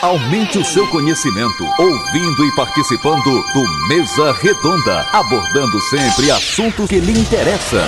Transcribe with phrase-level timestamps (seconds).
[0.00, 7.18] Aumente o seu conhecimento ouvindo e participando do Mesa Redonda, abordando sempre assuntos que lhe
[7.18, 7.84] interessam.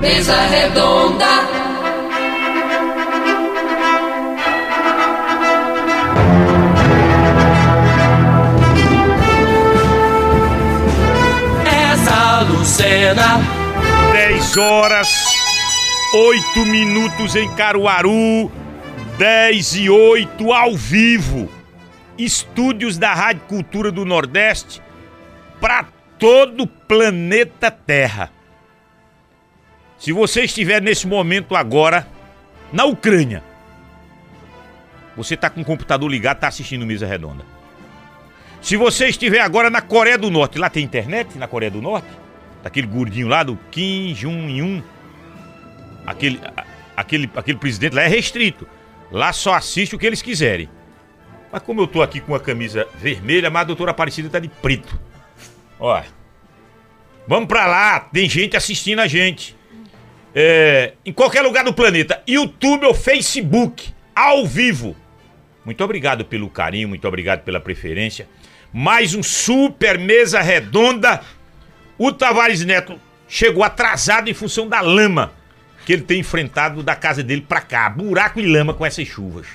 [0.00, 1.26] Mesa Redonda.
[11.66, 13.40] Essa Lucena.
[14.12, 15.08] 10 horas,
[16.12, 18.50] 8 minutos em Caruaru,
[19.20, 21.52] 10 e 8 ao vivo.
[22.16, 24.80] Estúdios da Rádio Cultura do Nordeste
[25.60, 25.84] para
[26.18, 28.32] todo o planeta Terra.
[29.98, 32.08] Se você estiver nesse momento agora
[32.72, 33.44] na Ucrânia,
[35.14, 37.44] você está com o computador ligado, está assistindo Mesa Redonda.
[38.62, 42.08] Se você estiver agora na Coreia do Norte, lá tem internet na Coreia do Norte?
[42.62, 44.82] Daquele gordinho lá do Kim Jong-un.
[46.06, 46.40] Aquele,
[46.96, 48.66] aquele, aquele presidente lá é restrito.
[49.10, 50.68] Lá só assiste o que eles quiserem.
[51.50, 54.48] Mas como eu tô aqui com a camisa vermelha, mas a doutora Aparecida tá de
[54.48, 54.98] preto.
[55.78, 56.00] Ó.
[57.26, 59.56] Vamos pra lá, tem gente assistindo a gente.
[60.34, 62.22] É, em qualquer lugar do planeta.
[62.26, 64.96] YouTube ou Facebook, ao vivo.
[65.64, 68.28] Muito obrigado pelo carinho, muito obrigado pela preferência.
[68.72, 71.20] Mais um super mesa redonda.
[71.98, 72.98] O Tavares Neto
[73.28, 75.39] chegou atrasado em função da lama
[75.90, 77.90] que ele tem enfrentado da casa dele pra cá.
[77.90, 79.48] Buraco e lama com essas chuvas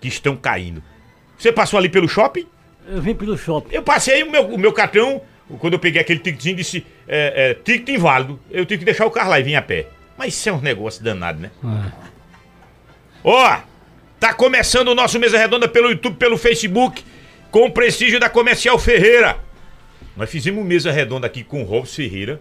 [0.00, 0.80] que estão caindo.
[1.36, 2.46] Você passou ali pelo shopping?
[2.86, 3.74] Eu vim pelo shopping.
[3.74, 5.20] Eu passei o meu, o meu cartão,
[5.58, 8.38] quando eu peguei aquele ticketzinho, disse: é, é, ticket inválido.
[8.48, 9.88] Eu tive que deixar o carro lá e vim a pé.
[10.16, 11.50] Mas isso é um negócio danado, né?
[13.24, 13.58] Ó,
[14.20, 17.04] tá começando o nosso Mesa Redonda pelo YouTube, pelo Facebook,
[17.50, 19.36] com o prestígio da Comercial Ferreira.
[20.16, 22.40] Nós fizemos Mesa Redonda aqui com o Robson Ferreira.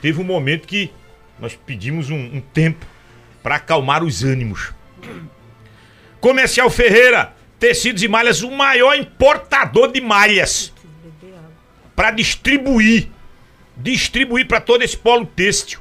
[0.00, 0.90] Teve um momento que
[1.38, 2.86] nós pedimos um, um tempo
[3.42, 4.72] para acalmar os ânimos.
[6.20, 10.72] Comercial Ferreira, tecidos e malhas, o maior importador de malhas
[11.94, 13.08] para distribuir,
[13.76, 15.80] distribuir para todo esse polo têxtil.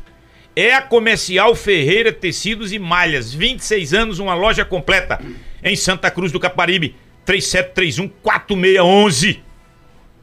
[0.55, 5.19] É a Comercial Ferreira Tecidos e Malhas, 26 anos, uma loja completa
[5.61, 6.95] em Santa Cruz do Caparibe,
[7.25, 9.43] 3731 4611.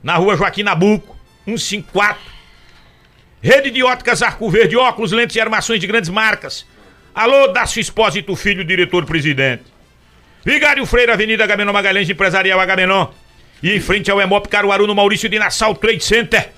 [0.02, 2.31] Na Rua Joaquim Nabuco, 154.
[3.42, 6.64] Rede de óticas Arco Verde, óculos, lentes e armações de grandes marcas.
[7.12, 9.64] Alô, Dácio Espósito Filho, diretor-presidente.
[10.44, 13.08] Vigário Freire, Avenida Agamenon Magalhães, Empresarial Agamenon.
[13.60, 16.52] E em frente ao Emop Caruaru, no Maurício de Nassau Trade Center.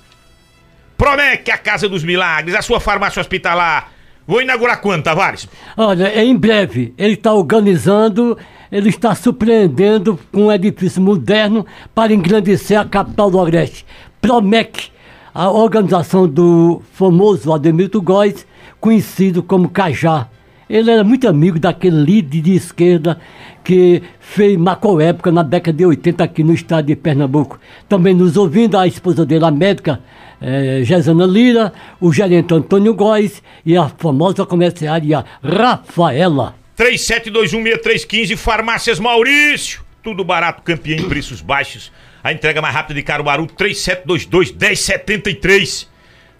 [0.94, 3.90] Promec, a Casa dos Milagres, a sua farmácia hospitalar.
[4.26, 5.48] Vou inaugurar quando, Tavares?
[5.78, 6.92] Olha, em breve.
[6.98, 8.36] Ele está organizando,
[8.70, 13.86] ele está surpreendendo com um edifício moderno para engrandecer a capital do Agreste.
[14.20, 14.92] Promec,
[15.34, 18.46] a organização do famoso Ademilton Góes,
[18.80, 20.28] conhecido como Cajá.
[20.70, 23.18] Ele era muito amigo daquele líder de esquerda
[23.64, 27.58] que fez marcou época na década de 80 aqui no estado de Pernambuco.
[27.88, 30.00] Também nos ouvindo a esposa dele, a médica
[30.40, 36.54] eh, Gesana Lira, o gerente Antônio Góes e a famosa comerciária Rafaela.
[36.78, 39.82] 37216315, Farmácias Maurício.
[40.02, 41.90] Tudo barato, campeão em preços baixos.
[42.24, 45.86] A entrega mais rápida de Caruaru, 3722-1073.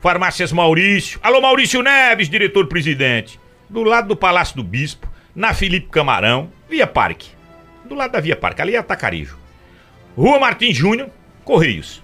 [0.00, 1.20] Farmácias Maurício.
[1.22, 3.38] Alô, Maurício Neves, diretor-presidente.
[3.68, 5.06] Do lado do Palácio do Bispo,
[5.36, 7.28] na Felipe Camarão, Via Parque.
[7.84, 9.36] Do lado da Via Parque, ali é Atacarejo.
[10.16, 11.10] Rua Martins Júnior,
[11.44, 12.02] Correios.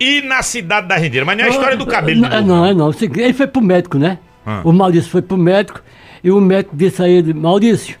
[0.00, 1.26] E na cidade da Rendeira.
[1.26, 2.22] Mas não é a história do cabelo.
[2.22, 2.88] Não, não, é não.
[2.88, 4.18] O seguinte, Ele foi pro médico, né?
[4.46, 4.62] Ah.
[4.64, 5.82] O Maurício foi pro médico
[6.24, 8.00] e o médico disse a ele, Maurício,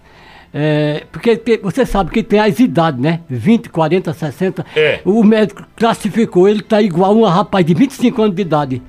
[0.54, 3.20] é, porque tem- você sabe que tem as idades, né?
[3.28, 4.64] 20, 40, 60.
[4.76, 5.00] É.
[5.04, 8.82] O médico classificou, ele tá igual um rapaz de 25 anos de idade.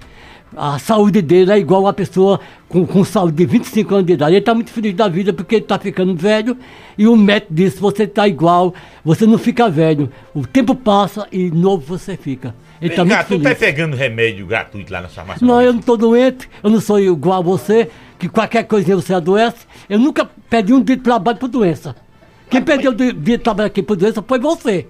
[0.56, 4.34] A saúde dele é igual uma pessoa com, com saúde de 25 anos de idade.
[4.34, 6.56] Ele está muito feliz da vida porque ele está ficando velho.
[6.96, 8.72] E o médico disse: você está igual,
[9.04, 10.12] você não fica velho.
[10.34, 12.54] O tempo passa e novo você fica.
[12.90, 15.46] Vem muito cá, tu tá pegando remédio gratuito lá na farmácia?
[15.46, 17.90] Não, eu não estou doente, eu não sou igual a você,
[18.20, 19.66] que qualquer coisinha você adoece.
[19.90, 21.96] Eu nunca pedi um dia de trabalho por doença.
[22.50, 24.88] Quem perdeu o dia de trabalho aqui por doença foi você.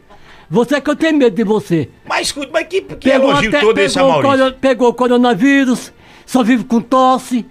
[0.50, 1.90] Você é que eu tenho medo de você.
[2.06, 4.54] Mas escuta, mas que, que elogio todo esse pegou, Maurício?
[4.60, 5.94] pegou o coronavírus,
[6.26, 7.46] só vive com tosse.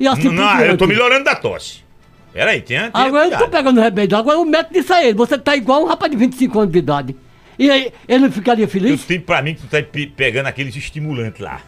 [0.00, 1.84] E assim Não, por eu tô melhorando da tosse.
[2.32, 4.16] Peraí, tem, tem Agora eu não tô pegando remédio.
[4.16, 6.78] Agora o médico disse a ele: você tá igual um rapaz de 25 anos de
[6.78, 7.16] idade.
[7.58, 9.04] E aí, ele não ficaria Eu feliz?
[9.04, 11.60] tenho pra mim que tu tá pe- pegando aqueles estimulantes lá.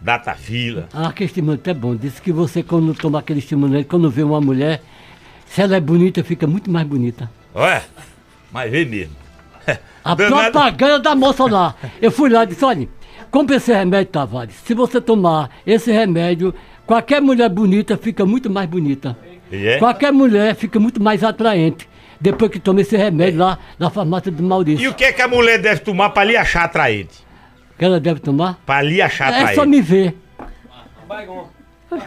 [0.00, 0.88] Datafila.
[0.92, 1.96] Ah, aquele estimulante é bom.
[1.96, 4.82] Diz que você, quando toma aquele estimulante, quando vê uma mulher,
[5.46, 7.30] se ela é bonita, fica muito mais bonita.
[7.54, 7.82] Olha,
[8.52, 9.16] mas vê mesmo.
[10.04, 10.52] A Danado.
[10.52, 11.74] propaganda da moça lá.
[12.00, 12.88] Eu fui lá e disse, olha,
[13.30, 14.54] compre esse remédio, Tavares.
[14.64, 16.54] Se você tomar esse remédio,
[16.86, 19.18] qualquer mulher bonita fica muito mais bonita.
[19.50, 19.78] E é?
[19.78, 21.88] Qualquer mulher fica muito mais atraente.
[22.20, 24.84] Depois que tomei esse remédio lá na farmácia do Maurício.
[24.84, 27.24] E o que é que a mulher deve tomar pra lhe achar atraente?
[27.78, 28.58] Que ela deve tomar?
[28.64, 29.66] Pra lhe achar É só atraente.
[29.68, 30.14] me ver.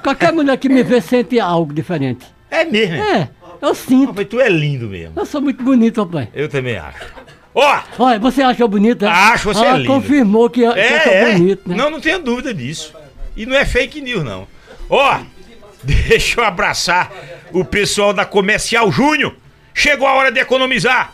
[0.04, 2.26] Qualquer mulher que me vê sente algo diferente.
[2.52, 3.18] É mesmo, é?
[3.22, 3.30] É,
[3.62, 4.14] eu sinto.
[4.16, 5.14] Mas tu é lindo mesmo.
[5.16, 6.28] Eu sou muito bonito, rapaz.
[6.34, 7.06] Eu também acho.
[7.54, 7.80] Ó!
[7.98, 9.12] Olha, você achou bonito, né?
[9.12, 9.92] Acho, você é Ela lindo.
[9.94, 11.32] confirmou que, eu- que eu É, sou é.
[11.34, 11.76] bonito, né?
[11.76, 12.94] Não, não tenha dúvida disso.
[13.36, 14.48] E não é fake news, não.
[14.90, 15.20] Ó,
[15.84, 17.12] deixa eu abraçar
[17.52, 19.36] o pessoal da Comercial Júnior.
[19.80, 21.14] Chegou a hora de economizar.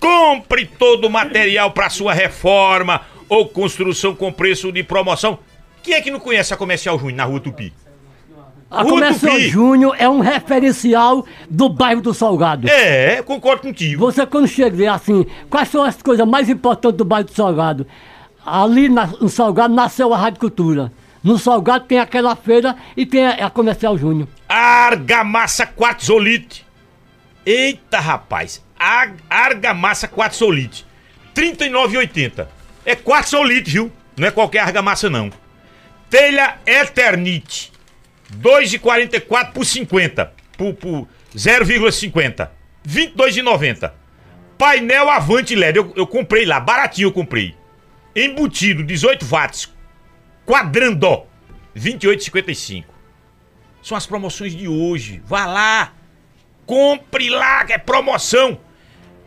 [0.00, 5.38] Compre todo o material para sua reforma ou construção com preço de promoção.
[5.82, 7.70] Quem é que não conhece a Comercial Júnior na Rua Tupi?
[8.70, 9.48] A Rua Comercial Tupi.
[9.50, 12.66] Júnior é um referencial do bairro do Salgado.
[12.66, 14.00] É, concordo contigo.
[14.06, 17.86] Você quando chega assim, quais são as coisas mais importantes do bairro do Salgado?
[18.44, 20.90] Ali na- no Salgado nasceu a Rádio Cultura.
[21.22, 24.26] No Salgado tem aquela feira e tem a, a Comercial Júnior.
[24.48, 26.64] Argamassa Quartzolite.
[27.44, 28.64] Eita, rapaz.
[28.78, 30.86] Ar- Argamassa Quartzolite.
[31.36, 32.46] R$ 39,80.
[32.84, 33.92] É Quartzolite, viu?
[34.16, 35.30] Não é qualquer argamassa, não.
[36.10, 37.72] Telha Eternite.
[38.38, 40.32] 2,44 por 50.
[40.56, 42.50] Por, por 0,50.
[42.86, 43.92] 22,90.
[44.58, 45.76] Painel Avante LED.
[45.78, 46.60] Eu, eu comprei lá.
[46.60, 47.54] Baratinho eu comprei.
[48.14, 49.72] Embutido, 18 watts.
[50.46, 51.26] Quadrandó.
[51.76, 52.84] 28,55.
[53.82, 55.22] São as promoções de hoje.
[55.26, 55.92] Vá lá.
[56.66, 58.58] Compre lá, que é promoção.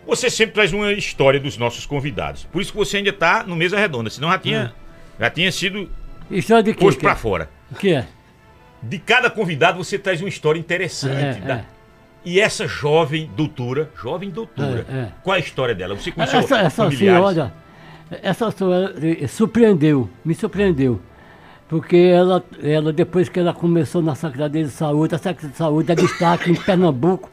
[0.07, 2.43] Você sempre traz uma história dos nossos convidados.
[2.45, 4.09] Por isso que você ainda tá no Mesa Redonda.
[4.09, 4.73] Senão já tinha,
[5.19, 5.89] já tinha sido
[6.29, 6.79] História de quê?
[6.79, 7.15] posto que pra é?
[7.15, 7.49] fora.
[7.71, 8.05] O que é?
[8.81, 11.39] De cada convidado você traz uma história interessante.
[11.39, 11.65] É, da- é.
[12.23, 15.07] E essa jovem doutora, jovem doutora, É, é.
[15.23, 15.95] qual é a história dela?
[15.95, 17.29] Você conheceu Essa, essa familiares?
[17.33, 17.53] senhora,
[18.23, 20.99] essa senhora eh, surpreendeu, me surpreendeu.
[21.67, 25.91] Porque ela, ela, depois que ela começou na Secretaria de Saúde, a Secretaria de Saúde
[25.91, 27.29] é destaque em Pernambuco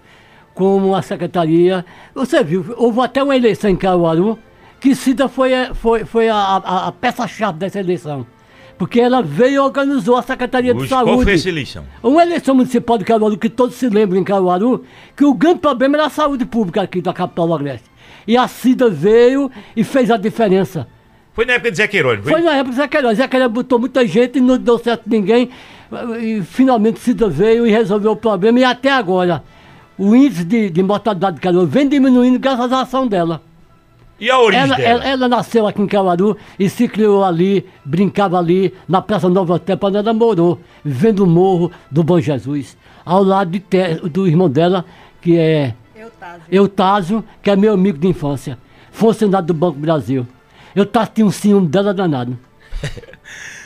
[0.54, 1.84] como a Secretaria.
[2.14, 4.38] Você viu, houve até uma eleição em Caruaru
[4.80, 8.26] que Cida foi, a- foi, foi a, a- a peça-chave dessa eleição.
[8.78, 11.10] Porque ela veio e organizou a Secretaria de Hoje, Saúde.
[11.12, 11.84] qual foi essa eleição?
[12.02, 14.82] Uma eleição municipal de Caruaru, que todos se lembram em Caruaru,
[15.14, 17.88] que o grande problema era a saúde pública aqui da capital do Agreste.
[18.26, 20.88] E a Cida veio e fez a diferença.
[21.34, 22.32] Foi na época de Zé Queiroz, não foi?
[22.32, 23.16] Foi na época do Zé Queiroz.
[23.18, 25.48] Zé Queiroz botou muita gente e não deu certo ninguém.
[26.20, 28.58] E finalmente Cida veio e resolveu o problema.
[28.60, 29.42] E até agora,
[29.98, 33.40] o índice de, de mortalidade de Caruaru vem diminuindo graças à ação dela.
[34.20, 34.88] E a origem Ela, dela?
[34.90, 39.58] ela, ela nasceu aqui em Caruaru e se criou ali, brincava ali, na Praça Nova
[39.58, 44.26] Tempo, onde ela morou, vivendo o morro do Bom Jesus, ao lado de Te- do
[44.28, 44.84] irmão dela,
[45.20, 46.42] que é Eutásio.
[46.50, 48.56] Eutásio, que é meu amigo de infância,
[48.92, 50.26] funcionário do Banco Brasil.
[50.74, 52.38] Eutásio tinha um ciúme dela danado.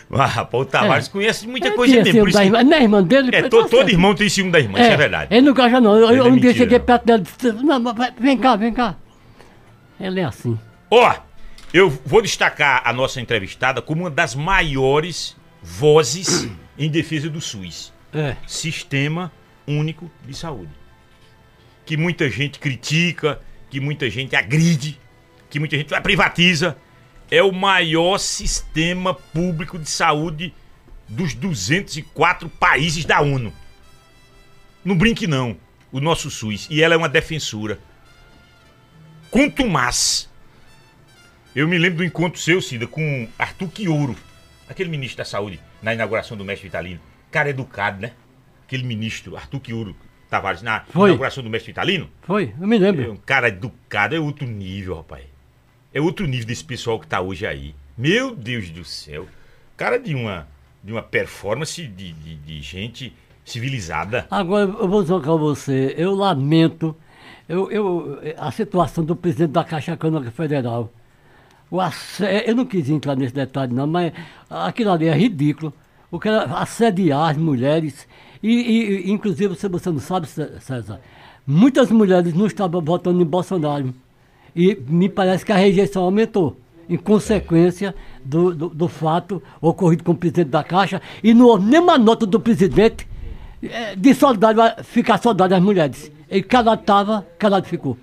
[0.09, 1.11] Ah, rapaz, o Tavares É.
[1.11, 2.21] conhece muita Ele coisa mesmo.
[2.21, 3.31] por isso que- irmã, não é irmã dele?
[3.35, 3.89] É, tá to- todo certo.
[3.91, 5.35] irmão tem ciúme da irmã, isso é verdade.
[5.35, 5.97] Ele não gosta não.
[5.97, 8.95] Eu, é um dia cheguei perto dela e disse, não, mas vem cá, vem cá.
[9.99, 10.57] Ele é assim.
[10.93, 11.13] Ó,
[11.75, 16.49] eu vou destacar a nossa entrevistada como uma das maiores vozes
[16.79, 17.93] em defesa do SUS.
[18.15, 18.37] É.
[18.47, 19.33] Sistema
[19.67, 20.71] Único de Saúde.
[21.85, 25.01] Que muita gente critica, que muita gente agride,
[25.51, 26.77] que muita gente privatiza.
[27.31, 30.55] É o maior sistema público de saúde
[31.09, 33.53] dos 204 países da ONU.
[34.85, 35.57] Não brinque não,
[35.91, 36.69] o nosso SUS.
[36.71, 37.79] E ela é uma defensora.
[39.31, 40.31] Contumaz.
[41.55, 44.15] Eu me lembro do encontro seu, Cida, com Arthur Quioro,
[44.69, 47.01] aquele ministro da Saúde, na inauguração do Mestre Vitalino.
[47.31, 48.13] Cara educado, né?
[48.67, 49.97] Aquele ministro, Arthur Quioro
[50.29, 51.09] Tavares, na Foi.
[51.11, 52.11] inauguração do Mestre Vitalino.
[52.23, 53.13] Foi, eu me É lembro.
[53.13, 55.25] um cara educado, é outro nível, rapaz.
[55.97, 57.75] É outro nível desse pessoal que tá hoje aí.
[57.97, 59.25] Meu Deus do céu.
[59.79, 60.47] Cara de uma,
[60.85, 64.27] de uma performance de, de, de gente civilizada.
[64.31, 66.95] Agora, eu vou dizer com você, eu lamento
[67.49, 70.93] eu, eu, a situação do presidente da Caixa Econômica Federal.
[71.71, 71.79] O
[72.47, 74.13] eu não quis entrar nesse detalhe, não, mas
[74.51, 75.73] aquilo ali é ridículo.
[76.11, 78.07] O que assediar as mulheres.
[78.43, 81.01] E, e- e, inclusive, se você não sabe, Cé- César,
[81.47, 83.95] muitas mulheres não estavam votando em Bolsonaro.
[84.57, 86.59] E me parece que a rejeição aumentou,
[86.89, 87.95] em consequência
[88.25, 91.03] do, do, do fato ocorrido com o presidente da Caixa.
[91.23, 93.07] E não houve nenhuma nota do presidente
[93.63, 96.11] eh, de soldado, ficar soldado às mulheres.
[96.31, 97.99] Ele calado estava, calado ficou.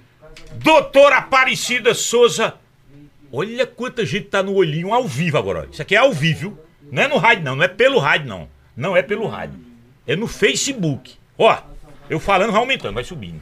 [0.63, 2.53] Doutora Aparecida Souza.
[3.31, 5.67] Olha quanta gente tá no olhinho ao vivo agora.
[5.71, 6.55] Isso aqui é ao vivo?
[6.91, 7.55] Não é no rádio, não.
[7.55, 8.47] Não é pelo rádio, não.
[8.77, 9.59] Não é pelo rádio.
[10.05, 11.15] É no Facebook.
[11.35, 11.57] Ó,
[12.07, 13.41] eu falando vai aumentando, vai subindo.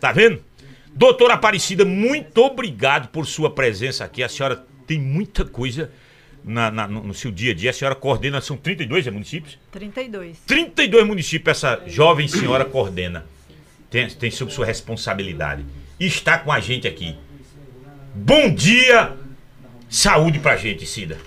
[0.00, 0.42] Tá vendo?
[0.96, 4.22] Doutora Aparecida, muito obrigado por sua presença aqui.
[4.22, 5.90] A senhora tem muita coisa
[6.42, 7.68] na- na- no, no seu dia a dia.
[7.68, 9.58] A senhora coordena, são 32 municípios?
[9.70, 10.38] 32.
[10.46, 13.26] 32 municípios essa jovem senhora coordena.
[13.90, 15.64] Tem, tem sob sua responsabilidade.
[16.00, 17.14] está com a gente aqui.
[18.14, 19.14] Bom dia,
[19.90, 21.18] saúde pra gente, Cida.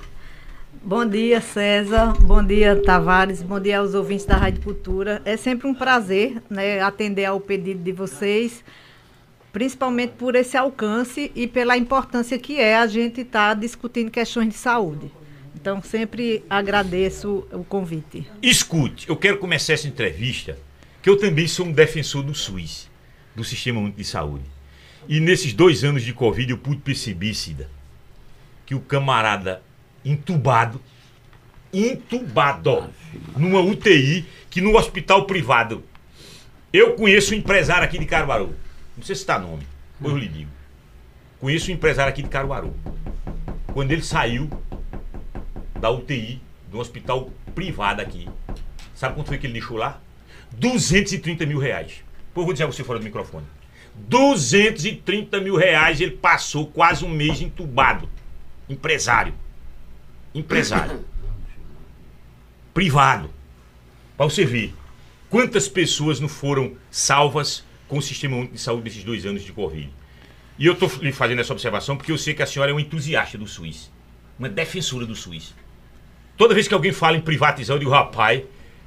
[0.81, 2.13] Bom dia, César.
[2.21, 3.43] Bom dia, Tavares.
[3.43, 5.21] Bom dia aos ouvintes da Rádio Cultura.
[5.25, 8.63] É sempre um prazer né, atender ao pedido de vocês,
[9.51, 14.49] principalmente por esse alcance e pela importância que é a gente estar tá discutindo questões
[14.49, 15.11] de saúde.
[15.55, 18.25] Então, sempre agradeço o convite.
[18.41, 20.57] Escute, eu quero começar essa entrevista,
[21.01, 22.89] que eu também sou um defensor do SUS,
[23.35, 24.45] do Sistema Único de Saúde.
[25.07, 27.69] E nesses dois anos de Covid eu pude perceber, Cida,
[28.65, 29.61] que o camarada
[30.05, 30.81] entubado,
[31.73, 32.89] entubado,
[33.35, 35.83] numa UTI, que no hospital privado.
[36.71, 38.53] Eu conheço um empresário aqui de Caruaru.
[38.99, 39.65] Não sei se está nome,
[40.03, 40.51] eu lhe digo.
[41.39, 42.75] Conheço um empresário aqui de Caruaru.
[43.73, 44.49] Quando ele saiu
[45.79, 48.27] da UTI, do hospital privado aqui,
[48.93, 50.01] sabe quanto foi que ele deixou lá?
[50.51, 52.03] 230 mil reais.
[52.33, 53.45] Pô, vou dizer a você fora do microfone.
[53.95, 58.09] 230 mil reais ele passou quase um mês entubado.
[58.67, 59.33] Empresário.
[60.35, 61.05] Empresário.
[62.73, 63.29] Privado.
[64.17, 64.75] Para você ver
[65.29, 69.51] quantas pessoas não foram salvas com o sistema único de saúde desses dois anos de
[69.51, 69.89] Covid.
[70.57, 72.81] E eu estou lhe fazendo essa observação porque eu sei que a senhora é uma
[72.81, 73.91] entusiasta do SUS.
[74.37, 75.55] Uma defensora do SUS.
[76.37, 78.43] Toda vez que alguém fala em privatizar, eu digo, rapaz,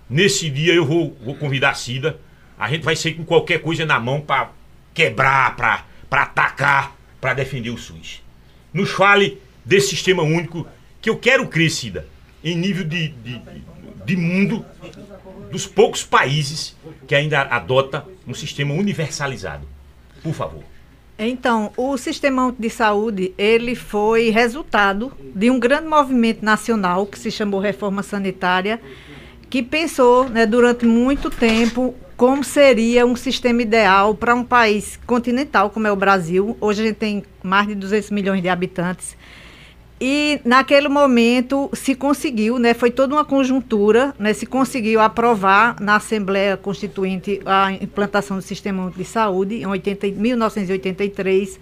[0.09, 2.19] nesse dia eu vou, vou convidar a Cida.
[2.59, 4.53] A gente vai sair com qualquer coisa na mão para
[4.95, 8.23] quebrar, para atacar, para defender o SUS.
[8.73, 10.67] Nos fale desse sistema único
[11.01, 12.07] que eu quero crescida
[12.45, 13.41] em nível de, de,
[14.05, 14.65] de mundo
[15.51, 19.67] dos poucos países que ainda adota um sistema universalizado.
[20.23, 20.63] Por favor.
[21.19, 27.31] Então, o sistema de saúde, ele foi resultado de um grande movimento nacional que se
[27.31, 28.81] chamou Reforma Sanitária,
[29.49, 35.71] que pensou né, durante muito tempo como seria um sistema ideal para um país continental
[35.71, 36.57] como é o Brasil.
[36.61, 39.17] Hoje a gente tem mais de 200 milhões de habitantes.
[40.05, 45.95] E naquele momento se conseguiu, né, foi toda uma conjuntura, né, se conseguiu aprovar na
[45.95, 51.61] Assembleia Constituinte a implantação do Sistema Único de Saúde em 80, 1983.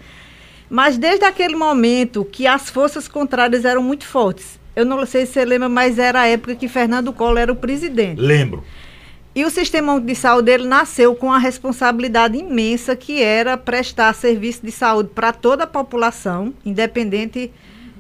[0.70, 4.58] Mas desde aquele momento que as forças contrárias eram muito fortes.
[4.74, 7.56] Eu não sei se você lembra, mas era a época que Fernando Collor era o
[7.56, 8.18] presidente.
[8.18, 8.64] Lembro.
[9.34, 14.64] E o sistema de saúde ele nasceu com a responsabilidade imensa que era prestar serviço
[14.64, 17.52] de saúde para toda a população, independente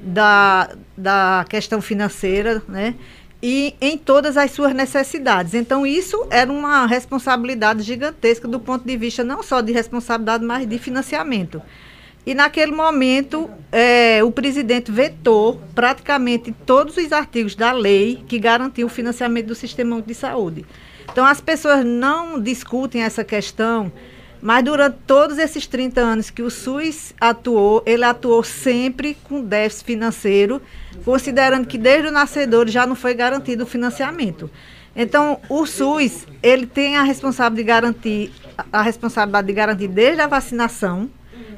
[0.02, 2.94] da, da questão financeira, né?
[3.42, 5.54] E em todas as suas necessidades.
[5.54, 10.66] Então, isso era uma responsabilidade gigantesca do ponto de vista não só de responsabilidade, mas
[10.66, 11.62] de financiamento.
[12.26, 18.86] E naquele momento, é, o presidente vetou praticamente todos os artigos da lei que garantiam
[18.86, 20.66] o financiamento do sistema de saúde.
[21.10, 23.90] Então, as pessoas não discutem essa questão
[24.42, 29.84] mas durante todos esses 30 anos que o SUS atuou, ele atuou sempre com déficit
[29.84, 30.62] financeiro,
[31.04, 34.50] considerando que desde o nascedor já não foi garantido o financiamento.
[34.94, 38.32] Então, o SUS, ele tem a responsabilidade de garantir
[38.72, 41.10] a responsabilidade de garantir desde a vacinação,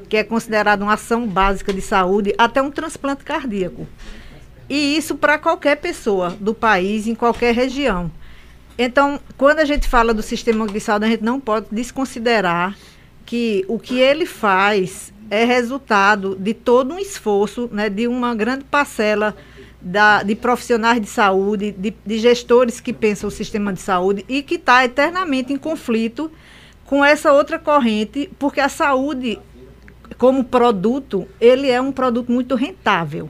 [0.07, 3.87] que é considerada uma ação básica de saúde, até um transplante cardíaco.
[4.69, 8.11] E isso para qualquer pessoa do país, em qualquer região.
[8.77, 12.75] Então, quando a gente fala do sistema de saúde, a gente não pode desconsiderar
[13.25, 18.63] que o que ele faz é resultado de todo um esforço, né, de uma grande
[18.65, 19.35] parcela
[19.81, 24.41] da, de profissionais de saúde, de, de gestores que pensam o sistema de saúde e
[24.41, 26.31] que está eternamente em conflito
[26.85, 29.39] com essa outra corrente, porque a saúde,
[30.17, 33.29] como produto, ele é um produto muito rentável.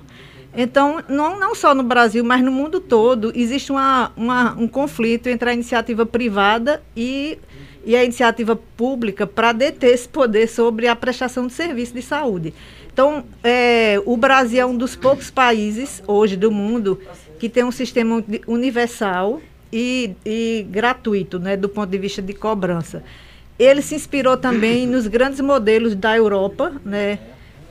[0.56, 5.28] Então, não, não só no Brasil, mas no mundo todo, existe uma, uma um conflito
[5.28, 7.40] entre a iniciativa privada e,
[7.84, 12.54] e a iniciativa pública para deter esse poder sobre a prestação de serviço de saúde.
[12.92, 17.00] Então, é, o Brasil é um dos poucos países hoje do mundo
[17.40, 19.42] que tem um sistema universal
[19.72, 23.04] e, e gratuito, né, do ponto de vista de cobrança.
[23.58, 27.18] Ele se inspirou também nos grandes modelos da Europa, né,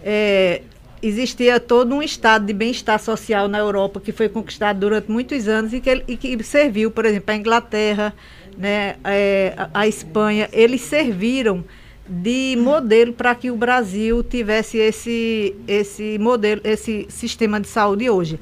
[0.05, 0.63] é,
[1.03, 5.73] existia todo um estado de bem-estar social na Europa que foi conquistado durante muitos anos
[5.73, 8.15] e que, e que serviu, por exemplo, a Inglaterra,
[8.57, 11.65] né, é, a, Espanha, eles serviram
[12.09, 18.39] de modelo para que o Brasil tivesse esse, esse modelo, esse sistema de saúde hoje.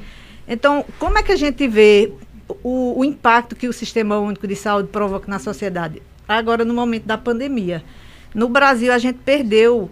[0.46, 2.12] Então, como é que a gente vê
[2.62, 6.02] o, o impacto que o Sistema Único de Saúde provoca na sociedade?
[6.28, 7.82] Agora, no momento da pandemia.
[8.34, 9.90] No Brasil, a gente perdeu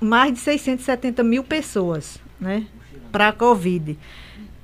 [0.00, 2.66] mais de 670 mil pessoas né,
[3.12, 3.98] para a Covid.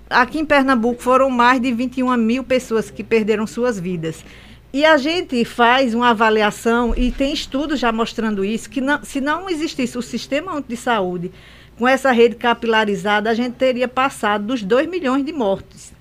[0.09, 4.25] Aqui em Pernambuco foram mais de 21 mil pessoas que perderam suas vidas.
[4.73, 9.21] E a gente faz uma avaliação, e tem estudos já mostrando isso, que não, se
[9.21, 11.33] não existisse o sistema de saúde
[11.79, 15.93] com essa rede capilarizada, a gente teria passado dos 2 milhões de mortes.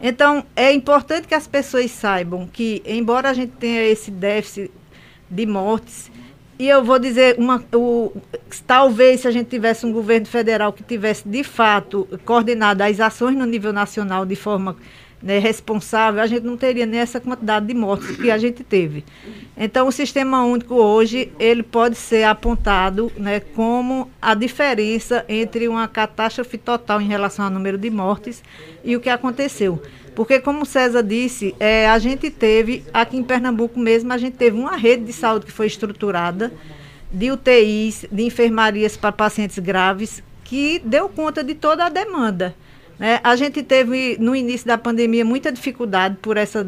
[0.00, 4.70] Então, é importante que as pessoas saibam que, embora a gente tenha esse déficit
[5.30, 6.10] de mortes,
[6.58, 8.12] e eu vou dizer, uma, o,
[8.66, 13.36] talvez se a gente tivesse um governo federal que tivesse, de fato, coordenado as ações
[13.36, 14.76] no nível nacional de forma
[15.24, 19.04] né, responsável, a gente não teria nem essa quantidade de mortes que a gente teve.
[19.56, 25.88] Então, o sistema único hoje, ele pode ser apontado né, como a diferença entre uma
[25.88, 28.42] catástrofe total em relação ao número de mortes
[28.84, 29.82] e o que aconteceu.
[30.14, 34.56] Porque, como César disse, é, a gente teve, aqui em Pernambuco mesmo, a gente teve
[34.56, 36.52] uma rede de saúde que foi estruturada,
[37.12, 42.54] de UTIs, de enfermarias para pacientes graves, que deu conta de toda a demanda.
[42.98, 43.20] Né?
[43.24, 46.66] A gente teve, no início da pandemia, muita dificuldade por essa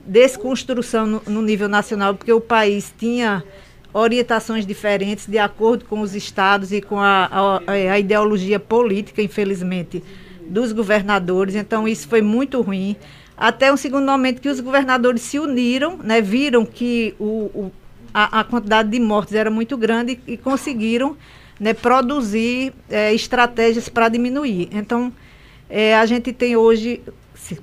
[0.00, 3.44] desconstrução no, no nível nacional, porque o país tinha
[3.92, 10.02] orientações diferentes de acordo com os estados e com a, a, a ideologia política, infelizmente,
[10.50, 11.54] dos governadores.
[11.54, 12.96] Então, isso foi muito ruim.
[13.36, 17.72] Até um segundo momento que os governadores se uniram, né, viram que o, o
[18.12, 21.16] a, a, quantidade de mortes era muito grande e, e conseguiram
[21.58, 24.68] né, produzir é, estratégias para diminuir.
[24.72, 25.12] Então,
[25.68, 27.00] é, a gente tem hoje,
[27.34, 27.58] se,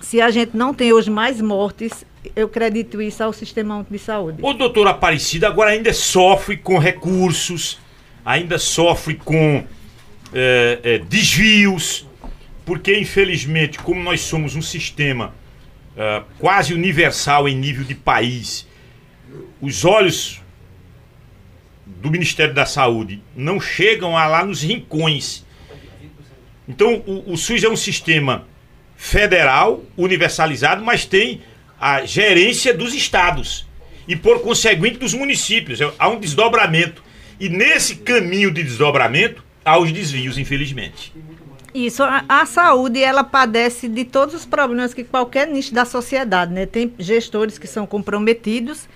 [0.00, 2.04] se, a gente não tem hoje mais mortes,
[2.34, 4.38] eu acredito isso ao sistema de saúde.
[4.42, 7.78] O doutor Aparecida agora ainda sofre com recursos,
[8.24, 9.62] ainda sofre com
[10.32, 12.06] é, é, desvios,
[12.70, 15.34] porque infelizmente, como nós somos um sistema
[15.96, 18.64] é, quase universal em nível de país,
[19.60, 20.40] os olhos
[21.84, 25.44] do Ministério da Saúde não chegam a lá nos rincões
[26.70, 28.46] então, o, o SUS é um sistema
[28.96, 31.42] federal, universalizado, mas tem
[31.80, 33.66] a gerência dos estados
[34.06, 35.80] e, por conseguinte, dos municípios.
[35.80, 37.02] É, há um desdobramento.
[37.40, 41.12] E nesse caminho de desdobramento, há os desvios, infelizmente.
[41.74, 46.52] Isso, a, a, saúde, ela padece de todos os problemas que qualquer nicho da sociedade,
[46.52, 46.66] né?
[46.66, 48.88] Tem gestores que são comprometidos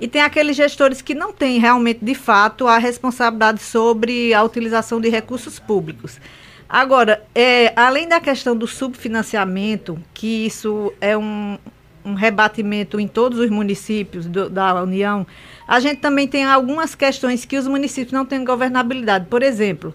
[0.00, 5.00] e tem aqueles gestores que não têm realmente, de fato, a responsabilidade sobre a utilização
[5.00, 6.20] de recursos públicos.
[6.68, 11.56] Agora, é, além da questão do subfinanciamento, que isso é um,
[12.04, 15.26] um rebatimento em todos os municípios do, da União,
[15.66, 19.26] a gente também tem algumas questões que os municípios não têm governabilidade.
[19.26, 19.94] Por exemplo,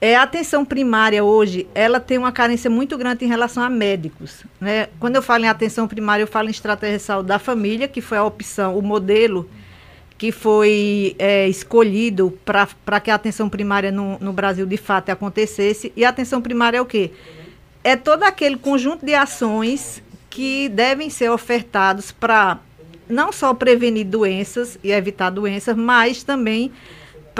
[0.00, 4.44] é, a atenção primária hoje, ela tem uma carência muito grande em relação a médicos.
[4.58, 4.88] Né?
[4.98, 8.00] Quando eu falo em atenção primária, eu falo em estratégia de saúde da família, que
[8.00, 9.48] foi a opção, o modelo
[10.16, 15.90] que foi é, escolhido para que a atenção primária no, no, Brasil de fato acontecesse.
[15.96, 17.10] E a atenção primária é o quê?
[17.82, 22.58] É todo aquele conjunto de ações que devem ser ofertados para
[23.08, 26.70] não só prevenir doenças e evitar doenças, mas também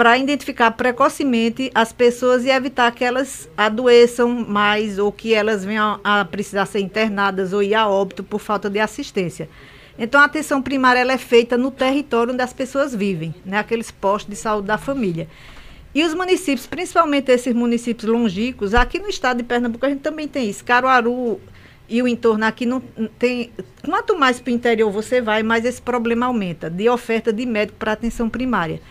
[0.01, 5.99] para identificar precocemente as pessoas e evitar que elas adoeçam mais ou que elas venham
[6.03, 9.47] a precisar ser internadas ou ir a óbito por falta de assistência.
[9.99, 13.59] Então, a atenção primária ela é feita no território onde as pessoas vivem, né?
[13.59, 15.27] aqueles postos de saúde da família.
[15.93, 20.27] E os municípios, principalmente esses municípios longínquos, aqui no estado de Pernambuco a gente também
[20.27, 20.65] tem isso.
[20.65, 21.39] Caruaru
[21.87, 22.81] e o entorno aqui não
[23.19, 23.51] tem.
[23.85, 27.77] Quanto mais para o interior você vai, mais esse problema aumenta de oferta de médico
[27.77, 28.81] para atenção primária.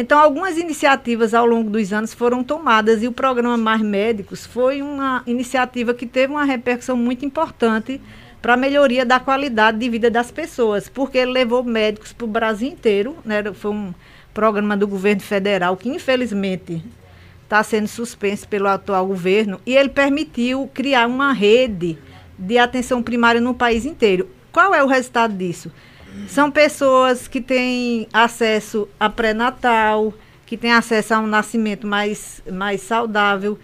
[0.00, 4.80] Então, algumas iniciativas ao longo dos anos foram tomadas e o programa Mais Médicos foi
[4.80, 8.00] uma iniciativa que teve uma repercussão muito importante
[8.40, 12.28] para a melhoria da qualidade de vida das pessoas, porque ele levou médicos para o
[12.28, 13.42] Brasil inteiro, né?
[13.52, 13.92] Foi um
[14.32, 16.80] programa do governo federal que infelizmente
[17.42, 21.98] está sendo suspenso pelo atual governo e ele permitiu criar uma rede
[22.38, 24.28] de atenção primária no país inteiro.
[24.52, 25.72] Qual é o resultado disso?
[26.26, 30.12] São pessoas que têm acesso a pré-natal,
[30.46, 33.58] que têm acesso a um nascimento mais, mais saudável,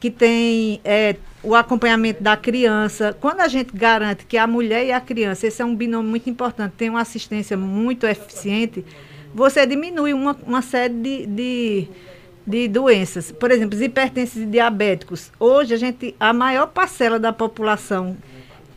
[0.00, 3.16] que têm é, o acompanhamento da criança.
[3.20, 6.28] Quando a gente garante que a mulher e a criança, esse é um binômio muito
[6.28, 8.84] importante, tem uma assistência muito eficiente,
[9.34, 11.88] você diminui uma, uma série de, de,
[12.46, 13.30] de doenças.
[13.30, 15.30] Por exemplo, os hipertensos e diabéticos.
[15.38, 18.16] Hoje, a gente, a maior parcela da população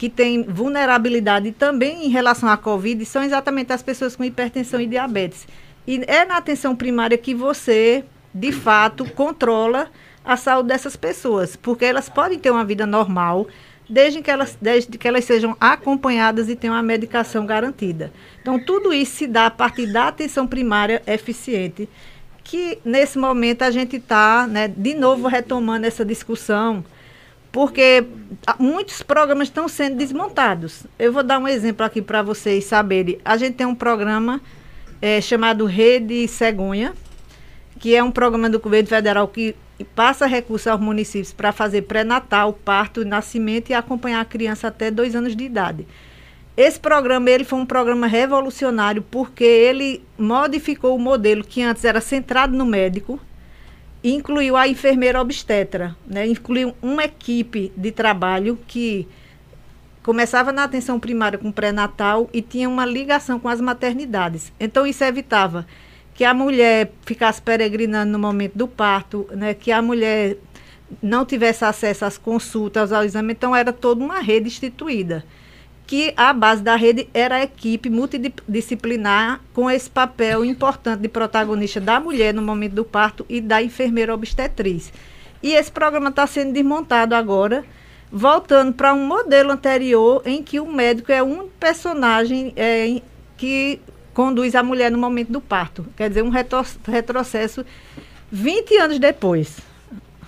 [0.03, 4.85] que tem vulnerabilidade também em relação à Covid são exatamente as pessoas com hipertensão e
[4.85, 5.47] diabetes.
[5.87, 8.03] E é na atenção primária que você,
[8.35, 9.89] de fato, controla
[10.25, 13.47] a saúde dessas pessoas, porque elas podem ter uma vida normal,
[13.89, 18.11] desde que elas, desde que elas sejam acompanhadas e tenham a medicação garantida.
[18.41, 21.87] Então, tudo isso se dá a partir da atenção primária eficiente,
[22.43, 26.83] que nesse momento a gente está, né, de novo retomando essa discussão,
[27.53, 28.03] porque
[28.57, 30.87] muitos programas estão sendo desmontados.
[30.97, 33.19] Eu vou dar um exemplo aqui para vocês saberem.
[33.23, 34.41] A gente tem um programa
[34.99, 36.93] é, chamado Rede Cegonha,
[37.79, 39.55] que é um programa do governo federal que
[39.95, 45.15] passa recursos aos municípios para fazer pré-natal, parto, nascimento e acompanhar a criança até dois
[45.15, 45.85] anos de idade.
[46.57, 52.01] Esse programa ele foi um programa revolucionário porque ele modificou o modelo que antes era
[52.01, 53.19] centrado no médico,
[54.03, 56.27] incluiu a enfermeira obstetra, né?
[56.27, 59.07] incluiu uma equipe de trabalho que
[60.01, 64.51] começava na atenção primária com pré-natal e tinha uma ligação com as maternidades.
[64.59, 65.65] Então isso evitava
[66.13, 69.53] que a mulher ficasse peregrinando no momento do parto, né?
[69.53, 70.37] que a mulher
[71.01, 73.31] não tivesse acesso às consultas, ao exame.
[73.31, 75.23] Então era toda uma rede instituída
[75.85, 81.79] que a base da rede era a equipe multidisciplinar com esse papel importante de protagonista
[81.79, 84.93] da mulher no momento do parto e da enfermeira obstetriz.
[85.41, 87.65] E esse programa está sendo desmontado agora,
[88.11, 93.01] voltando para um modelo anterior em que o médico é um personagem é,
[93.37, 93.81] que
[94.13, 95.85] conduz a mulher no momento do parto.
[95.97, 97.65] Quer dizer, um retro retrocesso
[98.31, 99.57] 20 anos depois.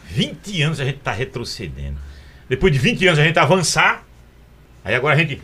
[0.08, 1.98] 20 anos a gente está retrocedendo.
[2.48, 4.05] Depois de 20 anos a gente avançar,
[4.86, 5.42] Aí agora a gente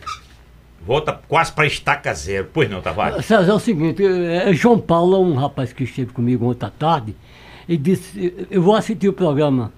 [0.86, 2.48] volta quase para estaca zero.
[2.52, 3.26] Pois não, Tavares?
[3.26, 6.70] César, é o seguinte, é, é João Paulo, um rapaz que esteve comigo ontem à
[6.70, 7.16] tarde,
[7.68, 9.72] e disse, eu vou assistir o programa.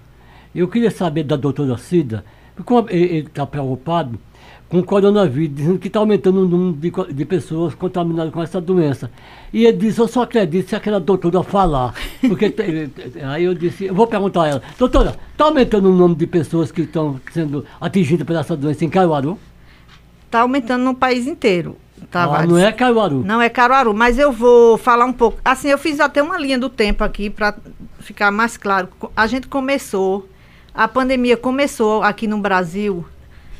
[0.53, 2.23] Eu queria saber da doutora Cida,
[2.55, 4.19] porque ele está preocupado
[4.69, 8.61] com o coronavírus, dizendo que está aumentando o número de, de, pessoas contaminadas com essa
[8.61, 9.11] doença.
[9.51, 11.93] E ele disse, eu só acredito se aquela doutora falar.
[12.21, 12.53] Porque
[13.23, 16.71] aí eu disse, eu vou perguntar a ela, doutora, está aumentando o número de pessoas
[16.71, 19.39] que estão sendo atingidas por essa doença em Caruaru?
[20.25, 21.77] Está aumentando no país inteiro.
[22.11, 23.23] Tá, ah, não é Caruaru.
[23.25, 25.39] Não é Caruaru, mas eu vou falar um pouco.
[25.43, 27.55] Assim, eu fiz até uma linha do tempo aqui para
[27.99, 28.87] ficar mais claro.
[29.15, 30.29] A gente começou,
[30.73, 33.05] a pandemia começou aqui no Brasil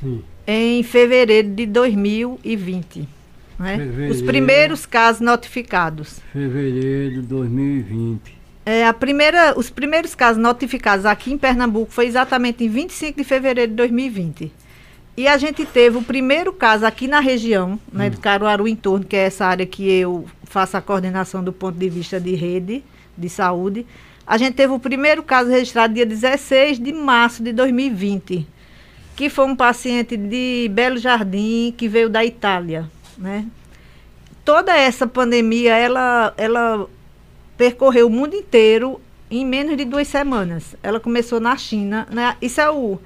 [0.01, 0.23] Sim.
[0.45, 3.10] em fevereiro de 2020.
[3.58, 4.08] Né?
[4.10, 6.19] Os primeiros casos notificados.
[6.32, 8.36] Fevereiro de 2020.
[8.65, 13.23] É, a primeira, os primeiros casos notificados aqui em Pernambuco foi exatamente em 25 de
[13.23, 14.51] fevereiro de 2020.
[15.17, 19.06] E a gente teve o primeiro caso aqui na região, né, de Caruaru em torno,
[19.06, 22.84] que é essa área que eu faço a coordenação do ponto de vista de rede
[23.17, 23.86] de saúde.
[24.28, 28.45] A gente teve o primeiro caso registrado dia 16 de março de 2020,
[29.15, 33.45] que foi um paciente de Belo Jardim que veio da Itália, né?
[34.43, 36.88] Toda essa pandemia, ela, ela
[37.58, 38.99] percorreu o mundo inteiro
[39.32, 40.75] em menos de duas semanas.
[40.84, 42.36] Ela começou na China, né?
[42.41, 42.99] Isso é o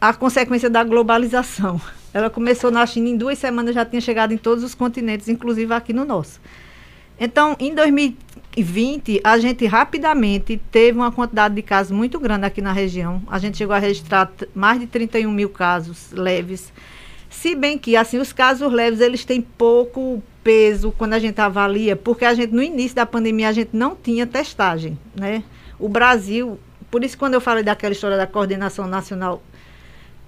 [0.00, 1.80] a consequência da globalização.
[2.12, 5.72] Ela começou na China, em duas semanas já tinha chegado em todos os continentes, inclusive
[5.74, 6.40] aqui no nosso.
[7.18, 12.72] Então, em 2020, a gente rapidamente teve uma quantidade de casos muito grande aqui na
[12.72, 13.22] região.
[13.28, 16.72] A gente chegou a registrar mais de 31 mil casos leves.
[17.28, 21.94] Se bem que, assim, os casos leves, eles têm pouco peso quando a gente avalia,
[21.94, 25.44] porque a gente, no início da pandemia, a gente não tinha testagem, né?
[25.78, 26.58] O Brasil,
[26.90, 29.42] por isso quando eu falei daquela história da coordenação nacional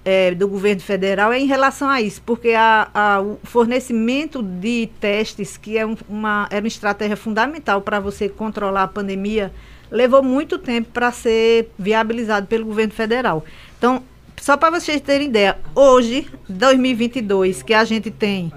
[0.04, 4.88] é, do governo federal é em relação a isso, porque a, a, o fornecimento de
[5.00, 9.52] testes, que é um, uma, era uma estratégia fundamental para você controlar a pandemia,
[9.90, 13.44] levou muito tempo para ser viabilizado pelo governo federal.
[13.78, 14.02] Então,
[14.40, 18.52] só para vocês terem ideia, hoje, 2022, que a gente tem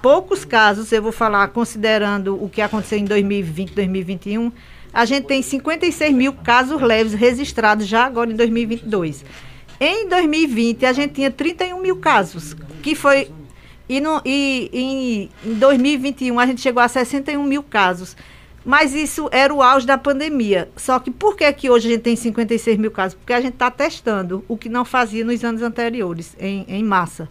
[0.00, 4.52] poucos casos, eu vou falar considerando o que aconteceu em 2020, 2021,
[4.92, 9.24] a gente tem 56 mil casos leves registrados já agora em 2022.
[9.80, 13.30] Em 2020, a gente tinha 31 mil casos, que foi.
[13.88, 18.16] E, no, e em, em 2021 a gente chegou a 61 mil casos.
[18.64, 20.70] Mas isso era o auge da pandemia.
[20.74, 23.14] Só que por que, que hoje a gente tem 56 mil casos?
[23.14, 27.28] Porque a gente está testando o que não fazia nos anos anteriores, em, em massa.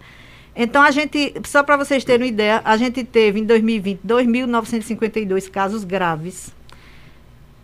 [0.55, 5.49] Então, a gente, só para vocês terem uma ideia, a gente teve em 2020 2.952
[5.49, 6.53] casos graves.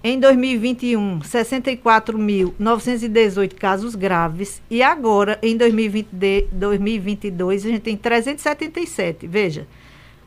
[0.02, 4.62] Em 2021, 64.918 casos graves.
[4.70, 6.08] E agora, em 2020,
[6.54, 9.28] 2022, a gente tem 377.
[9.28, 9.68] Veja,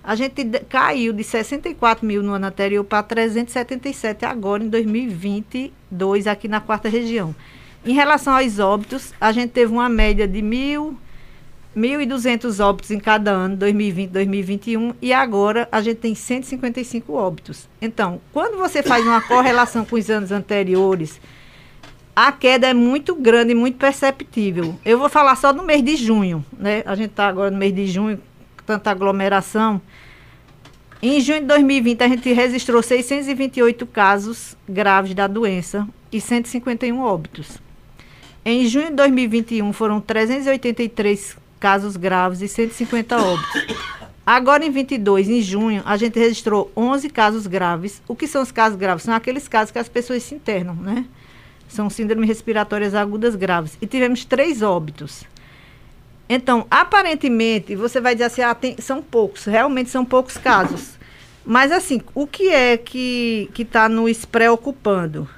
[0.05, 6.49] a gente caiu de 64 mil no ano anterior para 377 agora, em 2022, aqui
[6.49, 7.35] na quarta região.
[7.83, 10.99] Em relação aos óbitos, a gente teve uma média de mil
[11.77, 17.69] 1.200 óbitos em cada ano, 2020, 2021, e agora a gente tem 155 óbitos.
[17.81, 21.19] Então, quando você faz uma correlação com os anos anteriores,
[22.15, 24.79] a queda é muito grande e muito perceptível.
[24.85, 26.83] Eu vou falar só no mês de junho, né?
[26.85, 28.21] A gente está agora no mês de junho,
[28.67, 29.81] tanta aglomeração.
[31.01, 37.59] Em junho de 2020, a gente registrou 628 casos graves da doença e 151 óbitos.
[38.45, 43.77] Em junho de 2021 foram 383 casos graves e 150 óbitos.
[44.27, 48.03] Agora, em 22, em junho, a gente registrou 11 casos graves.
[48.09, 49.05] O que são os casos graves?
[49.05, 51.05] São aqueles casos que as pessoas se internam, né?
[51.69, 53.79] São síndromes respiratórias agudas graves.
[53.81, 55.23] E tivemos três óbitos.
[56.29, 59.45] Então, aparentemente, você vai dizer assim, ah, tem, são poucos.
[59.45, 60.99] Realmente são poucos casos.
[61.45, 65.29] Mas, assim, o que é que está nos preocupando?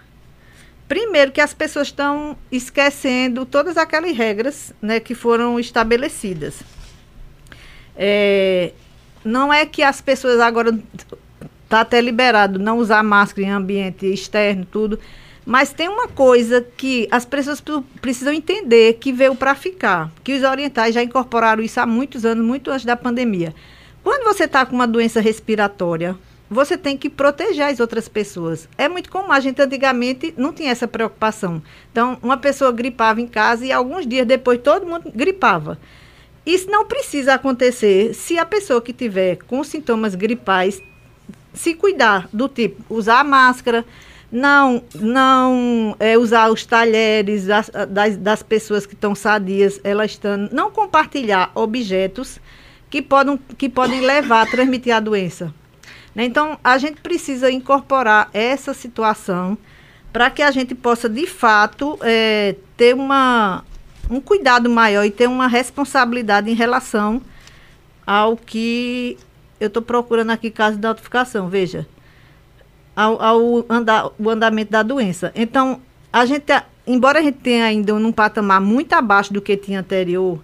[0.87, 6.63] Primeiro, que as pessoas estão esquecendo todas aquelas regras né, que foram estabelecidas.
[7.97, 8.73] É,
[9.25, 10.79] não é que as pessoas agora
[11.65, 14.99] está até liberado não usar máscara em ambiente externo, tudo.
[15.47, 17.63] Mas tem uma coisa que as pessoas
[18.01, 22.45] precisam entender que veio para ficar, que os orientais já incorporaram isso há muitos anos,
[22.45, 23.55] muito antes da pandemia.
[24.03, 26.17] Quando você está com uma doença respiratória,
[26.55, 28.69] você tem que proteger as outras pessoas.
[28.79, 31.61] É muito comum, a gente antigamente não tinha essa preocupação.
[31.91, 35.79] Então, uma pessoa gripava em casa e alguns dias depois todo mundo gripava.
[36.47, 40.81] Isso não precisa acontecer se a pessoa que tiver com sintomas gripais
[41.53, 43.85] se cuidar do tipo usar máscara,
[44.31, 50.49] não não é, usar os talheres das, das, das pessoas que estão sadias, elas estão
[50.53, 52.39] não compartilhar objetos
[52.91, 55.53] que podem, que podem levar a transmitir a doença.
[56.15, 56.25] Né?
[56.25, 59.59] Então a gente precisa incorporar essa situação
[60.13, 63.65] para que a gente possa de fato é, ter uma
[64.09, 67.23] um cuidado maior e ter uma responsabilidade em relação
[68.07, 69.17] ao que
[69.59, 71.87] eu estou procurando aqui caso de notificação, veja,
[72.95, 75.33] ao, ao andar, o andamento da doença.
[75.35, 75.81] Então,
[76.13, 76.45] a gente,
[76.87, 80.39] embora a gente tenha ainda um patamar muito abaixo do que tinha anterior,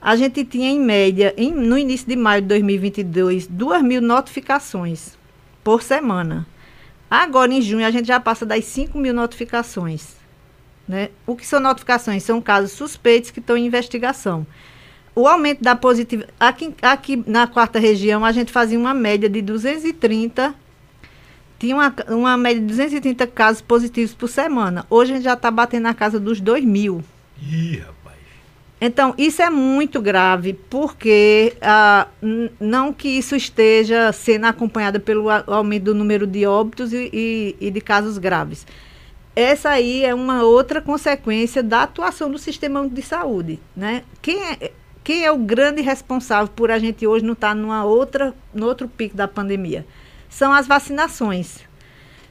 [0.00, 5.18] a gente tinha em média, em, no início de maio de 2022, 2 mil notificações
[5.64, 6.46] por semana.
[7.10, 10.16] Agora, em junho, a gente já passa das 5 mil notificações.
[10.86, 11.10] Né?
[11.26, 12.22] O que são notificações?
[12.22, 14.46] São casos suspeitos que estão em investigação.
[15.14, 16.32] O aumento da positividade.
[16.38, 20.54] Aqui, aqui na quarta região, a gente fazia uma média de 230.
[21.58, 24.86] Tinha uma, uma média de 230 casos positivos por semana.
[24.88, 27.02] Hoje a gente já está batendo na casa dos 2 mil.
[27.42, 27.97] Ih, rapaz.
[28.80, 32.06] Então, isso é muito grave, porque ah,
[32.60, 37.70] não que isso esteja sendo acompanhado pelo aumento do número de óbitos e, e, e
[37.70, 38.64] de casos graves
[39.38, 44.02] essa aí é uma outra consequência da atuação do sistema de saúde, né?
[44.20, 44.72] Quem é,
[45.04, 48.66] quem é o grande responsável por a gente hoje não estar tá numa outra, no
[48.66, 49.86] outro pico da pandemia?
[50.28, 51.60] São as vacinações.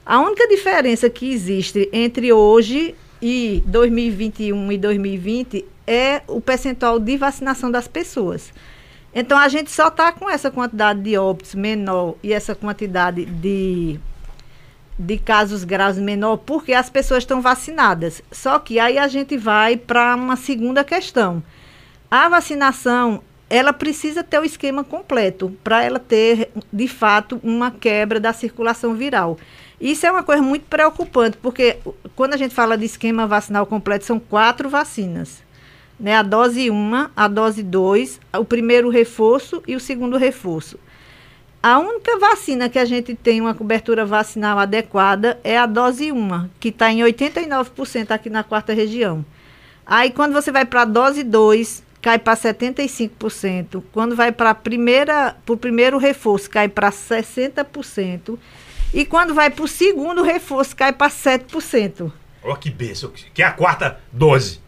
[0.05, 7.15] A única diferença que existe entre hoje e 2021 e 2020 é o percentual de
[7.17, 8.53] vacinação das pessoas.
[9.15, 13.99] Então a gente só está com essa quantidade de óbitos menor e essa quantidade de
[14.99, 18.21] de casos graves menor porque as pessoas estão vacinadas.
[18.31, 21.43] Só que aí a gente vai para uma segunda questão.
[22.09, 28.19] A vacinação, ela precisa ter o esquema completo para ela ter, de fato, uma quebra
[28.19, 29.37] da circulação viral.
[29.79, 31.77] Isso é uma coisa muito preocupante, porque
[32.15, 35.43] quando a gente fala de esquema vacinal completo, são quatro vacinas.
[35.99, 36.15] Né?
[36.15, 40.79] A dose 1, a dose 2, o primeiro reforço e o segundo reforço.
[41.61, 46.49] A única vacina que a gente tem uma cobertura vacinal adequada é a dose 1,
[46.59, 49.25] que está em 89% aqui na quarta região.
[49.85, 53.83] Aí, quando você vai para a dose 2, cai para 75%.
[53.91, 54.55] Quando vai para
[55.47, 58.37] o primeiro reforço, cai para 60%.
[58.93, 62.11] E quando vai para o segundo reforço, cai para 7%.
[62.43, 64.61] Olha que benção, que é a quarta dose.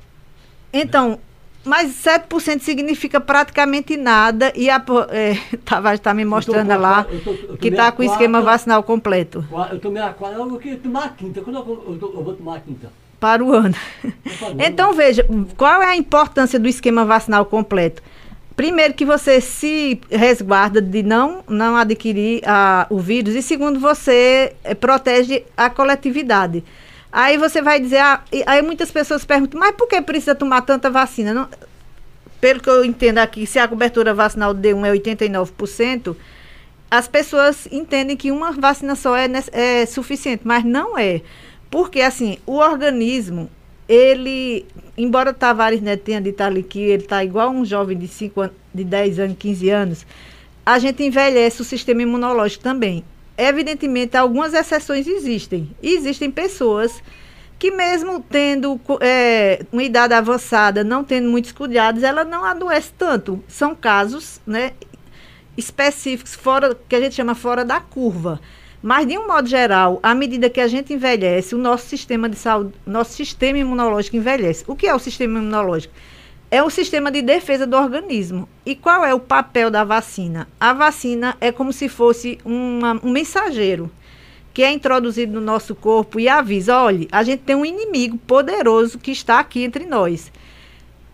[0.72, 1.20] Então,
[1.64, 4.78] mas 7% significa praticamente nada e a
[5.12, 8.42] é, Tavares está me mostrando lá eu tô, eu tô que está com o esquema
[8.42, 9.46] vacinal completo.
[9.72, 11.42] Eu tomei a quarta, eu queria tomar a quinta.
[11.42, 12.92] Quando eu, vou tomar a quinta?
[13.20, 13.76] Para o ano.
[14.58, 15.26] Então, veja,
[15.58, 18.02] qual é a importância do esquema vacinal completo?
[18.56, 24.54] Primeiro, que você se resguarda de não, não adquirir a, o vírus, e segundo, você
[24.64, 26.64] é, protege a coletividade.
[27.12, 30.90] Aí você vai dizer, ah, aí muitas pessoas perguntam, mas por que precisa tomar tanta
[30.90, 31.34] vacina?
[31.34, 31.50] Não,
[32.40, 36.16] pelo que eu entendo aqui, se a cobertura vacinal de 1 é 89%,
[36.90, 41.22] as pessoas entendem que uma vacina só é, é suficiente, mas não é.
[41.70, 43.50] Porque, assim, o organismo,
[43.88, 44.66] ele,
[44.98, 48.42] embora o Tavares né, tenha dito ali que ele está igual um jovem de, 5
[48.42, 50.06] anos, de 10 anos, 15 anos,
[50.66, 53.04] a gente envelhece o sistema imunológico também.
[53.42, 55.74] Evidentemente, algumas exceções existem.
[55.82, 57.02] existem pessoas
[57.58, 63.42] que mesmo tendo é, uma idade avançada, não tendo muitos cuidados, ela não adoece tanto.
[63.48, 64.74] São casos né,
[65.58, 68.42] específicos, fora que a gente chama fora da curva.
[68.82, 72.38] Mas, de um modo geral, à medida que a gente envelhece, o nosso sistema de
[72.38, 74.64] saúde, nosso sistema imunológico envelhece.
[74.68, 75.94] O que é o sistema imunológico?
[76.52, 78.50] É o sistema de defesa do organismo.
[78.66, 80.48] E qual é o papel da vacina?
[80.60, 83.92] A vacina é como se fosse uma, um mensageiro
[84.52, 88.98] que é introduzido no nosso corpo e avisa: olha, a gente tem um inimigo poderoso
[88.98, 90.32] que está aqui entre nós.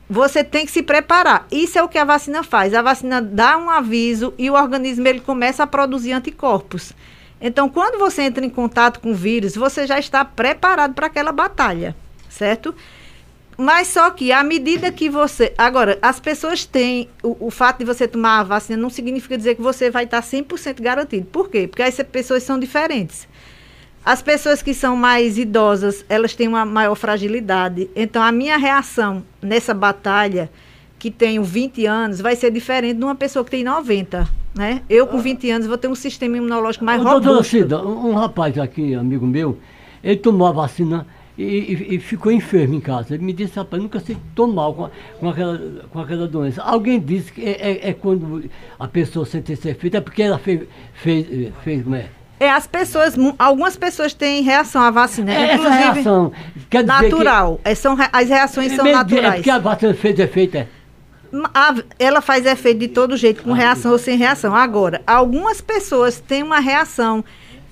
[0.09, 1.45] Você tem que se preparar.
[1.51, 2.73] Isso é o que a vacina faz.
[2.73, 6.93] A vacina dá um aviso e o organismo ele começa a produzir anticorpos.
[7.41, 11.31] Então, quando você entra em contato com o vírus, você já está preparado para aquela
[11.31, 11.95] batalha,
[12.29, 12.73] certo?
[13.57, 15.53] Mas só que à medida que você.
[15.57, 17.09] Agora, as pessoas têm.
[17.23, 20.21] O, o fato de você tomar a vacina não significa dizer que você vai estar
[20.21, 21.25] 100% garantido.
[21.27, 21.67] Por quê?
[21.67, 23.27] Porque as pessoas são diferentes.
[24.05, 27.89] As pessoas que são mais idosas, elas têm uma maior fragilidade.
[27.95, 30.49] Então, a minha reação nessa batalha,
[30.99, 34.27] que tenho 20 anos, vai ser diferente de uma pessoa que tem 90.
[34.53, 34.83] Né?
[34.87, 37.21] Eu, com 20 anos, vou ter um sistema imunológico mais robusto.
[37.21, 39.57] Doutora Cida, um rapaz aqui, amigo meu,
[40.03, 41.07] ele tomou a vacina
[41.37, 43.13] e, e, e, ficou enfermo em casa.
[43.13, 46.61] Ele me disse, rapaz, nunca sei tomar com, com, aquela, com aquela doença.
[46.61, 50.37] Alguém disse que é, é, é quando a pessoa sente esse efeito, é porque ela
[50.37, 50.61] fez,
[50.93, 52.09] fez, fez como é?
[52.39, 55.33] É, as pessoas, algumas pessoas têm reação à vacina.
[55.33, 56.31] É, essa reação,
[56.69, 57.59] quer natural.
[57.63, 59.25] Que, é, são, as reações é, são naturais.
[59.25, 60.67] É porque a vacina fez efeito, é?
[61.53, 64.55] A, ela faz efeito de todo jeito, com ah, reação ou sem reação.
[64.55, 67.23] Agora, algumas pessoas têm uma reação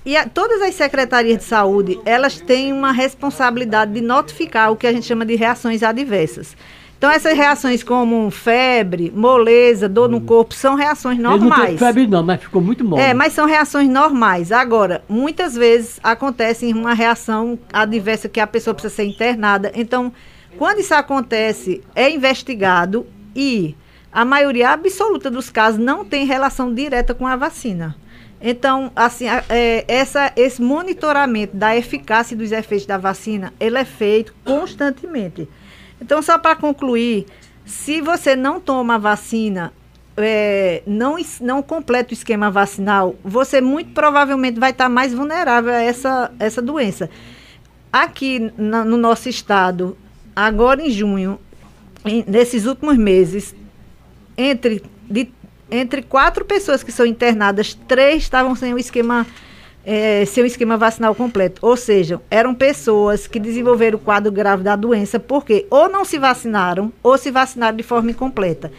[0.04, 4.86] e a, todas as secretarias de saúde, elas têm uma responsabilidade de notificar o que
[4.86, 6.56] a gente chama de reações adversas.
[6.96, 11.62] Então, essas reações como febre, moleza, dor no corpo, são reações normais.
[11.62, 12.98] Ele não febre não, mas ficou muito mal.
[12.98, 14.50] É, mas são reações normais.
[14.50, 19.70] Agora, muitas vezes acontece uma reação adversa que a pessoa precisa ser internada.
[19.74, 20.12] Então,
[20.56, 23.74] quando isso acontece, é investigado e
[24.12, 27.96] a maioria absoluta dos casos não tem relação direta com a vacina.
[28.46, 34.34] Então, assim, é, essa, esse monitoramento da eficácia dos efeitos da vacina, ele é feito
[34.44, 35.48] constantemente.
[35.98, 37.24] Então, só para concluir,
[37.64, 39.72] se você não toma vacina,
[40.14, 45.80] é, não, não completa o esquema vacinal, você muito provavelmente vai estar mais vulnerável a
[45.80, 47.08] essa, essa doença.
[47.90, 49.96] Aqui na, no nosso estado,
[50.36, 51.40] agora em junho,
[52.04, 53.54] em, nesses últimos meses,
[54.36, 55.32] entre, de,
[55.70, 59.26] entre quatro pessoas que são internadas, três estavam sem o esquema
[59.84, 61.60] é, seu esquema vacinal completo.
[61.66, 66.18] Ou seja, eram pessoas que desenvolveram o quadro grave da doença porque ou não se
[66.18, 68.72] vacinaram ou se vacinaram de forma incompleta.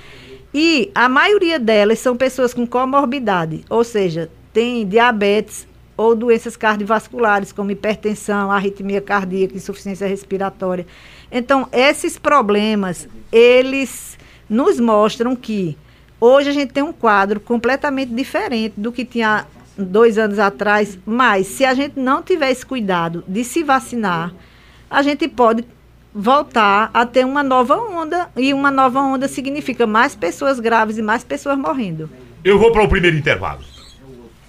[0.54, 5.68] E a maioria delas são pessoas com comorbidade, ou seja, tem diabetes
[5.98, 10.86] ou doenças cardiovasculares, como hipertensão, arritmia cardíaca, insuficiência respiratória.
[11.32, 14.18] Então, esses problemas, eles
[14.50, 15.78] nos mostram que
[16.26, 19.46] hoje a gente tem um quadro completamente diferente do que tinha
[19.78, 24.34] dois anos atrás, mas se a gente não tiver esse cuidado de se vacinar,
[24.90, 25.66] a gente pode
[26.14, 31.02] voltar a ter uma nova onda, e uma nova onda significa mais pessoas graves e
[31.02, 32.10] mais pessoas morrendo.
[32.44, 33.60] Eu vou para o primeiro intervalo.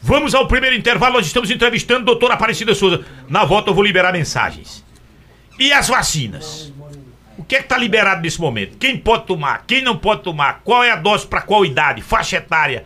[0.01, 3.05] Vamos ao primeiro intervalo, nós estamos entrevistando a doutora Aparecida Souza.
[3.29, 4.85] Na volta eu vou liberar mensagens.
[5.59, 6.73] E as vacinas?
[7.49, 8.77] Que é que está liberado nesse momento?
[8.77, 9.65] Quem pode tomar?
[9.67, 10.63] Quem não pode tomar?
[10.65, 12.03] Qual é a dose para qual idade?
[12.03, 12.85] Faixa etária?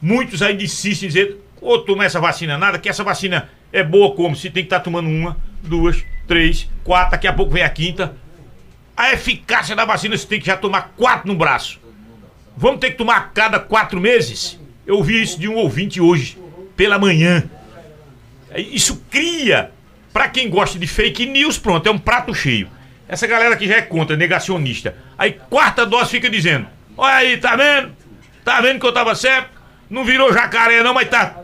[0.00, 4.14] Muitos ainda insistem em dizer ou toma essa vacina nada, que essa vacina é boa
[4.14, 4.36] como?
[4.36, 7.68] Se tem que estar tá tomando uma, duas, três, quatro, daqui a pouco vem a
[7.68, 8.14] quinta.
[8.96, 11.80] A eficácia da vacina você tem que já tomar quatro no braço.
[12.56, 14.58] Vamos ter que tomar a cada quatro meses?
[14.86, 16.38] Eu ouvi isso de um ouvinte hoje,
[16.76, 17.48] pela manhã.
[18.50, 19.70] É, isso cria,
[20.12, 22.68] para quem gosta de fake news, pronto, é um prato cheio.
[23.08, 24.94] Essa galera que já é contra, negacionista.
[25.16, 26.66] Aí quarta dose fica dizendo:
[26.96, 27.92] Olha aí, tá vendo?
[28.44, 29.50] Tá vendo que eu tava certo?
[29.88, 31.34] Não virou jacaré não, mas tá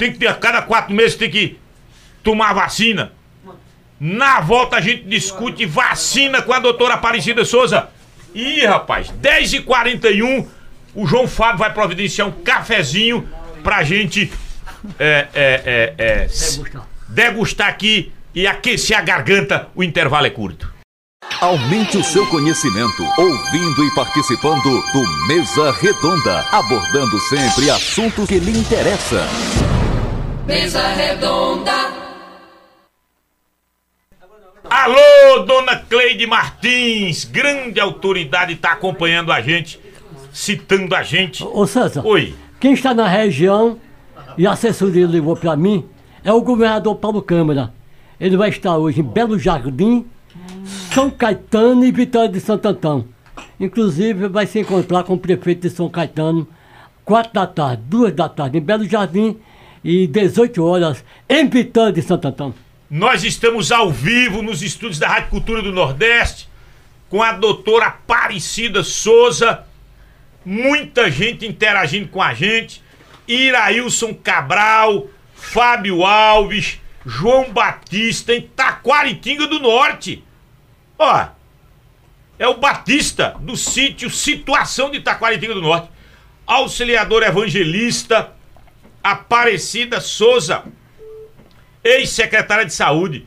[0.00, 1.58] tem que ter, a cada quatro meses tem que
[2.22, 3.12] tomar vacina.
[4.00, 7.90] Na volta a gente discute vacina com a doutora Aparecida Souza.
[8.34, 10.46] Ih, rapaz, 10h41,
[10.94, 13.28] o João Fábio vai providenciar um cafezinho
[13.62, 14.32] pra gente
[14.98, 16.86] é, é, é, é degustar.
[17.06, 19.68] degustar aqui e aquecer a garganta.
[19.74, 20.69] O intervalo é curto.
[21.40, 28.58] Aumente o seu conhecimento ouvindo e participando do Mesa Redonda, abordando sempre assuntos que lhe
[28.58, 29.20] interessam.
[30.46, 31.72] Mesa Redonda.
[34.68, 39.78] Alô, dona Cleide Martins, grande autoridade, está acompanhando a gente,
[40.32, 41.44] citando a gente.
[41.44, 42.34] Ô César, Oi.
[42.58, 43.78] quem está na região
[44.38, 45.84] e a assessoria ligou para mim
[46.24, 47.74] é o governador Paulo Câmara.
[48.18, 50.06] Ele vai estar hoje em Belo Jardim,
[50.92, 53.06] São Caetano e Vitória de Santo Antão.
[53.58, 56.48] Inclusive vai se encontrar com o prefeito de São Caetano,
[57.04, 59.36] quatro da tarde, duas da tarde em Belo Jardim
[59.84, 62.54] e 18 horas, em Pitã de Santo Antônio.
[62.90, 66.48] Nós estamos ao vivo nos estúdios da Rádio Cultura do Nordeste
[67.10, 69.64] com a doutora Aparecida Souza.
[70.44, 72.82] Muita gente interagindo com a gente.
[73.26, 80.24] Irailson Cabral, Fábio Alves, João Batista em Taquaritinga do Norte.
[81.02, 81.28] Ó,
[82.38, 85.88] é o Batista do sítio Situação de Taquaritinga do Norte.
[86.46, 88.32] Auxiliador evangelista
[89.02, 90.62] Aparecida Souza,
[91.82, 93.26] ex-secretária de saúde,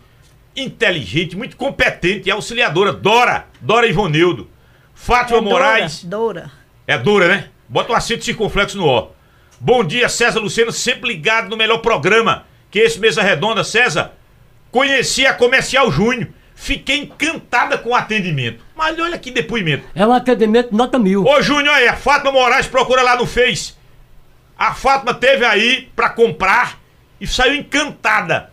[0.55, 4.47] inteligente, muito competente e auxiliadora, Dora, Dora Ivoneudo.
[4.93, 6.03] Fátima É Moraes.
[6.03, 6.51] Dora.
[6.85, 7.49] É Dora, né?
[7.67, 9.09] Bota o acento circunflexo no O.
[9.59, 14.11] Bom dia, César Luceno, sempre ligado no melhor programa, que é esse Mesa Redonda, César.
[14.69, 16.29] Conheci a Comercial Júnior,
[16.63, 18.63] fiquei encantada com o atendimento.
[18.73, 19.85] Mas olha que depoimento.
[19.93, 21.25] É um atendimento nota mil.
[21.25, 23.73] Ô Júnior aí, a Fátima Moraes procura lá no Face.
[24.57, 26.79] A Fátima teve aí pra comprar
[27.19, 28.51] e saiu encantada.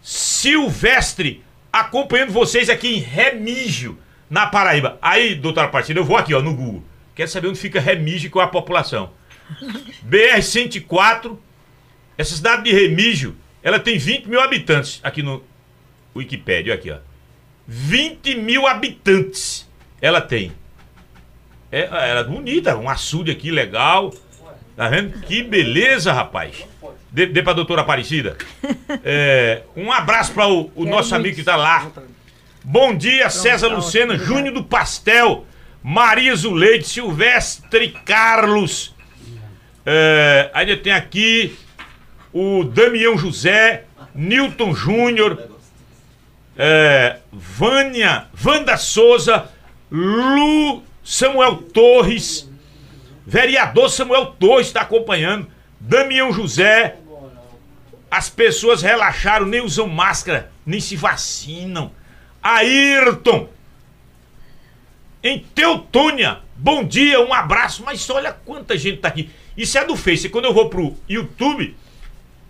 [0.00, 3.98] Silvestre acompanhando vocês aqui em Remígio,
[4.30, 4.98] na Paraíba.
[5.02, 6.82] Aí, doutora Partida, eu vou aqui, ó, no Google.
[7.14, 9.10] Quero saber onde fica Remígio com a população.
[10.08, 11.36] BR-104,
[12.16, 15.44] essa cidade de Remígio, ela tem 20 mil habitantes aqui no
[16.16, 17.09] Wikipédia, aqui, ó.
[17.72, 19.64] 20 mil habitantes
[20.02, 20.50] ela tem.
[21.70, 24.12] É, ela é bonita, um açude aqui legal.
[24.74, 25.20] Tá vendo?
[25.20, 26.66] Que beleza, rapaz.
[27.12, 28.36] Dê, dê pra doutora Aparecida.
[29.04, 31.88] É, um abraço para o, o nosso amigo que tá lá.
[32.64, 35.46] Bom dia, César Lucena, Júnior do Pastel,
[35.80, 38.96] Maria Zuleide, Silvestre Carlos.
[39.86, 41.56] É, ainda tem aqui
[42.32, 45.49] o Damião José, Newton Júnior,
[46.62, 49.48] é, Vânia, Wanda Souza,
[49.90, 52.46] Lu Samuel Torres,
[53.26, 55.48] vereador Samuel Torres está acompanhando,
[55.80, 56.96] Damião José.
[58.10, 61.92] As pessoas relaxaram, nem usam máscara, nem se vacinam.
[62.42, 63.48] Ayrton,
[65.22, 67.82] em Teutônia, bom dia, um abraço.
[67.86, 69.30] Mas olha quanta gente tá aqui.
[69.56, 70.28] Isso é do Face.
[70.28, 71.74] Quando eu vou pro YouTube,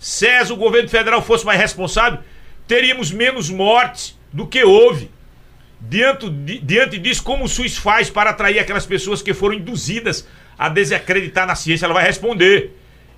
[0.00, 2.18] se o governo federal fosse mais responsável,
[2.70, 5.10] teríamos menos mortes do que houve.
[5.80, 10.24] Diante, di- diante disso, como o SUS faz para atrair aquelas pessoas que foram induzidas
[10.56, 11.84] a desacreditar na ciência?
[11.86, 12.76] Ela vai responder.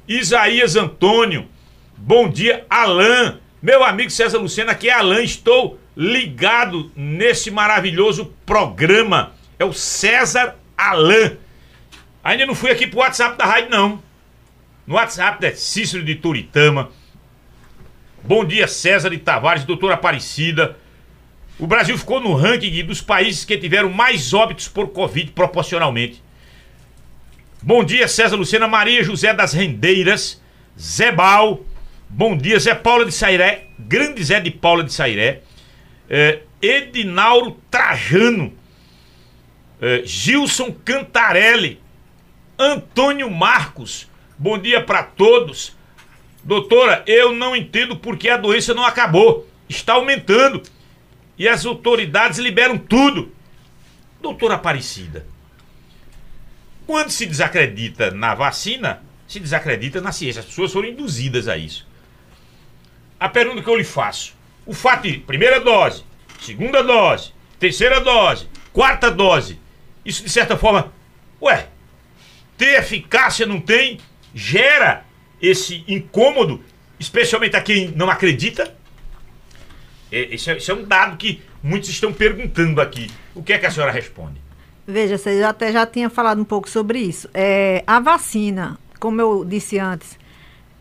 [0.08, 1.46] Isaías Antônio,
[1.96, 3.36] bom dia, Alain.
[3.60, 5.22] Meu amigo César Lucena, aqui é Alain.
[5.22, 9.32] Estou ligado nesse maravilhoso programa.
[9.58, 11.36] É o César Alain.
[12.24, 14.02] Ainda não fui aqui pro WhatsApp da rádio, não.
[14.86, 16.90] No WhatsApp é Cícero de Turitama.
[18.24, 20.76] Bom dia, César de Tavares, doutora Aparecida.
[21.58, 26.22] O Brasil ficou no ranking dos países que tiveram mais óbitos por Covid proporcionalmente.
[27.60, 30.40] Bom dia, César Lucena, Maria José das Rendeiras,
[30.78, 31.62] Zé Bal.
[32.08, 35.42] Bom dia, Zé Paula de Sairé, grande Zé de Paula de Sairé.
[36.08, 38.52] É, Edinauro Trajano.
[39.80, 41.80] É, Gilson Cantarelli.
[42.56, 44.08] Antônio Marcos.
[44.38, 45.76] Bom dia para todos.
[46.44, 49.48] Doutora, eu não entendo por que a doença não acabou.
[49.68, 50.62] Está aumentando.
[51.38, 53.32] E as autoridades liberam tudo.
[54.20, 55.26] Doutora Aparecida,
[56.86, 60.40] quando se desacredita na vacina, se desacredita na ciência.
[60.40, 61.86] As pessoas foram induzidas a isso.
[63.18, 64.34] A pergunta que eu lhe faço:
[64.64, 66.04] o fato de primeira dose,
[66.40, 69.58] segunda dose, terceira dose, quarta dose,
[70.04, 70.92] isso de certa forma,
[71.40, 71.68] ué,
[72.56, 73.98] ter eficácia não tem,
[74.34, 75.04] gera
[75.42, 76.60] esse incômodo,
[77.00, 78.72] especialmente a quem não acredita?
[80.10, 83.10] É, Esse é, esse é um dado que muitos estão perguntando aqui.
[83.34, 84.40] O que é que a senhora responde?
[84.86, 87.28] Veja, você já até já tinha falado um pouco sobre isso.
[87.34, 90.18] É, a vacina, como eu disse antes,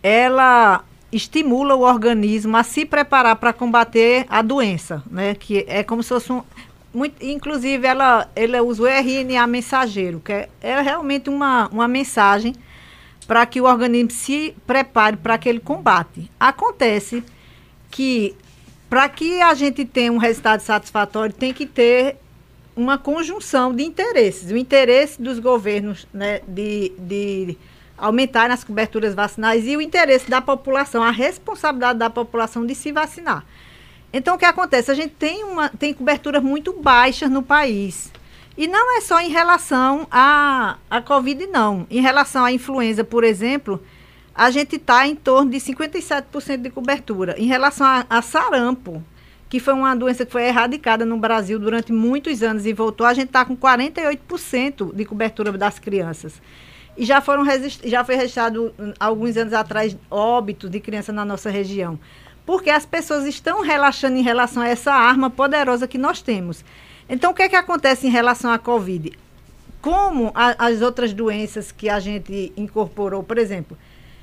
[0.03, 5.35] ela estimula o organismo a se preparar para combater a doença, né?
[5.35, 6.43] Que é como se fosse um.
[6.93, 12.53] Muito, inclusive, ela, ela usa o RNA mensageiro, que é, é realmente uma, uma mensagem
[13.31, 16.29] para que o organismo se prepare para aquele combate.
[16.37, 17.23] Acontece
[17.89, 18.35] que
[18.89, 22.17] para que a gente tenha um resultado satisfatório, tem que ter
[22.75, 24.51] uma conjunção de interesses.
[24.51, 27.57] O interesse dos governos né, de, de
[27.97, 32.91] aumentar as coberturas vacinais e o interesse da população, a responsabilidade da população de se
[32.91, 33.45] vacinar.
[34.11, 34.91] Então, o que acontece?
[34.91, 38.11] A gente tem, uma, tem coberturas muito baixas no país.
[38.57, 41.87] E não é só em relação à, à Covid, não.
[41.89, 43.81] Em relação à influenza, por exemplo,
[44.35, 47.35] a gente está em torno de 57% de cobertura.
[47.37, 49.03] Em relação a, a sarampo,
[49.49, 53.13] que foi uma doença que foi erradicada no Brasil durante muitos anos e voltou, a
[53.13, 56.41] gente está com 48% de cobertura das crianças.
[56.97, 57.43] e já foram
[57.83, 61.99] já foi registrado hum, alguns anos atrás óbito de criança na nossa região.
[62.45, 66.63] Porque as pessoas estão relaxando em relação a essa arma poderosa que nós temos.
[67.11, 69.11] Então, o que é que acontece em relação à Covid?
[69.81, 73.77] Como a, as outras doenças que a gente incorporou, por exemplo,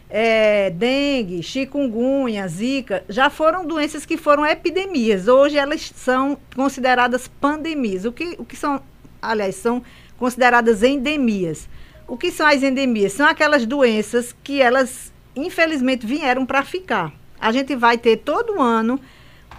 [0.08, 5.28] é, dengue, chikungunya, zika, já foram doenças que foram epidemias.
[5.28, 8.06] Hoje elas são consideradas pandemias.
[8.06, 8.80] O que, o que são,
[9.20, 9.82] aliás, são
[10.16, 11.68] consideradas endemias.
[12.06, 13.12] O que são as endemias?
[13.12, 17.12] São aquelas doenças que elas, infelizmente, vieram para ficar.
[17.38, 18.98] A gente vai ter todo ano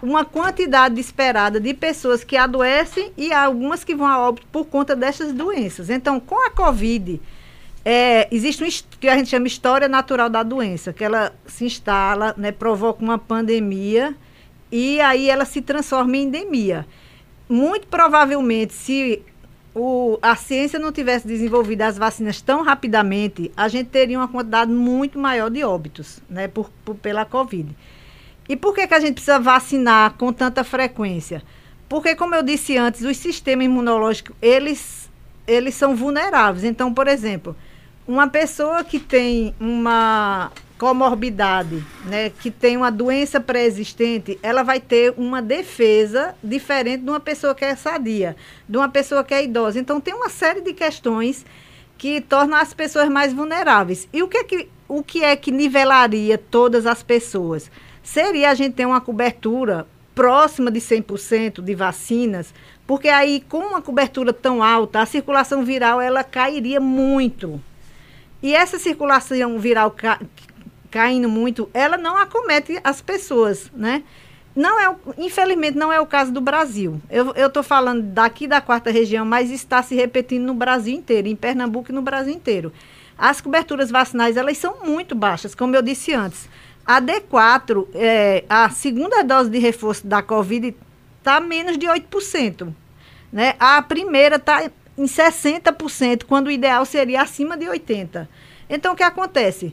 [0.02, 4.96] uma quantidade esperada de pessoas que adoecem e algumas que vão a óbito por conta
[4.96, 5.90] dessas doenças.
[5.90, 7.22] Então, com a Covid,
[7.84, 8.68] é, existe um
[9.00, 13.18] que a gente chama história natural da doença, que ela se instala, né, provoca uma
[13.18, 14.16] pandemia
[14.72, 16.86] e aí ela se transforma em endemia.
[17.48, 19.24] Muito provavelmente, se
[19.74, 24.72] o, a ciência não tivesse desenvolvido as vacinas tão rapidamente, a gente teria uma quantidade
[24.72, 27.76] muito maior de óbitos, né, por, por pela Covid.
[28.50, 31.44] E por que, que a gente precisa vacinar com tanta frequência?
[31.88, 35.08] Porque, como eu disse antes, o sistema imunológico, eles,
[35.48, 36.64] eles são vulneráveis.
[36.64, 37.56] Então, por exemplo,
[38.08, 45.14] uma pessoa que tem uma comorbidade, né, que tem uma doença pré-existente, ela vai ter
[45.16, 48.36] uma defesa diferente de uma pessoa que é sadia,
[48.68, 49.80] de uma pessoa que é idosa.
[49.80, 51.46] Então tem uma série de questões
[52.00, 54.08] que tornam as pessoas mais vulneráveis.
[54.12, 57.70] E o que é que, o que, é que nivelaria todas as pessoas?
[58.04, 62.54] Seria a gente ter uma cobertura próxima de 100% de vacinas,
[62.86, 67.62] porque aí com uma cobertura tão alta, a circulação viral ela cairia muito.
[68.42, 70.20] E essa circulação viral ca
[70.92, 74.04] caindo muito, ela não acomete as pessoas, né?
[74.56, 77.00] Não é, infelizmente, não é o caso do Brasil.
[77.10, 81.36] Eu estou falando daqui da quarta região, mas está se repetindo no Brasil inteiro, em
[81.36, 82.74] Pernambuco e no Brasil inteiro.
[83.18, 86.50] As coberturas vacinais, elas são muito baixas, como eu disse antes.
[86.90, 90.76] A D4, é, a segunda dose de reforço da Covid,
[91.20, 92.74] está menos de 8%.
[93.32, 93.54] Né?
[93.60, 98.28] A primeira está em 60%, quando o ideal seria acima de 80%.
[98.68, 99.72] Então, o que acontece?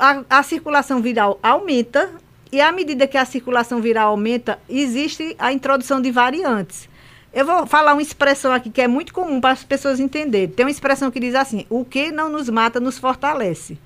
[0.00, 2.10] A, a circulação viral aumenta,
[2.50, 6.88] e à medida que a circulação viral aumenta, existe a introdução de variantes.
[7.32, 10.48] Eu vou falar uma expressão aqui que é muito comum para as pessoas entenderem.
[10.48, 13.78] Tem uma expressão que diz assim: o que não nos mata nos fortalece.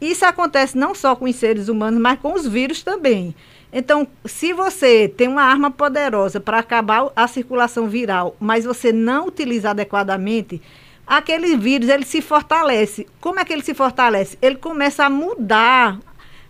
[0.00, 3.34] Isso acontece não só com os seres humanos, mas com os vírus também.
[3.72, 9.26] Então, se você tem uma arma poderosa para acabar a circulação viral, mas você não
[9.26, 10.60] utiliza adequadamente,
[11.06, 13.06] aquele vírus ele se fortalece.
[13.20, 14.36] Como é que ele se fortalece?
[14.42, 16.00] Ele começa a mudar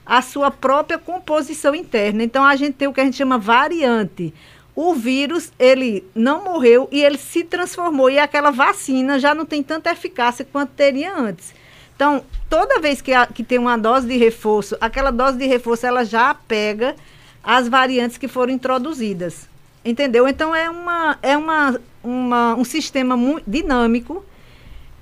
[0.06, 2.22] a sua própria composição interna.
[2.22, 4.32] Então, a gente tem o que a gente chama variante.
[4.74, 9.62] O vírus, ele não morreu e ele se transformou e aquela vacina já não tem
[9.62, 11.52] tanta eficácia quanto teria antes.
[12.00, 15.84] Então, toda vez que, a, que tem uma dose de reforço, aquela dose de reforço
[15.84, 16.96] ela já pega
[17.44, 19.46] as variantes que foram introduzidas.
[19.84, 20.26] Entendeu?
[20.26, 24.24] Então é, uma, é uma, uma, um sistema muito dinâmico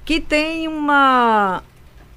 [0.04, 1.62] que tem uma,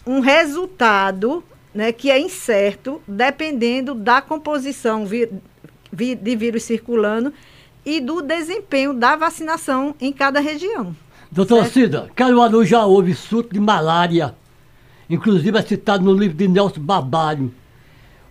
[0.03, 1.43] um resultado
[1.75, 5.29] né, que é incerto, dependendo da composição vi,
[5.93, 7.31] vi, de vírus circulando
[7.85, 10.95] e do desempenho da vacinação em cada região.
[11.31, 14.40] Doutora Cida, Caruaru já houve surto de malária
[15.15, 17.53] inclusive é citado no livro de Nelson Barbalho.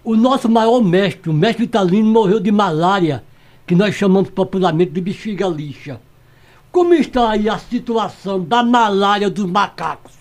[0.02, 3.22] O nosso maior mestre, o mestre Italino, morreu de malária,
[3.66, 6.00] que nós chamamos popularmente de bexiga lixa.
[6.72, 10.12] Como está aí a situação da malária dos macacos?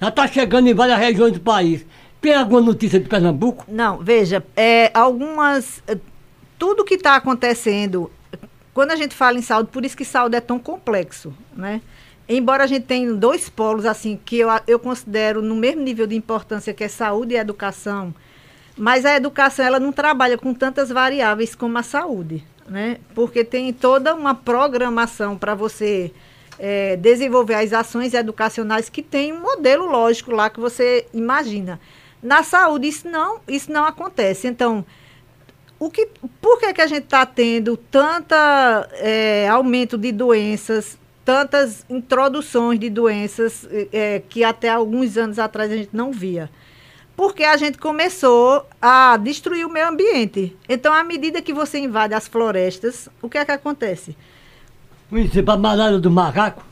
[0.00, 1.84] Já está chegando em várias regiões do país.
[2.20, 3.64] Tem alguma notícia de Pernambuco?
[3.68, 5.82] Não, veja, é, algumas.
[5.86, 5.98] Eh,
[6.58, 8.10] tudo que está acontecendo,
[8.74, 11.80] quando a gente fala em saúde, por isso que saúde é tão complexo, né?
[12.28, 16.14] Embora a gente tenha dois polos assim que eu, eu considero no mesmo nível de
[16.14, 18.14] importância que é saúde e educação,
[18.76, 22.98] mas a educação ela não trabalha com tantas variáveis como a saúde, né?
[23.14, 26.12] Porque tem toda uma programação para você
[26.58, 31.80] é, desenvolver as ações educacionais que tem um modelo lógico lá que você imagina.
[32.22, 34.46] Na saúde isso não isso não acontece.
[34.46, 34.84] Então
[35.78, 36.08] o que,
[36.40, 40.98] por que, que a gente está tendo tanta é, aumento de doenças
[41.28, 46.48] tantas introduções de doenças é, que até alguns anos atrás a gente não via.
[47.14, 50.56] Porque a gente começou a destruir o meio ambiente.
[50.66, 54.16] Então, à medida que você invade as florestas, o que é que acontece?
[55.12, 56.64] Isso, a malária do macaco?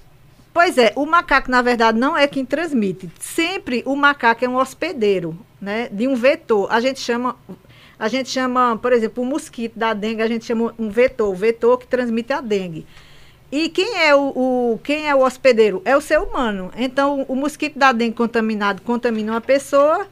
[0.54, 3.10] Pois é, o macaco, na verdade, não é quem transmite.
[3.20, 5.90] Sempre o macaco é um hospedeiro, né?
[5.92, 6.72] De um vetor.
[6.72, 7.36] A gente chama,
[7.98, 11.34] a gente chama, por exemplo, o mosquito da dengue, a gente chama um vetor, o
[11.34, 12.86] vetor que transmite a dengue.
[13.50, 15.80] E quem é o, o, quem é o hospedeiro?
[15.84, 16.72] É o ser humano.
[16.76, 20.06] Então, o mosquito da dengue contaminado contamina uma pessoa,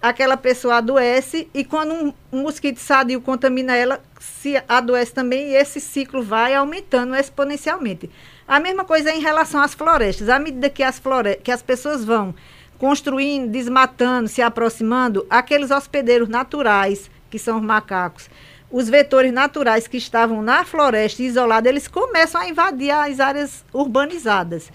[0.00, 5.54] aquela pessoa adoece, e quando um, um mosquito sadio contamina ela, se adoece também, e
[5.54, 8.10] esse ciclo vai aumentando exponencialmente.
[8.48, 10.28] A mesma coisa é em relação às florestas.
[10.28, 12.34] À medida que as, flore que as pessoas vão
[12.78, 18.30] construindo, desmatando, se aproximando, aqueles hospedeiros naturais, que são os macacos,
[18.70, 24.70] os vetores naturais que estavam na floresta isolada, eles começam a invadir as áreas urbanizadas.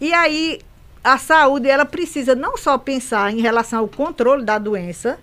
[0.00, 0.60] E aí
[1.02, 5.18] a saúde ela precisa não só pensar em relação ao controle da doença,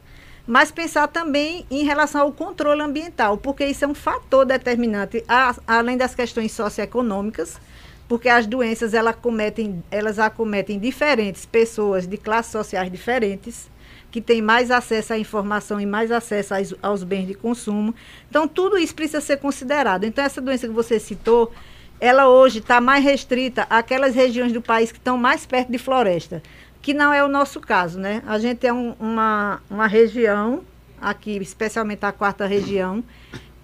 [0.46, 5.56] mas pensar também em relação ao controle ambiental, porque isso é um fator determinante, a,
[5.66, 7.60] além das questões socioeconômicas,
[8.08, 13.70] porque as doenças elas, acometem, elas acometem diferentes pessoas de classes sociais diferentes
[14.12, 17.96] que tem mais acesso à informação e mais acesso aos, aos bens de consumo.
[18.30, 20.04] Então, tudo isso precisa ser considerado.
[20.04, 21.52] Então, essa doença que você citou,
[22.00, 26.44] ela hoje está mais restrita àquelas regiões do país que estão mais perto de floresta,
[26.82, 28.22] que não é o nosso caso, né?
[28.28, 30.64] A gente é um, uma, uma região,
[31.00, 33.04] aqui, especialmente a quarta região,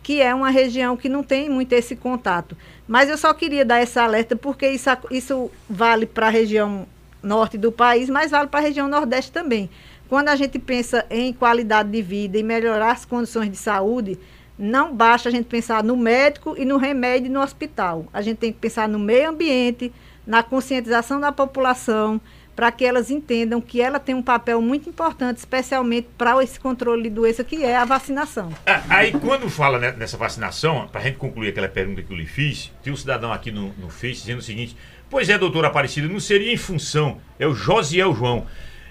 [0.02, 2.56] que é uma região que não tem muito esse contato.
[2.88, 6.88] Mas eu só queria dar essa alerta porque isso, isso vale para a região
[7.22, 9.70] norte do país, mas vale para a região nordeste também.
[10.10, 14.18] Quando a gente pensa em qualidade de vida e melhorar as condições de saúde,
[14.58, 18.06] não basta a gente pensar no médico e no remédio no hospital.
[18.14, 19.92] A gente tem que pensar no meio ambiente,
[20.26, 22.20] na conscientização da população,
[22.56, 27.04] para que elas entendam que ela tem um papel muito importante, especialmente para esse controle
[27.04, 28.52] de doença, que é a vacinação.
[28.66, 32.26] É, aí, quando fala nessa vacinação, para a gente concluir aquela pergunta que eu lhe
[32.26, 34.76] fiz, tem um cidadão aqui no, no Face dizendo o seguinte:
[35.08, 38.48] Pois é, doutora Aparecida, não seria em função, é o Josiel João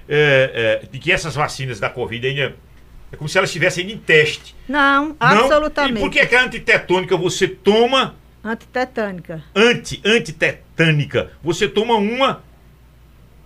[0.09, 2.57] é, é, de que essas vacinas da Covid ainda.
[3.13, 4.55] É como se elas estivessem em teste.
[4.69, 5.95] Não, absolutamente.
[5.95, 6.01] Não?
[6.01, 8.17] E por que, é que a antitetônica você toma.
[8.43, 9.45] Antitetânica.
[9.55, 11.31] Anti, antitetânica.
[11.43, 12.43] Você toma uma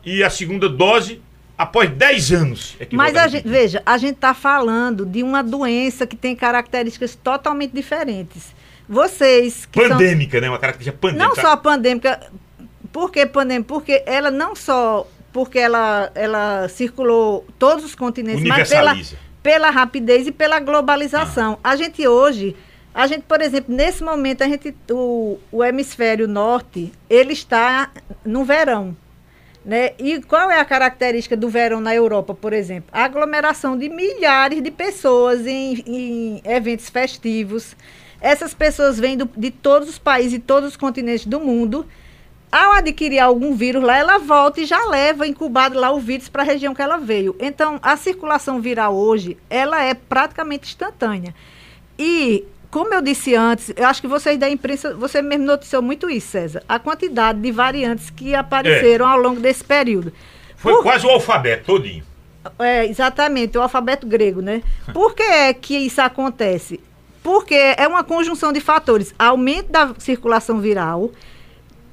[0.04, 1.22] e a segunda dose
[1.56, 2.76] após 10 anos.
[2.80, 7.14] É Mas a gente, veja, a gente está falando de uma doença que tem características
[7.14, 8.54] totalmente diferentes.
[8.88, 10.40] Vocês que Pandêmica, são...
[10.40, 10.48] né?
[10.48, 11.28] Uma característica pandêmica.
[11.28, 12.30] Não só pandêmica.
[12.90, 13.68] Por que pandêmica?
[13.68, 18.94] Porque ela não só porque ela, ela circulou todos os continentes, mas pela,
[19.42, 21.58] pela rapidez e pela globalização.
[21.62, 21.70] Ah.
[21.70, 22.56] A gente hoje,
[22.94, 27.90] a gente, por exemplo, nesse momento, a gente, o, o hemisfério norte, ele está
[28.24, 28.96] no verão.
[29.64, 29.92] Né?
[29.98, 32.88] E qual é a característica do verão na Europa, por exemplo?
[32.92, 37.76] A aglomeração de milhares de pessoas em, em eventos festivos.
[38.20, 41.86] Essas pessoas vêm do, de todos os países e todos os continentes do mundo
[42.50, 46.42] ao adquirir algum vírus lá, ela volta e já leva incubado lá o vírus para
[46.42, 47.36] a região que ela veio.
[47.38, 51.34] Então, a circulação viral hoje, ela é praticamente instantânea.
[51.96, 56.10] E, como eu disse antes, eu acho que vocês da imprensa, você mesmo noticiou muito
[56.10, 59.12] isso, César, a quantidade de variantes que apareceram é.
[59.12, 60.12] ao longo desse período.
[60.56, 60.82] Foi Por...
[60.82, 62.04] quase o alfabeto todinho.
[62.58, 64.62] É, exatamente, o alfabeto grego, né?
[64.92, 66.80] Por que é que isso acontece?
[67.22, 69.14] Porque é uma conjunção de fatores.
[69.18, 71.10] Aumento da circulação viral,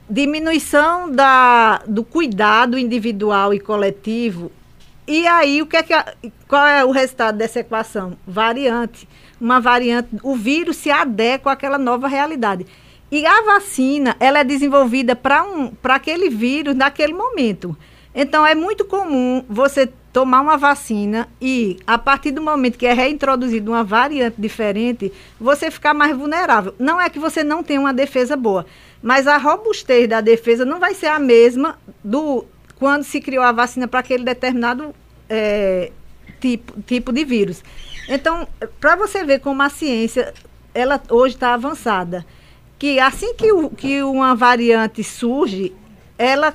[0.09, 4.51] diminuição da, do cuidado individual e coletivo.
[5.07, 6.13] E aí, o que é que a,
[6.47, 8.17] qual é o resultado dessa equação?
[8.25, 9.07] Variante.
[9.39, 12.65] Uma variante, o vírus se adequa àquela nova realidade.
[13.09, 17.77] E a vacina, ela é desenvolvida para um, aquele vírus naquele momento.
[18.13, 22.93] Então, é muito comum você tomar uma vacina e, a partir do momento que é
[22.93, 26.73] reintroduzida uma variante diferente, você ficar mais vulnerável.
[26.79, 28.65] Não é que você não tenha uma defesa boa,
[29.01, 32.45] mas a robustez da defesa não vai ser a mesma do
[32.75, 34.93] quando se criou a vacina para aquele determinado
[35.29, 35.91] é,
[36.39, 37.63] tipo, tipo de vírus.
[38.07, 38.47] Então,
[38.79, 40.33] para você ver como a ciência
[40.73, 42.25] ela hoje está avançada,
[42.77, 45.73] que assim que, o, que uma variante surge,
[46.17, 46.53] ela,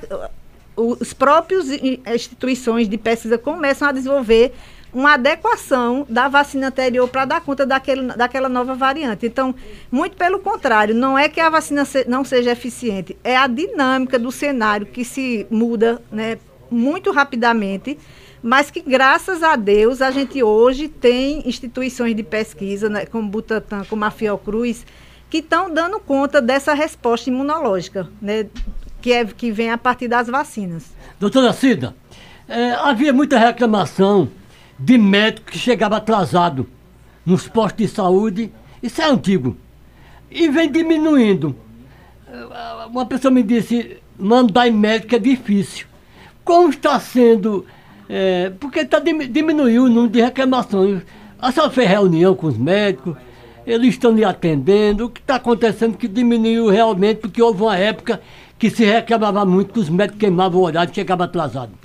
[0.75, 4.53] os próprios instituições de pesquisa começam a desenvolver
[4.93, 9.25] uma adequação da vacina anterior para dar conta daquele, daquela nova variante.
[9.25, 9.55] Então,
[9.91, 14.19] muito pelo contrário, não é que a vacina se, não seja eficiente, é a dinâmica
[14.19, 16.37] do cenário que se muda né,
[16.69, 17.97] muito rapidamente,
[18.41, 23.83] mas que, graças a Deus, a gente hoje tem instituições de pesquisa, né, como Butantan,
[23.85, 24.85] como a Fiocruz,
[25.29, 28.45] que estão dando conta dessa resposta imunológica, né,
[29.01, 30.85] que, é, que vem a partir das vacinas.
[31.19, 31.95] Doutora Cida,
[32.47, 34.29] é, havia muita reclamação
[34.83, 36.67] de médico que chegava atrasado
[37.25, 38.51] nos postos de saúde.
[38.81, 39.55] Isso é antigo.
[40.29, 41.55] E vem diminuindo.
[42.89, 45.87] Uma pessoa me disse, mandar em médico é difícil.
[46.43, 47.65] Como está sendo...
[48.09, 51.01] É, porque tá, diminuiu o número de reclamações.
[51.39, 53.15] A senhora fez reunião com os médicos.
[53.65, 55.05] eles estão lhe atendendo.
[55.05, 58.21] O que está acontecendo que diminuiu realmente, porque houve uma época
[58.59, 61.75] que se reclamava muito que os médicos queimavam o horário e chegavam atrasados.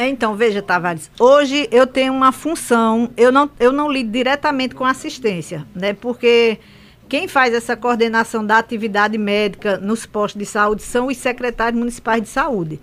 [0.00, 4.84] Então, veja, Tavares, hoje eu tenho uma função, eu não, eu não lido diretamente com
[4.84, 5.92] assistência, né?
[5.92, 6.60] Porque
[7.08, 12.22] quem faz essa coordenação da atividade médica nos postos de saúde são os secretários municipais
[12.22, 12.80] de saúde.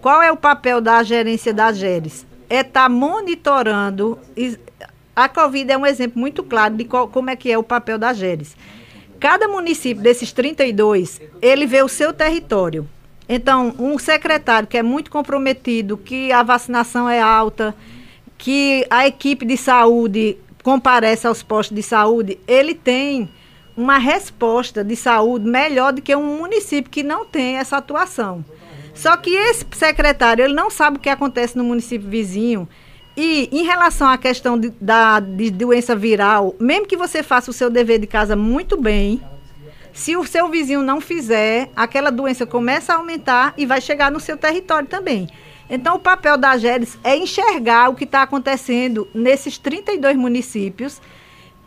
[0.00, 2.26] Qual é o papel da gerência da GERES?
[2.50, 4.18] É estar tá monitorando.
[5.14, 7.96] A Covid é um exemplo muito claro de qual, como é que é o papel
[7.96, 8.56] da GERES.
[9.20, 12.88] Cada município desses 32, ele vê o seu território.
[13.28, 17.74] Então, um secretário que é muito comprometido, que a vacinação é alta,
[18.38, 23.28] que a equipe de saúde comparece aos postos de saúde, ele tem
[23.76, 28.44] uma resposta de saúde melhor do que um município que não tem essa atuação.
[28.94, 32.66] Só que esse secretário, ele não sabe o que acontece no município vizinho.
[33.16, 37.54] E em relação à questão de, da de doença viral, mesmo que você faça o
[37.54, 39.20] seu dever de casa muito bem,
[39.96, 44.20] se o seu vizinho não fizer, aquela doença começa a aumentar e vai chegar no
[44.20, 45.26] seu território também.
[45.70, 51.00] Então, o papel da GERES é enxergar o que está acontecendo nesses 32 municípios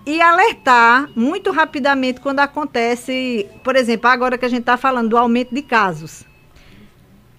[0.06, 5.18] e alertar muito rapidamente quando acontece, por exemplo, agora que a gente está falando do
[5.18, 6.24] aumento de casos.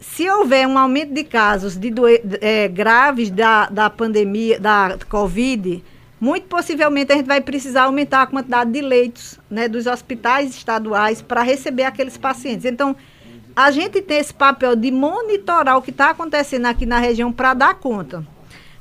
[0.00, 1.92] Se houver um aumento de casos de
[2.40, 5.84] é, graves da, da pandemia, da Covid,
[6.20, 11.22] muito possivelmente a gente vai precisar aumentar a quantidade de leitos né, dos hospitais estaduais
[11.22, 12.66] para receber aqueles pacientes.
[12.66, 12.94] Então,
[13.56, 17.54] a gente tem esse papel de monitorar o que está acontecendo aqui na região para
[17.54, 18.24] dar conta.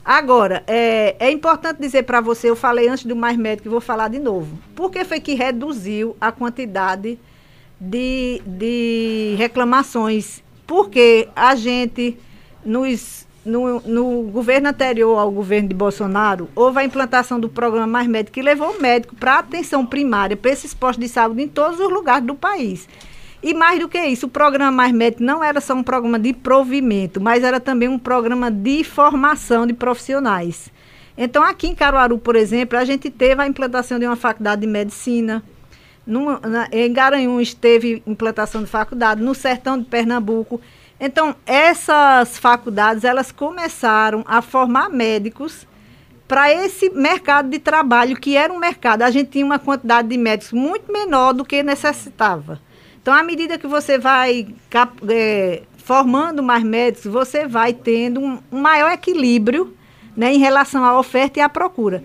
[0.03, 3.81] Agora, é, é importante dizer para você, eu falei antes do Mais Médico e vou
[3.81, 4.59] falar de novo.
[4.75, 7.17] Por que foi que reduziu a quantidade
[7.79, 10.43] de, de reclamações?
[10.67, 12.17] Porque a gente,
[12.65, 18.07] nos no, no, governo anterior ao governo de Bolsonaro, houve a implantação do programa Mais
[18.07, 21.79] Médico, que levou o médico para atenção primária, para esses postos de saúde em todos
[21.79, 22.87] os lugares do país.
[23.41, 26.33] E mais do que isso, o programa Mais Médico não era só um programa de
[26.33, 30.69] provimento, mas era também um programa de formação de profissionais.
[31.17, 34.67] Então, aqui em Caruaru, por exemplo, a gente teve a implantação de uma faculdade de
[34.67, 35.41] medicina.
[36.05, 40.59] No, na, em Garanhuns teve implantação de faculdade, no sertão de Pernambuco
[40.99, 45.65] então, essas faculdades, elas começaram a formar médicos
[46.27, 49.01] para esse mercado de trabalho, que era um mercado.
[49.01, 52.59] A gente tinha uma quantidade de médicos muito menor do que necessitava.
[53.01, 54.47] Então, à medida que você vai
[55.07, 59.73] é, formando mais médicos, você vai tendo um, maior equilíbrio
[60.15, 62.03] né, em relação à oferta e à procura.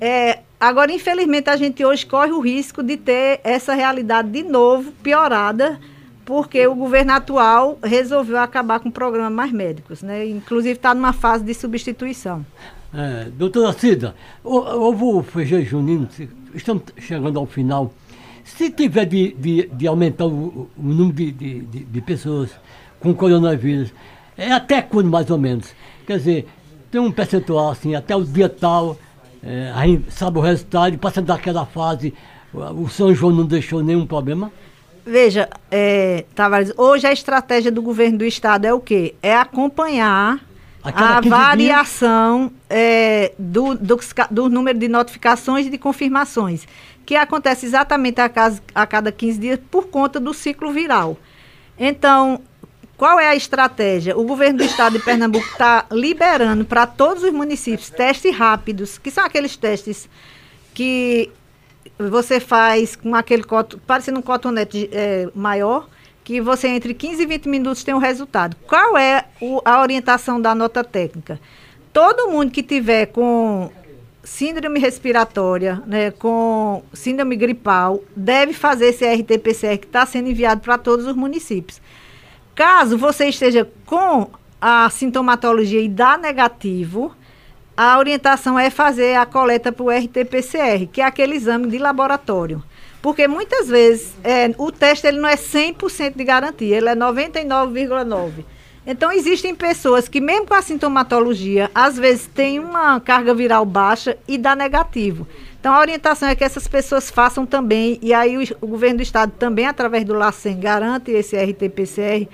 [0.00, 4.92] É, agora, infelizmente, a gente hoje corre o risco de ter essa realidade de novo
[5.02, 5.80] piorada
[6.26, 10.26] porque o governo atual resolveu acabar com o programa Mais Médicos, né?
[10.26, 12.44] Inclusive está numa fase de substituição.
[12.92, 16.08] É, doutora Cida, houve o feijão junino,
[16.52, 17.94] estamos chegando ao final.
[18.44, 22.50] Se tiver de, de, de aumentar o, o número de, de, de, pessoas
[22.98, 23.92] com coronavírus,
[24.36, 25.72] é até quando mais ou menos?
[26.06, 26.48] Quer dizer,
[26.90, 28.98] tem um percentual assim, até o dia tal,
[29.44, 32.12] é, aí sabe o resultado, passando daquela fase,
[32.52, 34.50] o São João não deixou nenhum problema?
[35.06, 39.14] Veja, é, Tavares, hoje a estratégia do governo do estado é o quê?
[39.22, 40.40] É acompanhar
[40.82, 44.00] a variação é, do, do,
[44.32, 46.66] do, número de notificações e de confirmações,
[47.04, 51.16] que acontece exatamente a, casa, a cada 15 dias por conta do ciclo viral.
[51.78, 52.40] Então,
[52.96, 54.18] qual é a estratégia?
[54.18, 59.12] O governo do estado de Pernambuco está liberando para todos os municípios testes rápidos, que
[59.12, 60.08] são aqueles testes
[60.74, 61.30] que
[61.98, 65.88] você faz com aquele coto, parecendo um cotonete é, maior,
[66.22, 68.56] que você entre 15 e 20 minutos tem o um resultado.
[68.66, 71.40] Qual é o, a orientação da nota técnica?
[71.92, 73.70] Todo mundo que tiver com
[74.22, 80.76] síndrome respiratória, né, com síndrome gripal, deve fazer esse RT-PCR que está sendo enviado para
[80.76, 81.80] todos os municípios.
[82.54, 84.28] Caso você esteja com
[84.60, 87.14] a sintomatologia e dá negativo,
[87.76, 92.62] a orientação é fazer a coleta para o RT-PCR, que é aquele exame de laboratório.
[93.02, 98.44] Porque muitas vezes é, o teste ele não é 100% de garantia, ele é 99,9%.
[98.86, 104.16] Então, existem pessoas que, mesmo com a sintomatologia, às vezes tem uma carga viral baixa
[104.28, 105.26] e dá negativo.
[105.58, 109.02] Então, a orientação é que essas pessoas façam também, e aí o, o governo do
[109.02, 112.28] estado também, através do LACEN, garante esse RT-PCR,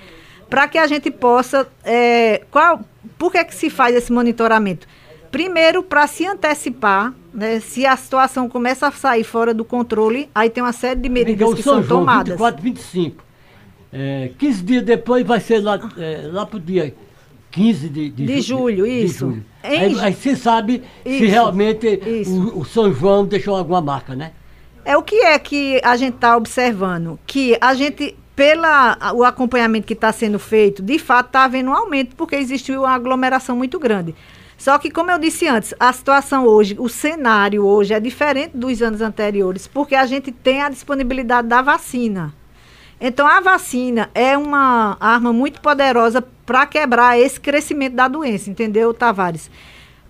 [0.47, 1.67] para que a gente possa.
[1.83, 2.81] É, qual,
[3.17, 4.87] por que, é que se faz esse monitoramento?
[5.33, 10.47] Primeiro, para se antecipar, né, se a situação começa a sair fora do controle, aí
[10.47, 12.33] tem uma série de medidas que São são João, tomadas.
[12.33, 13.23] 24, 25.
[13.91, 16.93] É, 15 dias depois vai ser lá, é, lá para o dia
[17.49, 19.25] 15 de, de, de julho, de, isso.
[19.25, 19.45] De julho.
[19.63, 24.33] Aí, aí você sabe isso, se realmente o, o, São João deixou alguma marca, né?
[24.85, 27.17] É o que é que a gente está observando?
[27.25, 31.73] Que a gente, pela o acompanhamento que está sendo feito, de fato está havendo um
[31.73, 34.13] aumento, porque existe uma aglomeração muito grande.
[34.57, 38.81] Só que, como eu disse antes, a situação hoje, o cenário hoje é diferente dos
[38.81, 42.33] anos anteriores, porque a gente tem a disponibilidade da vacina.
[42.99, 48.93] Então, a vacina é uma arma muito poderosa para quebrar esse crescimento da doença, entendeu,
[48.93, 49.49] Tavares?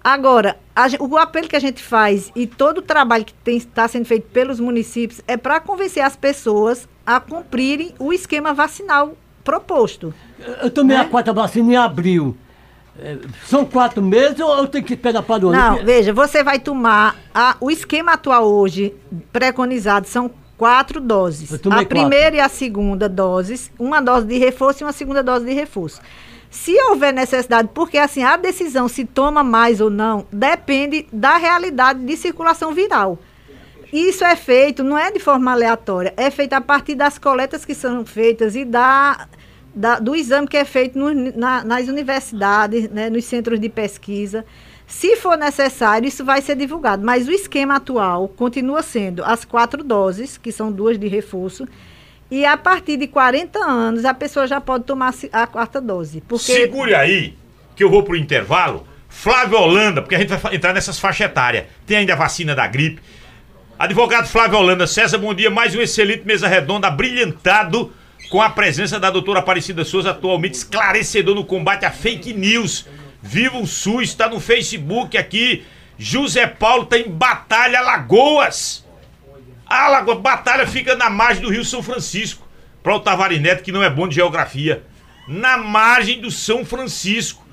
[0.03, 4.05] Agora, a, o apelo que a gente faz e todo o trabalho que está sendo
[4.05, 10.13] feito pelos municípios é para convencer as pessoas a cumprirem o esquema vacinal proposto.
[10.61, 11.03] Eu tomei né?
[11.03, 12.35] a quarta vacina em abril.
[12.99, 13.17] É,
[13.47, 15.57] são quatro meses ou tenho que esperar para o ano?
[15.57, 17.15] Não, veja, você vai tomar.
[17.33, 18.93] A, o esquema atual hoje,
[19.31, 21.51] preconizado, são quatro doses.
[21.53, 22.37] A primeira quatro.
[22.37, 25.99] e a segunda doses, uma dose de reforço e uma segunda dose de reforço.
[26.51, 32.05] Se houver necessidade, porque assim, a decisão se toma mais ou não, depende da realidade
[32.05, 33.17] de circulação viral.
[33.91, 37.73] Isso é feito, não é de forma aleatória, é feito a partir das coletas que
[37.73, 39.27] são feitas e da,
[39.73, 44.45] da do exame que é feito no, na, nas universidades, né, nos centros de pesquisa.
[44.85, 47.03] Se for necessário, isso vai ser divulgado.
[47.03, 51.67] Mas o esquema atual continua sendo as quatro doses, que são duas de reforço,
[52.29, 56.21] e a partir de 40 anos, a pessoa já pode tomar a quarta dose.
[56.21, 56.51] Porque...
[56.51, 57.35] Segure aí,
[57.75, 58.87] que eu vou pro intervalo.
[59.07, 61.65] Flávio Holanda, porque a gente vai entrar nessas faixas etárias.
[61.85, 63.01] Tem ainda a vacina da gripe.
[63.77, 65.51] Advogado Flávio Holanda, César, bom dia.
[65.51, 67.93] Mais um excelente mesa redonda, brilhantado
[68.33, 72.87] com a presença da doutora Aparecida Souza, atualmente esclarecedor no combate a fake news.
[73.21, 75.63] Viva o SUS, está no Facebook aqui.
[75.99, 78.83] José Paulo está em Batalha Lagoas.
[79.67, 82.47] A Lagoa Batalha fica na margem do Rio São Francisco.
[82.81, 84.81] Para o Tavares Neto, que não é bom de geografia.
[85.27, 87.45] Na margem do São Francisco.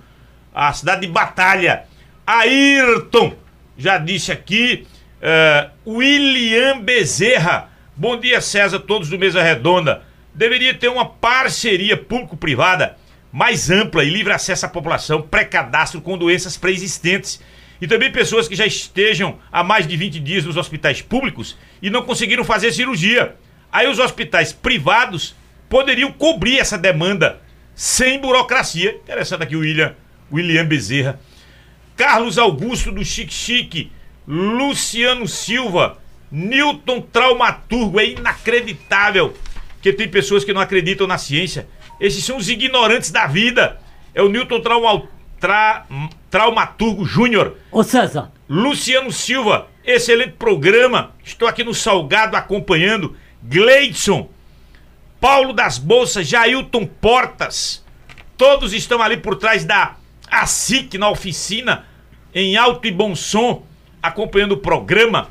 [0.55, 1.85] A cidade de Batalha.
[2.27, 3.35] Ayrton,
[3.77, 4.87] já disse aqui.
[5.21, 7.69] Uh, William Bezerra.
[7.95, 10.09] Bom dia, César, todos do Mesa Redonda.
[10.41, 12.97] Deveria ter uma parceria público-privada
[13.31, 17.43] mais ampla e livre acesso à população pré-cadastro com doenças pré-existentes
[17.79, 21.91] e também pessoas que já estejam há mais de 20 dias nos hospitais públicos e
[21.91, 23.37] não conseguiram fazer cirurgia.
[23.71, 25.37] Aí os hospitais privados
[25.69, 27.39] poderiam cobrir essa demanda
[27.75, 28.93] sem burocracia.
[28.93, 29.95] Interessante aqui o William,
[30.33, 31.21] William Bezerra.
[31.99, 33.93] Carlos Augusto do Chique Chique,
[34.27, 35.99] Luciano Silva,
[36.33, 39.37] Newton Traumaturgo, é inacreditável
[39.81, 41.69] que tem pessoas que não acreditam na ciência.
[42.01, 43.81] Esses são os ignorantes da vida.
[44.15, 45.87] É o Newton Traumaturgo tra,
[46.31, 47.57] Traumaturgo Júnior.
[47.73, 48.31] Ô César.
[48.49, 51.13] Luciano Silva, excelente programa.
[51.25, 53.17] Estou aqui no Salgado acompanhando.
[53.43, 54.29] Gleidson,
[55.21, 57.85] Paulo das Bolsas, Jailton Portas.
[58.37, 59.97] Todos estão ali por trás da
[60.31, 61.87] ASIC na oficina,
[62.35, 63.65] em alto e bom som,
[64.03, 65.31] acompanhando o programa.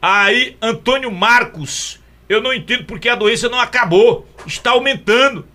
[0.00, 5.46] Aí, Antônio Marcos, eu não entendo porque a doença não acabou, está aumentando.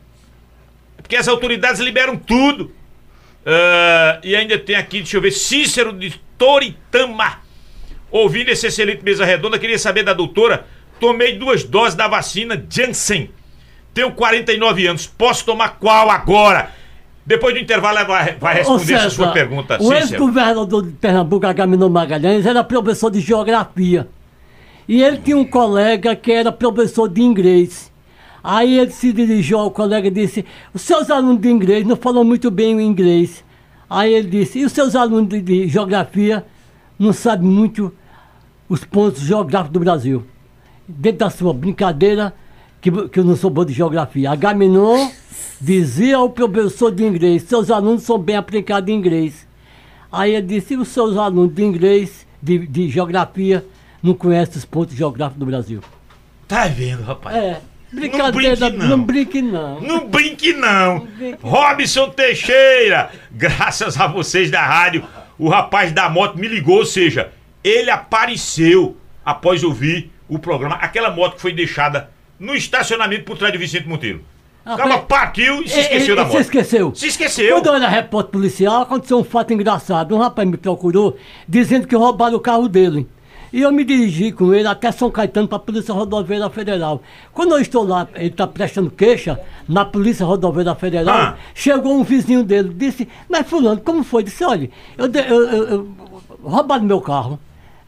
[0.98, 2.72] Porque as autoridades liberam tudo.
[3.46, 7.40] Uh, e ainda tem aqui, deixa eu ver, Cícero de Toritama.
[8.10, 10.66] Ouvindo esse excelente mesa redonda, queria saber da doutora.
[11.00, 13.30] Tomei duas doses da vacina Janssen.
[13.94, 15.08] Tenho 49 anos.
[15.08, 16.72] Posso tomar qual agora?
[17.26, 19.78] Depois do intervalo ela vai, vai responder César, essa sua pergunta.
[19.82, 24.08] O ex-governador de Pernambuco, Agamenon Magalhães, era professor de geografia.
[24.88, 27.92] E ele tinha um colega que era professor de inglês.
[28.44, 32.24] Aí ele se dirigiu ao colega e disse: Os seus alunos de inglês não falam
[32.24, 33.44] muito bem o inglês.
[33.90, 36.46] Aí ele disse: E os seus alunos de, de geografia
[36.98, 37.94] não sabem muito
[38.68, 40.24] os pontos geográficos do Brasil?
[40.88, 42.34] Dentro da sua brincadeira,
[42.82, 44.32] que, que eu não sou bom de geografia.
[44.32, 45.10] Agamenon
[45.62, 49.48] dizia ao professor de inglês: Seus alunos são bem aplicados em inglês.
[50.12, 53.64] Aí ele disse: E os seus alunos de inglês, de, de geografia,
[54.02, 55.82] não conhecem os pontos geográficos do Brasil?
[56.48, 57.36] Tá vendo, rapaz?
[57.36, 57.62] É.
[57.92, 59.82] Brincadeira, não brinque não.
[59.82, 61.00] Não brinque não.
[61.00, 61.38] não brinque.
[61.42, 65.04] Robson Teixeira, graças a vocês da rádio,
[65.38, 67.32] o rapaz da moto me ligou, ou seja,
[67.64, 68.96] ele apareceu
[69.26, 73.88] após ouvir o programa, aquela moto que foi deixada no estacionamento por trás de Vicente
[73.88, 74.24] Monteiro.
[74.66, 76.34] Ah, Acaba, partiu e se esqueceu da moto.
[76.34, 76.96] Se esqueceu?
[76.96, 77.56] Se esqueceu.
[77.56, 80.16] Quando eu era repórter policial, aconteceu um fato engraçado.
[80.16, 83.08] Um rapaz me procurou dizendo que roubaram o carro dele.
[83.54, 87.02] E eu me dirigi com ele até São Caetano para a Polícia Rodoviária Federal.
[87.34, 91.38] Quando eu estou lá, ele está prestando queixa na Polícia Rodoviária Federal, ah.
[91.54, 94.24] chegou um vizinho dele, disse, mas fulano, como foi?
[94.24, 95.96] Disse, olha, eu, eu, eu, eu
[96.44, 97.40] roubaram meu carro.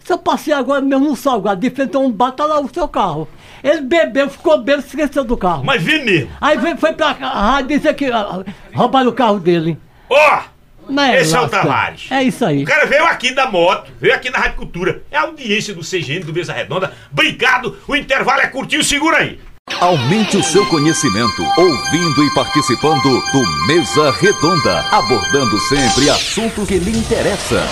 [0.04, 2.70] Se eu passei agora mesmo no salgado, de frente a um bar, tá lá o
[2.74, 3.26] seu carro.
[3.64, 5.64] Ele bebeu, ficou bêbado, esqueceu do carro.
[5.64, 6.30] Mas vi mesmo.
[6.42, 8.44] Aí foi, foi pra rádio dizer que uh,
[8.74, 9.78] roubaram o carro dele.
[10.10, 10.16] Ó!
[10.18, 10.54] Oh!
[10.90, 11.58] Não Esse é o lasca.
[11.58, 12.12] Tavares.
[12.12, 12.64] É isso aí.
[12.64, 15.04] O cara veio aqui da moto, veio aqui na Rádio Cultura.
[15.10, 16.94] É a audiência do CGN, do Mesa Redonda.
[17.12, 19.40] Obrigado, o intervalo é curtinho, segura aí.
[19.80, 26.92] Aumente o seu conhecimento ouvindo e participando do Mesa Redonda, abordando sempre assuntos que lhe
[26.92, 27.64] interessam.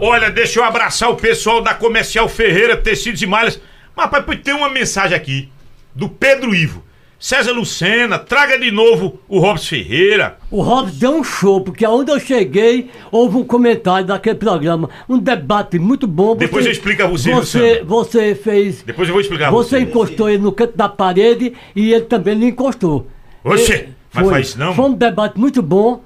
[0.00, 3.60] Olha, deixa eu abraçar o pessoal da Comercial Ferreira Tecidos e Malhas.
[3.94, 5.52] Mas, pai, tem uma mensagem aqui
[5.94, 6.84] do Pedro Ivo.
[7.18, 10.36] César Lucena, traga de novo o Robson Ferreira.
[10.50, 15.18] O Robson deu um show, porque aonde eu cheguei, houve um comentário daquele programa, um
[15.18, 16.36] debate muito bom.
[16.36, 17.86] Depois eu explico a você, Você, Luciano.
[17.86, 18.82] você fez.
[18.82, 19.80] Depois eu vou explicar Você você.
[19.80, 23.06] encostou ele no canto da parede e ele também lhe encostou.
[23.42, 24.74] Oxe, Ele- mas faz isso não?
[24.74, 26.02] Foi um debate muito bom.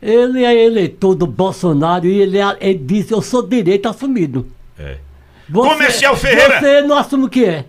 [0.00, 4.46] Ele é eleitor do Bolsonaro e ele, é- ele disse: Eu sou direito assumido.
[4.78, 4.98] É.
[5.48, 6.60] Você- Comercial Ferreira.
[6.60, 7.64] Você não assume o que é.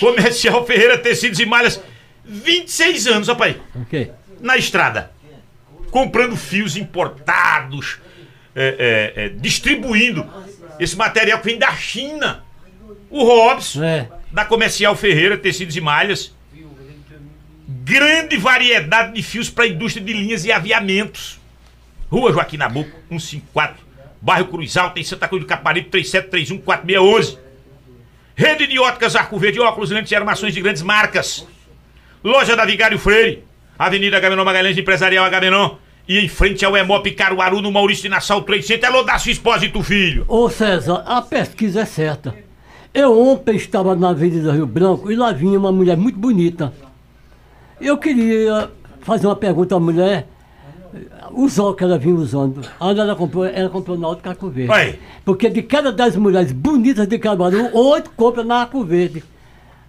[0.00, 1.80] Comercial Ferreira Tecidos e Malhas.
[2.28, 3.56] 26 anos, rapaz.
[3.74, 4.10] Ok.
[4.40, 5.10] na estrada,
[5.90, 7.98] comprando fios importados,
[8.54, 10.24] é, é, é, distribuindo
[10.78, 12.44] esse material que vem da China.
[13.10, 14.08] O Robson, É.
[14.30, 16.32] da Comercial Ferreira, Tecidos e Malhas.
[17.84, 21.40] Grande variedade de fios para a indústria de linhas e aviamentos.
[22.10, 23.76] Rua Joaquim Nabuco, 154,
[24.20, 27.38] bairro Cruz Alta, em Santa Cruz do Caparibe, 3731-4611.
[28.36, 31.46] Rede de óticas Arco Verde, óculos, lentes e armações de grandes marcas.
[32.22, 33.44] Loja da Vigário Freire,
[33.78, 35.76] Avenida Agamenon Magalhães Empresarial Agamenon.
[36.08, 38.88] E em frente ao Emop Caruaru, no Maurício de Nassau Trade Center.
[38.88, 40.24] Alô, Dácio Expósito Filho.
[40.26, 42.34] Ô César, a pesquisa é certa.
[42.94, 46.72] Eu ontem estava na Avenida Rio Branco e lá vinha uma mulher muito bonita.
[47.78, 50.26] Eu queria fazer uma pergunta à mulher.
[51.30, 52.62] Os óculos que ela vinha usando.
[52.80, 54.98] Onde ela comprou, ela comprou na Alto Arco Verde.
[55.26, 59.22] Porque de cada dez mulheres bonitas de Caruaru, oito compram na Arco Verde.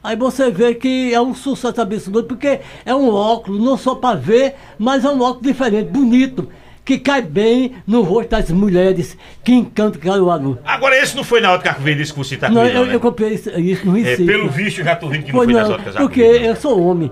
[0.04, 4.16] Aí você vê que é um sucesso absoluto, porque é um óculos, não só para
[4.18, 6.48] ver, mas é um óculos diferente, bonito,
[6.86, 10.58] que cai bem no rosto das mulheres que encantam Caruaru.
[10.64, 12.78] Agora, esse não foi na ótica Arco Verde, esse que você tá Não, com ele,
[12.78, 12.96] eu, né?
[12.96, 14.26] eu comprei isso, isso no É, Recife.
[14.26, 16.22] pelo visto, eu já tô vendo que não Foi foi nas não, óticas Arco porque
[16.22, 17.12] eu sou homem.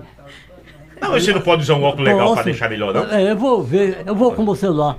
[1.00, 2.44] Não, você não pode usar um óculos legal Posso?
[2.44, 3.04] deixar melhor, não?
[3.12, 4.96] É, eu vou ver, eu vou com você lá.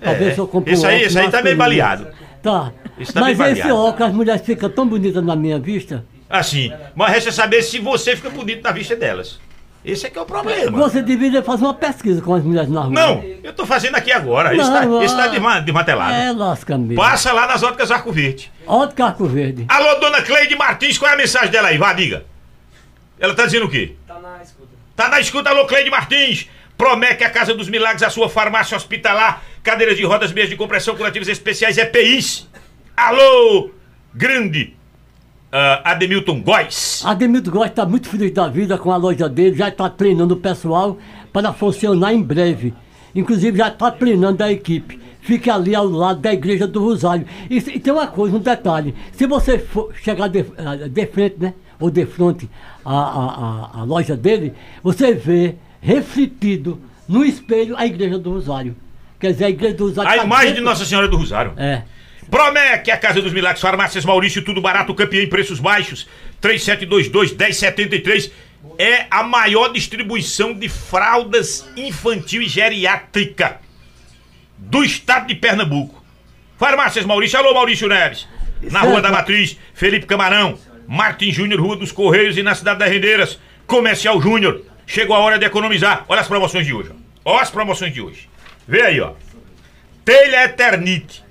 [0.00, 0.34] É, ver é.
[0.34, 1.58] se eu compro Esse um aí- esse aí tá bem masculino.
[1.58, 2.06] baleado.
[2.42, 2.72] Tá.
[3.12, 3.76] Tá Mas esse baleado.
[3.76, 6.04] óculos, as mulheres ficam tão bonitas na minha vista.
[6.28, 9.40] Assim, mas resta saber se você fica bonito na vista delas.
[9.84, 10.76] Esse é que é o problema.
[10.76, 12.92] Você deveria fazer uma pesquisa com as mulheres na rua.
[12.92, 14.54] Não, eu tô fazendo aqui agora.
[14.54, 16.12] Esse Não, tá, esse tá ah, desma- desmantelado.
[16.12, 16.96] É, lasca mesmo.
[16.96, 18.52] Passa lá nas óticas Arco Verde.
[18.66, 19.64] Ótica Arco Verde.
[19.68, 21.78] Alô, dona Cleide Martins, qual é a mensagem dela aí?
[21.78, 22.26] Vá, diga.
[23.18, 23.94] Ela tá dizendo o quê?
[24.06, 24.68] Tá na escuta.
[24.94, 26.48] Tá na escuta, alô, Cleide Martins.
[26.76, 30.96] Promete a Casa dos Milagres, a sua farmácia hospitalar, cadeiras de rodas, meias de compressão,
[30.96, 32.48] curativos especiais, EPIs.
[32.96, 33.70] Alô,
[34.12, 34.76] grande
[35.52, 37.02] ah, Ademilton Góes.
[37.04, 40.36] Ademildo Góes está muito feliz da vida com a loja dele, já está treinando o
[40.38, 40.98] pessoal
[41.32, 42.74] para funcionar em breve.
[43.14, 45.00] Inclusive já está treinando a equipe.
[45.20, 47.26] Fica ali ao lado da igreja do Rosário.
[47.50, 48.94] E, e tem uma coisa, um detalhe.
[49.12, 49.62] Se você
[50.02, 51.54] chegar de, ah, de frente, né?
[51.80, 52.48] Ou de frente
[52.84, 58.74] à, à, à- loja dele, você vê refletido no espelho a igreja do Rosário.
[59.20, 60.10] Quer dizer, a igreja do Rosário.
[60.10, 61.52] A tá imagem de dentro- Nossa Senhora do Rosário.
[61.56, 61.82] É.
[62.30, 66.06] Promete a Casa dos Milagres, Farmácias Maurício, tudo barato, campeão em preços baixos.
[66.42, 68.30] 3722-1073
[68.78, 73.60] é a maior distribuição de fraldas infantil e geriátrica
[74.58, 76.04] do estado de Pernambuco.
[76.58, 78.28] Farmácias Maurício, alô Maurício Neves.
[78.60, 82.90] Na Rua da Matriz, Felipe Camarão, Martin Júnior, Rua dos Correios e na Cidade das
[82.90, 84.62] Rendeiras, Comercial Júnior.
[84.86, 86.04] Chegou a hora de economizar.
[86.08, 86.90] Olha as promoções de hoje.
[87.24, 88.28] Ó as promoções de hoje.
[88.66, 89.12] Vê aí, ó.
[90.04, 91.27] Telha Eternite.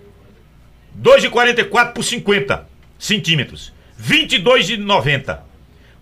[1.02, 2.68] 2,44 por 50
[2.98, 3.74] centímetros.
[4.02, 5.40] 22,90.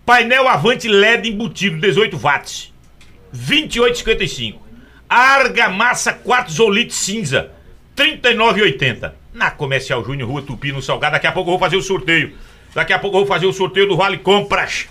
[0.04, 2.72] Painel Avante LED embutido, 18 watts.
[3.34, 4.58] 28,55.
[5.08, 7.50] Argamassa 4 Zolite cinza,
[7.96, 9.12] 39,80.
[9.32, 11.12] Na Comercial Júnior, Rua Tupi, no Salgado.
[11.12, 12.34] Daqui a pouco eu vou fazer o sorteio.
[12.74, 14.88] Daqui a pouco eu vou fazer o sorteio do Vale Compras.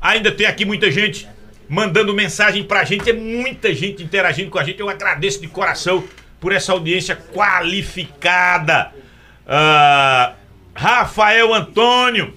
[0.00, 1.28] Ainda tem aqui muita gente
[1.68, 3.08] mandando mensagem pra gente.
[3.08, 4.80] É muita gente interagindo com a gente.
[4.80, 6.04] Eu agradeço de coração
[6.40, 8.92] por essa audiência qualificada.
[9.50, 10.34] Ah,
[10.74, 12.34] Rafael Antônio.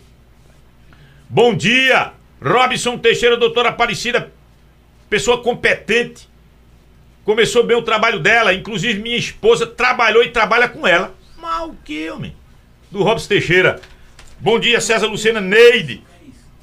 [1.29, 2.13] Bom dia.
[2.41, 4.31] Robson Teixeira, doutora Aparecida.
[5.09, 6.29] Pessoa competente.
[7.25, 8.53] Começou bem o trabalho dela.
[8.53, 11.13] Inclusive, minha esposa trabalhou e trabalha com ela.
[11.37, 12.33] Mal que, homem?
[12.89, 13.81] Do Robson Teixeira.
[14.39, 16.01] Bom dia, César Lucena Neide.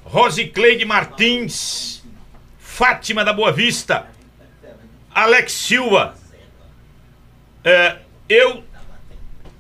[0.02, 2.02] Rosicleide Martins.
[2.58, 4.06] Fátima da Boa Vista.
[5.14, 6.14] Alex Silva.
[7.62, 7.96] É,
[8.28, 8.64] eu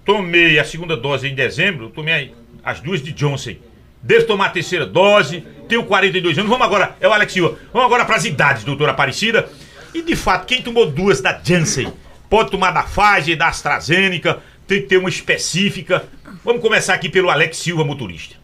[0.08, 2.34] tomei a segunda dose em dezembro, tomei
[2.64, 3.56] as duas de Johnson.
[4.02, 6.48] Devo tomar a terceira dose, tenho 42 anos.
[6.48, 7.58] Vamos agora, é o Alex Silva.
[7.70, 9.50] Vamos agora para as idades, doutora Aparecida.
[9.92, 11.92] E de fato, quem tomou duas da Janssen
[12.30, 16.04] Pode tomar da Pfizer, da AstraZeneca, tem que ter uma específica.
[16.42, 18.36] Vamos começar aqui pelo Alex Silva, motorista.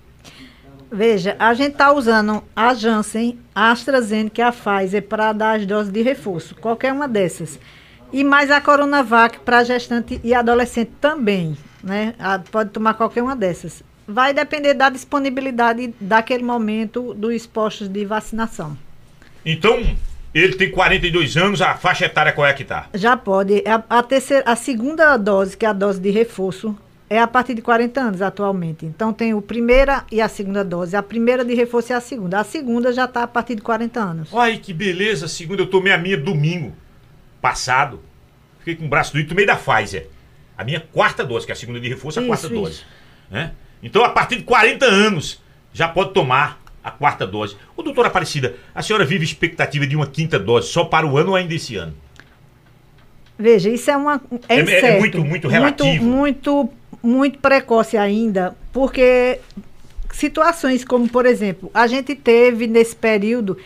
[0.92, 5.66] Veja, a gente está usando a Janssen, a AstraZeneca e a Pfizer para dar as
[5.66, 7.58] doses de reforço, qualquer uma dessas.
[8.14, 12.14] E mais a Coronavac para gestante e adolescente também, né?
[12.16, 13.82] A- pode tomar qualquer uma dessas.
[14.06, 18.78] Vai depender da disponibilidade daquele momento dos postos de vacinação.
[19.44, 19.82] Então,
[20.32, 22.86] ele tem 42 anos, a faixa etária qual é que tá?
[22.94, 23.64] Já pode.
[23.66, 26.78] A, a terceira, a segunda dose, que é a dose de reforço,
[27.10, 28.86] é a partir de 40 anos atualmente.
[28.86, 30.94] Então tem o primeira e a segunda dose.
[30.94, 32.38] A primeira de reforço é a segunda.
[32.38, 34.28] A segunda já está a partir de 40 anos.
[34.32, 36.72] Ai, que beleza, segunda eu tomei a minha domingo
[37.48, 38.00] passado.
[38.60, 40.06] Fiquei com o braço doído, tomei da Pfizer.
[40.56, 42.54] A minha quarta dose, que é a segunda de reforço, a Isso, quarta isso.
[42.54, 42.82] dose.
[43.30, 43.52] né?
[43.82, 45.42] Então, a partir de 40 anos,
[45.72, 47.54] já pode tomar a quarta dose.
[47.76, 51.30] Ô, doutora Aparecida, a senhora vive expectativa de uma quinta dose só para o ano
[51.30, 51.94] ou ainda esse ano?
[53.38, 56.02] Veja, isso é uma é, É- é muito- muito relativo.
[56.04, 56.72] Muito, muito,
[57.02, 59.40] muito precoce ainda, porque
[60.12, 63.58] situações como, por exemplo, a gente teve nesse período,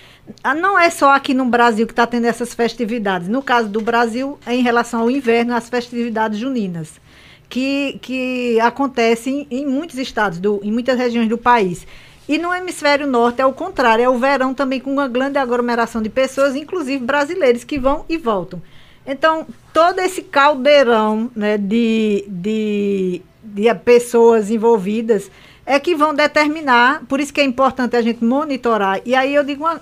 [0.57, 3.29] não é só aqui no Brasil que está tendo essas festividades.
[3.29, 7.01] No caso do Brasil, é em relação ao inverno, as festividades juninas,
[7.49, 11.87] que, que acontecem em muitos estados, do, em muitas regiões do país.
[12.29, 16.03] E no hemisfério norte é o contrário, é o verão também com uma grande aglomeração
[16.03, 18.61] de pessoas, inclusive brasileiros, que vão e voltam.
[19.07, 25.31] Então, todo esse caldeirão né, de, de, de pessoas envolvidas
[25.65, 29.01] é que vão determinar, por isso que é importante a gente monitorar.
[29.07, 29.81] E aí eu digo, uma,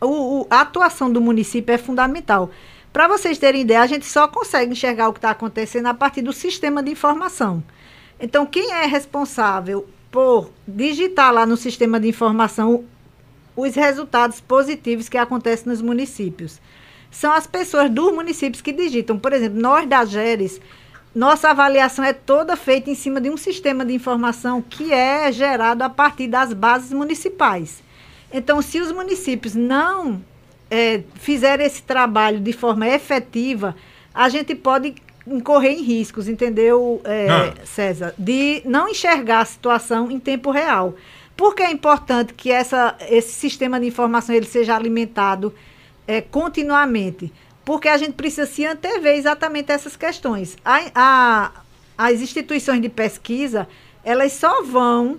[0.00, 2.50] o, o- a atuação do município é fundamental.
[2.92, 6.22] Para vocês terem ideia, a gente só consegue enxergar o que está acontecendo a partir
[6.22, 7.62] do sistema de informação.
[8.18, 12.84] Então, quem é responsável por digitar lá no sistema de informação
[13.54, 16.58] os resultados positivos que acontecem nos municípios?
[17.10, 19.18] São as pessoas dos municípios que digitam.
[19.18, 20.60] Por exemplo, nós da GERES,
[21.14, 25.82] nossa avaliação é toda feita em cima de um sistema de informação que é gerado
[25.82, 27.82] a partir das bases municipais.
[28.36, 30.22] Então, se os municípios não
[30.70, 33.74] eh, fizerem esse trabalho de forma efetiva,
[34.12, 34.94] a gente pode
[35.26, 37.54] incorrer em riscos, entendeu, eh, Ah.
[37.64, 38.14] César?
[38.18, 40.94] De não enxergar a situação em tempo real.
[41.36, 45.52] Por que é importante que essa, esse sistema de informação ele seja alimentado
[46.06, 47.32] eh, continuamente?
[47.64, 50.56] Porque a gente precisa se antever exatamente essas questões.
[50.64, 51.52] A- a-
[51.98, 53.66] as instituições de pesquisa,
[54.04, 55.18] elas só vão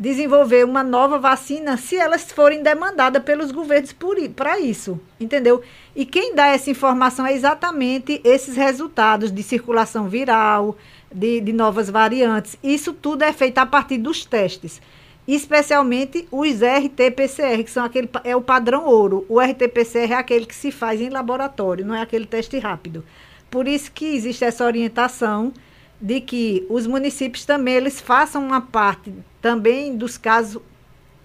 [0.00, 3.94] desenvolver uma nova vacina se elas forem demandadas pelos governos
[4.34, 5.60] para isso, entendeu?
[5.94, 10.74] E quem dá essa informação é exatamente esses resultados de circulação viral,
[11.12, 12.56] de, de novas variantes.
[12.64, 14.80] Isso tudo é feito a partir dos testes,
[15.28, 19.26] especialmente os RT-PCR, que são aquele, é o padrão ouro.
[19.28, 23.04] O RT-PCR é aquele que se faz em laboratório, não é aquele teste rápido.
[23.50, 25.52] Por isso que existe essa orientação
[26.00, 30.62] de que os municípios também eles façam uma parte também dos casos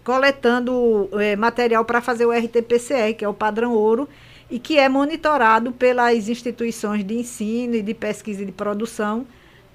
[0.04, 4.08] coletando eh, material para fazer o RT-PCR, que é o padrão ouro,
[4.50, 9.26] e que é monitorado pelas instituições de ensino e de pesquisa e de produção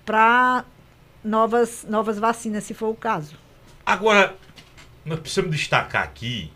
[0.04, 0.64] para
[1.24, 3.34] novas, novas vacinas, se for o caso.
[3.84, 4.36] Agora,
[5.04, 6.52] nós precisamos destacar aqui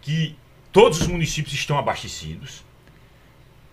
[0.00, 0.36] que
[0.72, 2.64] todos os municípios estão abastecidos.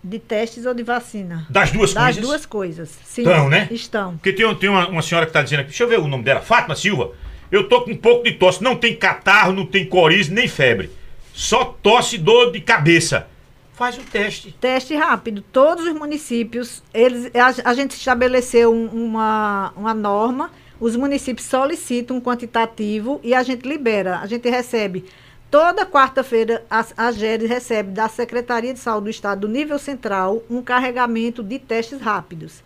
[0.02, 1.46] De testes ou de vacina?
[1.50, 2.22] Das duas Das coisas.
[2.22, 2.98] duas coisas.
[3.04, 3.68] Sim, Estão, né?
[3.70, 4.12] Estão.
[4.16, 6.24] Porque tem, tem uma, uma senhora que está dizendo aqui, deixa eu ver o nome
[6.24, 7.12] dela, Fátima Silva.
[7.52, 10.90] Eu tô com um pouco de tosse, não tem catarro, não tem coriza, nem febre.
[11.34, 13.26] Só tosse e dor de cabeça.
[13.74, 14.52] Faz o teste.
[14.60, 15.42] Teste rápido.
[15.52, 22.16] Todos os municípios, eles, a, a gente estabeleceu um- uma, uma norma, os municípios solicitam
[22.16, 24.18] um quantitativo e a gente libera.
[24.18, 25.04] A gente recebe.
[25.50, 30.44] Toda quarta-feira, a, a GERES recebe da Secretaria de Saúde do Estado, do nível central,
[30.48, 32.62] um carregamento de testes rápidos.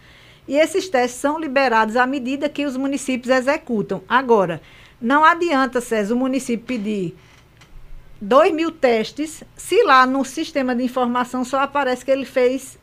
[0.46, 4.02] E esses testes são liberados à medida que os municípios executam.
[4.06, 4.60] Agora,
[5.00, 7.16] não adianta, César, o município pedir
[8.20, 12.78] 2 mil testes, se lá no sistema de informação só aparece que ele fez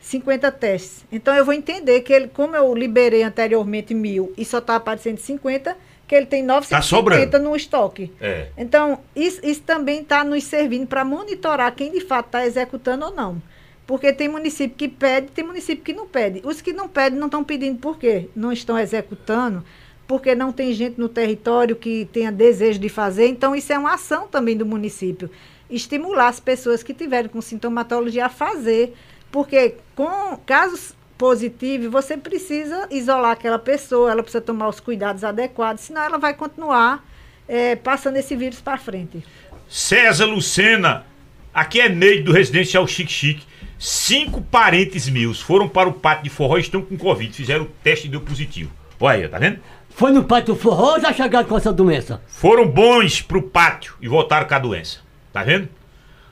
[0.00, 1.06] 50 testes.
[1.12, 5.18] Então eu vou entender que ele, como eu liberei anteriormente mil e só está aparecendo
[5.18, 5.76] 50,
[6.10, 8.12] que ele tem 950 Tá no estoque.
[8.20, 8.48] É.
[8.58, 13.14] Então, isso, isso também está nos servindo para monitorar quem de fato está executando ou
[13.14, 13.40] não.
[13.86, 16.42] Porque tem município que pede, tem município que não pede.
[16.44, 18.28] Os que não pedem não estão pedindo por quê?
[18.34, 19.64] Não estão executando,
[20.04, 23.28] porque não tem gente no território que tenha desejo de fazer.
[23.28, 25.30] Então, isso é uma ação também do município.
[25.70, 28.94] Estimular as pessoas que tiverem com sintomatologia a fazer.
[29.30, 35.84] Porque com casos positivos, você precisa isolar aquela pessoa, ela precisa tomar os cuidados adequados,
[35.84, 37.06] senão ela vai continuar
[37.46, 39.22] eh, passando esse vírus para frente.
[39.68, 41.04] César Lucena,
[41.52, 43.46] aqui é Neide do Residencial Chique Chique.
[43.78, 47.34] Cinco parentes meus foram para o pátio de forró e estão com Covid.
[47.34, 48.72] Fizeram o teste e deu positivo.
[48.98, 49.60] Olha aí, tá vendo?
[49.90, 52.22] Foi no pátio forró ou já chegaram com essa doença?
[52.28, 55.00] Foram bons pro pátio e voltaram com a doença.
[55.34, 55.68] Tá vendo?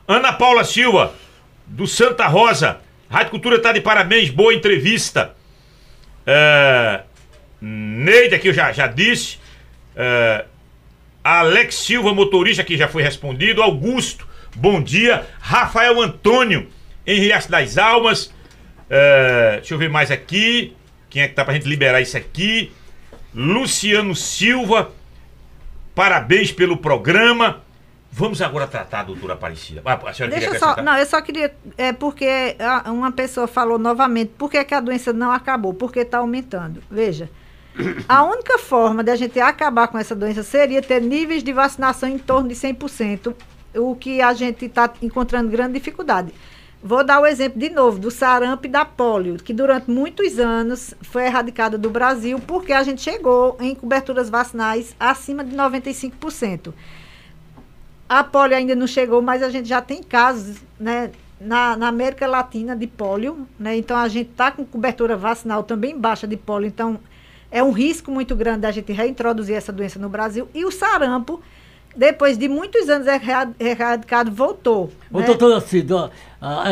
[0.07, 1.13] Ana Paula Silva,
[1.67, 2.88] do Santa Rosa.
[3.11, 5.35] Rádio Cultura tá de parabéns, boa entrevista.
[6.27, 7.03] É,
[7.61, 9.39] Neide, que eu já, já disse.
[9.97, 10.45] É,
[11.25, 13.63] Alex Silva, motorista, que já foi respondido.
[13.63, 15.27] Augusto, bom dia.
[15.41, 16.69] Rafael Antônio,
[17.07, 18.33] em Riacho das Almas.
[18.91, 20.77] É, deixa eu ver mais aqui.
[21.09, 22.71] Quem é que tá pra gente liberar isso aqui?
[23.35, 24.93] Luciano Silva,
[25.95, 27.63] parabéns pelo programa.
[28.11, 29.83] Vamos agora tratar a doutora Aparecida.
[29.85, 30.83] Ah, a senhora Deixa queria só.
[30.83, 31.55] Não, eu só queria.
[31.77, 35.75] É porque ah, uma pessoa falou novamente por que, que a doença não acabou?
[35.75, 36.83] Porque está aumentando.
[36.91, 37.31] Veja.
[38.09, 42.09] A única forma de a gente acabar com essa doença seria ter níveis de vacinação
[42.09, 43.35] em torno de 100%,
[43.77, 46.33] o que a gente está encontrando grande dificuldade.
[46.83, 50.95] Vou dar o exemplo de novo do sarampo e da polio, que durante muitos anos
[51.03, 56.73] foi erradicada do Brasil porque a gente chegou em coberturas vacinais acima de 95%.
[58.09, 61.11] A polio ainda não chegou, mas a gente já tem casos né,
[61.41, 63.47] na, na América Latina de polio.
[63.59, 66.69] Né, então a gente está com cobertura vacinal também baixa de polio.
[66.69, 66.99] Então
[67.51, 70.49] é um risco muito grande da gente reintroduzir essa doença no Brasil.
[70.55, 71.41] E o sarampo,
[71.95, 74.91] depois de muitos anos erra- erradicado, voltou.
[75.13, 75.27] Ô, né?
[75.27, 76.11] doutora Cida,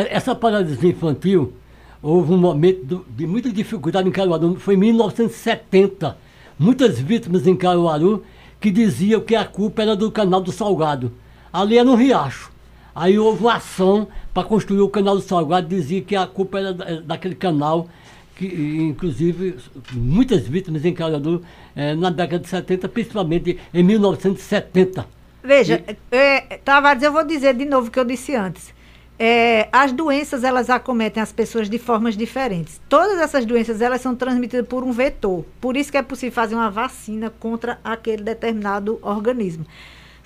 [0.09, 1.53] essa paralisia infantil,
[2.01, 6.17] houve um momento de muita dificuldade em Caruaru, foi em 1970.
[6.57, 8.23] Muitas vítimas em Caruaru
[8.59, 11.11] que diziam que a culpa era do canal do Salgado.
[11.51, 12.51] Ali era um riacho.
[12.95, 16.73] Aí houve uma ação para construir o canal do Salgado, dizia que a culpa era
[16.73, 17.87] da- daquele canal,
[18.35, 19.55] que inclusive
[19.93, 21.43] muitas vítimas em Caruaru
[21.75, 25.05] eh, na década de 70, principalmente em 1970.
[25.43, 28.73] Veja, é, Tavares, eu vou dizer de novo o que eu disse antes.
[29.19, 32.79] É, as doenças, elas acometem as pessoas de formas diferentes.
[32.87, 35.43] Todas essas doenças, elas são transmitidas por um vetor.
[35.59, 39.65] Por isso que é possível fazer uma vacina contra aquele determinado organismo.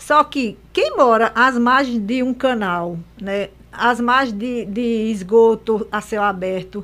[0.01, 5.87] Só que quem mora às margens de um canal, né, às margens de, de esgoto
[5.91, 6.83] a céu aberto,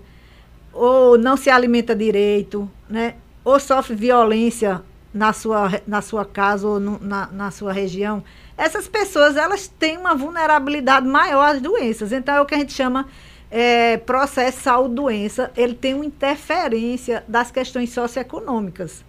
[0.71, 3.15] ou não se alimenta direito, né?
[3.43, 8.23] ou sofre violência na sua, na sua casa ou no- na, na sua região,
[8.55, 12.11] essas pessoas elas têm uma vulnerabilidade maior às doenças.
[12.11, 13.07] Então é o que a gente chama
[13.49, 19.03] é, processo saúde-doença, ele tem uma interferência das questões socioeconômicas.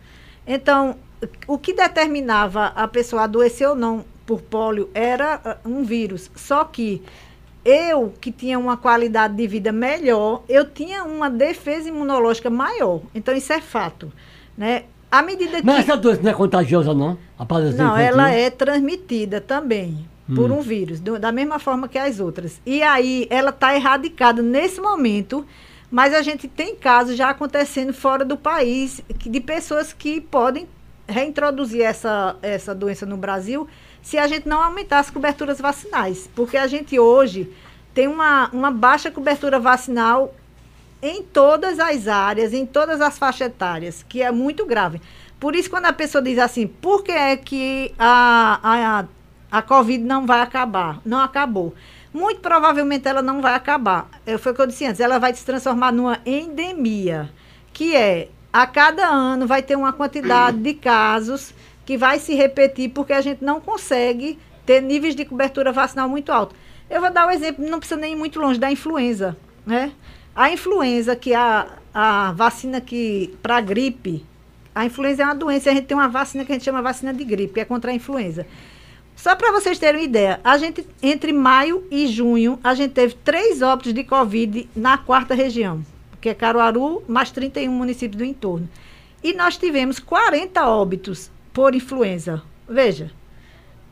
[0.47, 0.97] Então,
[1.47, 6.31] o que determinava a pessoa adoecer ou não por pólio era ah, um vírus.
[6.37, 7.03] Só que
[7.65, 13.01] eu, que tinha uma qualidade de vida melhor, eu tinha uma defesa imunológica maior.
[13.15, 14.13] Então, isso é fato.
[14.57, 14.85] Né?
[15.11, 15.67] À medida que.
[15.67, 17.19] Mas essa doença não é contagiosa, não?
[17.39, 17.45] A
[17.83, 22.61] Não, ela é transmitida também por um vírus, do- da mesma forma que as outras.
[22.67, 25.47] E aí, ela está erradicada nesse momento,
[25.91, 30.69] mas a gente tem casos já acontecendo fora do país que- de pessoas que podem
[31.09, 33.67] reintroduzir essa, essa doença no Brasil
[34.03, 36.29] se a gente não aumentar as coberturas vacinais.
[36.35, 37.53] Porque a gente hoje
[37.95, 40.35] tem uma, uma baixa cobertura vacinal
[41.03, 45.01] em todas as áreas, em todas as faixas etárias, que é muito grave.
[45.39, 50.03] Por isso, quando a pessoa diz assim, por que é que a, a, a Covid
[50.03, 51.01] não vai acabar?
[51.05, 51.75] Não acabou.
[52.13, 54.09] Muito provavelmente ela não vai acabar.
[54.27, 57.31] É, foi o que eu disse antes, ela vai se transformar numa endemia,
[57.73, 58.29] que é,
[58.59, 61.55] a cada ano vai ter uma quantidade de casos
[61.87, 64.37] que vai se repetir porque a gente não consegue
[64.67, 66.57] ter níveis de cobertura vacinal muito alto.
[66.91, 69.93] Eu vou dar um exemplo, não precisa nem ir muito longe, da influenza, né?
[70.35, 74.27] A influenza, que é a, a vacina que para gripe,
[74.75, 77.15] a influenza é uma doença, a gente tem uma vacina que a gente chama vacina
[77.15, 78.45] de gripe, que é contra a influenza.
[79.15, 83.15] Só para vocês terem uma ideia, a gente, entre maio e junho, a gente teve
[83.15, 85.81] três óbitos de Covid na quarta região,
[86.21, 88.69] que é Caruaru, mais 31 municípios do entorno.
[89.23, 92.43] E nós tivemos 40 óbitos por influenza.
[92.69, 93.11] Veja,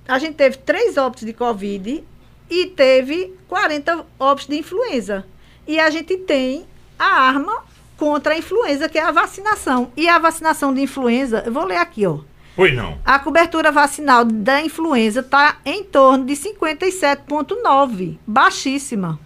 [0.07, 2.05] a gente teve três óbitos de Covid
[2.49, 5.27] e teve 40 óbitos de influenza.
[5.67, 6.65] E a gente tem
[6.99, 7.65] a arma
[7.97, 9.91] contra a influenza, que é a vacinação.
[9.97, 12.21] E a vacinação de influenza, eu vou ler aqui, ó.
[12.55, 12.99] Pois não.
[13.05, 19.19] A cobertura vacinal da influenza está em torno de 57,9, baixíssima.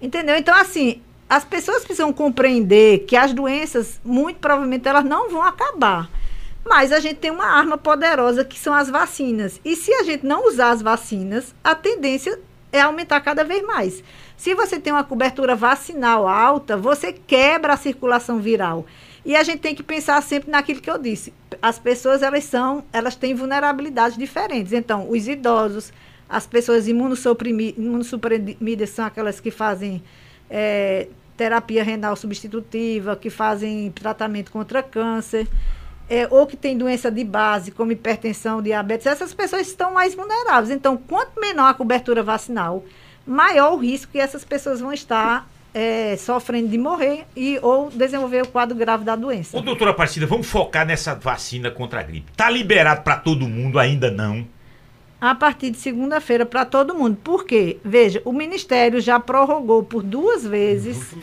[0.00, 0.36] Entendeu?
[0.36, 1.00] Então, assim,
[1.32, 6.10] as pessoas precisam compreender que as doenças, muito provavelmente, elas não vão acabar.
[6.62, 9.58] Mas a gente tem uma arma poderosa que são as vacinas.
[9.64, 12.38] E se a gente não usar as vacinas, a tendência
[12.70, 14.04] é aumentar cada vez mais.
[14.36, 18.84] Se você tem uma cobertura vacinal alta, você quebra a circulação viral.
[19.24, 21.32] E a gente tem que pensar sempre naquilo que eu disse.
[21.62, 24.74] As pessoas, elas são, elas têm vulnerabilidades diferentes.
[24.74, 25.94] Então, os idosos,
[26.28, 30.02] as pessoas imunossuprimi- imunossuprimidas são aquelas que fazem
[30.50, 35.48] é, terapia renal substitutiva, que fazem tratamento contra câncer,
[36.08, 40.70] é, ou que tem doença de base, como hipertensão, diabetes, essas pessoas estão mais vulneráveis.
[40.70, 42.84] Então, quanto menor a cobertura vacinal,
[43.26, 48.42] maior o risco que essas pessoas vão estar é, sofrendo de morrer e ou desenvolver
[48.42, 49.56] o quadro grave da doença.
[49.56, 52.30] Ô, doutora Aparecida, vamos focar nessa vacina contra a gripe.
[52.36, 53.78] Tá liberado para todo mundo?
[53.78, 54.46] Ainda não.
[55.24, 57.16] A partir de segunda-feira para todo mundo.
[57.22, 57.78] Por quê?
[57.84, 61.14] Veja, o Ministério já prorrogou por duas vezes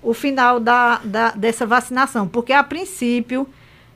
[0.00, 3.48] o final da, da- dessa vacinação, porque a princípio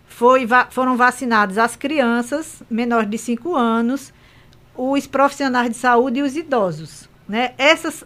[0.09, 4.13] foi, va- foram vacinadas as crianças menores de 5 anos,
[4.77, 7.09] os profissionais de saúde e os idosos.
[7.29, 7.53] Né?
[7.57, 8.03] Essas,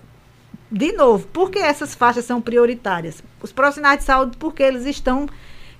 [0.70, 3.22] de novo, por que essas faixas são prioritárias?
[3.40, 5.26] Os profissionais de saúde, porque eles estão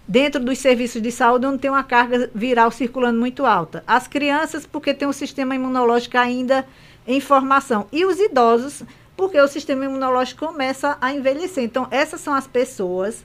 [0.07, 3.83] dentro dos serviços de saúde onde tem uma carga viral circulando muito alta.
[3.87, 6.67] As crianças, porque tem um sistema imunológico ainda
[7.07, 7.87] em formação.
[7.93, 8.83] E os idosos,
[9.17, 11.65] porque o sistema imunológico começa a envelhecer.
[11.65, 13.25] Então, essas são as pessoas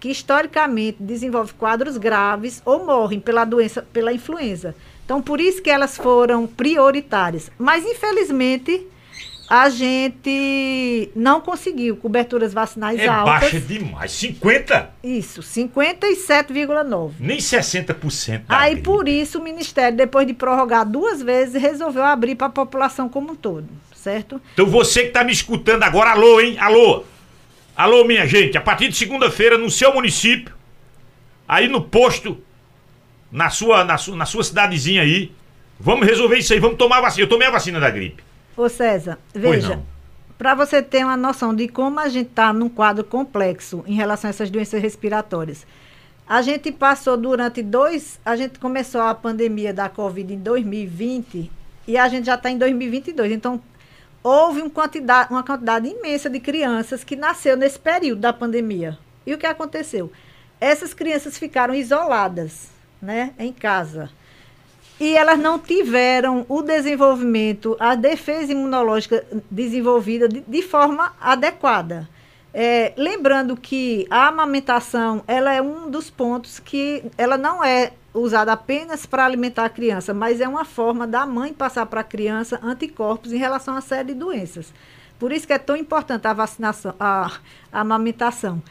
[0.00, 4.74] que historicamente desenvolvem quadros graves ou morrem pela doença, pela influenza.
[5.04, 7.50] Então, por isso que elas foram prioritárias.
[7.58, 8.86] Mas, infelizmente,
[9.54, 13.34] a gente não conseguiu coberturas vacinais É altas.
[13.40, 14.10] baixa demais.
[14.12, 14.94] 50?
[15.04, 17.12] Isso, 57,9.
[17.20, 22.34] Nem 60% da Aí por isso o Ministério, depois de prorrogar duas vezes, resolveu abrir
[22.34, 24.40] para a população como um todo, certo?
[24.54, 26.56] Então você que tá me escutando agora, alô, hein?
[26.58, 27.04] Alô.
[27.76, 28.56] Alô, minha gente.
[28.56, 30.54] A partir de segunda-feira, no seu município,
[31.46, 32.38] aí no posto,
[33.30, 35.30] na sua, na, sua, na sua cidadezinha aí,
[35.78, 36.58] vamos resolver isso aí.
[36.58, 37.24] Vamos tomar a vacina.
[37.24, 38.22] Eu tomei a vacina da gripe.
[38.56, 39.80] Ô César, veja,
[40.36, 44.28] para você ter uma noção de como a gente está num quadro complexo em relação
[44.28, 45.66] a essas doenças respiratórias.
[46.28, 48.20] A gente passou durante dois.
[48.24, 51.50] A gente começou a pandemia da Covid em 2020
[51.86, 53.32] e a gente já está em 2022.
[53.32, 53.60] Então,
[54.22, 58.98] houve um quantidade, uma quantidade imensa de crianças que nasceu nesse período da pandemia.
[59.26, 60.12] E o que aconteceu?
[60.60, 62.68] Essas crianças ficaram isoladas,
[63.00, 64.10] né, em casa.
[65.02, 72.08] E elas não tiveram o desenvolvimento, a defesa imunológica desenvolvida de, de forma adequada.
[72.54, 78.52] É, lembrando que a amamentação ela é um dos pontos que ela não é usada
[78.52, 82.60] apenas para alimentar a criança, mas é uma forma da mãe passar para a criança
[82.62, 84.72] anticorpos em relação a série de doenças.
[85.18, 87.40] Por isso que é tão importante a vacinação, a,
[87.72, 88.62] a amamentação.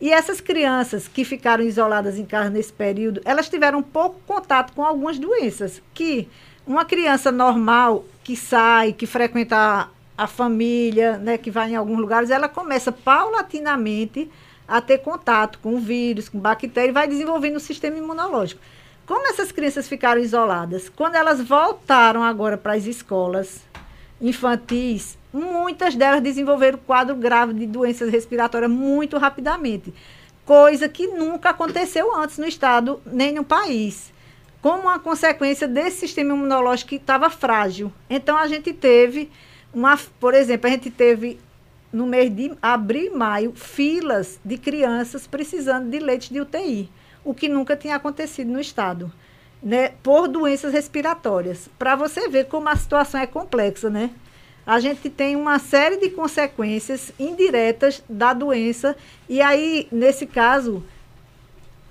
[0.00, 4.82] E essas crianças que ficaram isoladas em casa nesse período, elas tiveram pouco contato com
[4.82, 6.26] algumas doenças que
[6.66, 12.30] uma criança normal que sai, que frequenta a, família, né, que vai em alguns lugares,
[12.30, 14.30] ela começa paulatinamente
[14.66, 18.60] a ter contato com vírus, com bactéria e vai desenvolvendo o sistema imunológico.
[19.04, 23.62] Como essas crianças ficaram isoladas, quando elas voltaram agora para as escolas
[24.20, 29.94] infantis, muitas delas desenvolveram quadro grave de doenças respiratórias muito rapidamente,
[30.44, 34.12] coisa que nunca aconteceu antes no estado nem no país,
[34.60, 37.92] como uma consequência desse sistema imunológico que estava frágil.
[38.08, 39.30] Então a gente teve
[39.72, 41.38] uma, por exemplo, a gente teve
[41.92, 46.90] no mês de abril e maio filas de crianças precisando de leite de UTI,
[47.24, 49.12] o que nunca tinha acontecido no estado.
[49.62, 51.68] Né, por doenças respiratórias.
[51.78, 54.08] Para você ver como a situação é complexa, né?
[54.70, 58.96] A gente tem uma série de consequências indiretas da doença
[59.28, 60.84] e aí, nesse caso,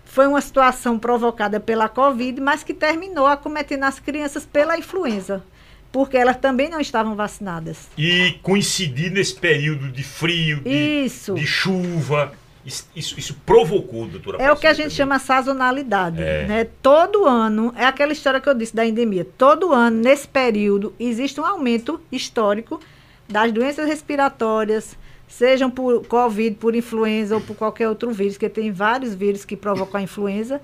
[0.06, 5.44] foi uma situação provocada pela Covid, mas que terminou acometendo as crianças pela influenza,
[5.92, 7.90] porque elas também não estavam vacinadas.
[7.98, 12.32] E coincidir nesse período de frio, de, de chuva.
[12.66, 16.22] Isso, isso, provocou, doutora É o que a gente chama sazonalidade.
[16.22, 16.46] É.
[16.46, 16.68] Né?
[16.82, 21.40] Todo ano, é aquela história que eu disse da endemia, todo ano, nesse período, existe
[21.40, 22.80] um aumento histórico
[23.28, 28.72] das doenças respiratórias, sejam por Covid, por influenza ou por qualquer outro vírus, que tem
[28.72, 30.60] vários vírus que provocam a influenza.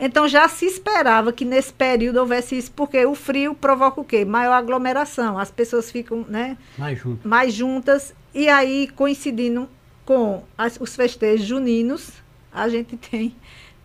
[0.00, 4.24] Então já se esperava que nesse período houvesse isso, porque o frio provoca o quê?
[4.24, 7.26] Maior aglomeração, as pessoas ficam né, Mais junto.
[7.26, 9.68] mais juntas, e aí coincidindo
[10.08, 12.12] com as- os festejos juninos,
[12.50, 13.34] a gente tem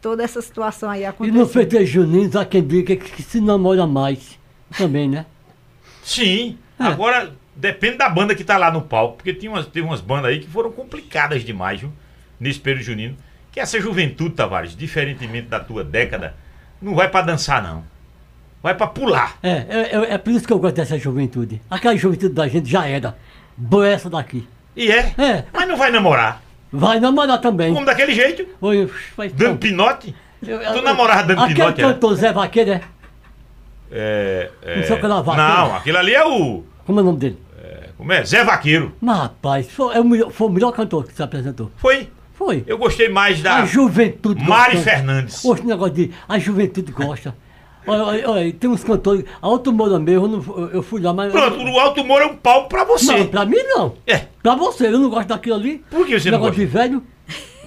[0.02, 1.38] toda essa situação aí E acontecendo.
[1.42, 4.40] no festejo junino, há quem diga que, que se namora mais.
[4.78, 5.26] Também, né?
[6.02, 6.58] Sim.
[6.80, 6.84] É.
[6.86, 10.26] Agora, depende da banda que tá lá no palco, porque tem umas, tem umas bandas
[10.32, 11.92] aí que foram complicadas demais, viu?
[12.40, 13.18] Nesse período junino.
[13.52, 16.36] Que essa juventude, Tavares, diferentemente da tua década,
[16.82, 17.84] não vai pra dançar, não.
[18.64, 19.38] Vai pra pular.
[19.44, 21.62] É, é, é, é por isso que eu gosto dessa juventude.
[21.70, 23.16] Aquela juventude da gente já era.
[23.58, 24.48] Boa essa daqui.
[24.76, 25.14] E é.
[25.18, 25.44] É.
[25.54, 26.42] Mas não vai namorar.
[26.72, 27.74] Vai namorar também.
[27.74, 28.48] Como daquele jeito?
[28.60, 30.16] Oi, vai, Dando pinote?
[30.46, 32.82] Eu- Tu namorava dando Aquele pinote, cantor Zé Vaqueiro, é?
[33.92, 34.52] É.
[34.64, 34.78] é...
[34.78, 35.50] Não sei o que lá, vaqueiro.
[35.50, 36.64] Não, aquilo ali é o.
[36.86, 37.38] Como é o nome dele?
[37.64, 38.26] É, como é?
[38.26, 38.94] Zé Vaqueiro.
[39.00, 41.72] Mas, rapaz, foi, é o melhor, foi o melhor cantor que se apresentou.
[41.78, 42.10] Foi.
[42.34, 42.64] Foi.
[42.66, 44.90] Eu gostei mais da A juventude Mari gosta.
[44.90, 45.46] Fernandes.
[45.46, 46.12] Hoje, negócio de.
[46.28, 47.36] A juventude gosta.
[47.86, 49.26] Olha, olha, olha, tem uns cantores.
[49.42, 51.32] Alto Moura mesmo, eu, eu fui lá, mas.
[51.32, 53.18] Pronto, o Alto Moura é um palco pra você.
[53.18, 53.96] Não, pra mim não.
[54.08, 54.26] É.
[54.42, 55.84] Pra você, eu não gosto daquilo ali.
[55.90, 56.56] Por que você não gosta?
[56.56, 57.04] de velho.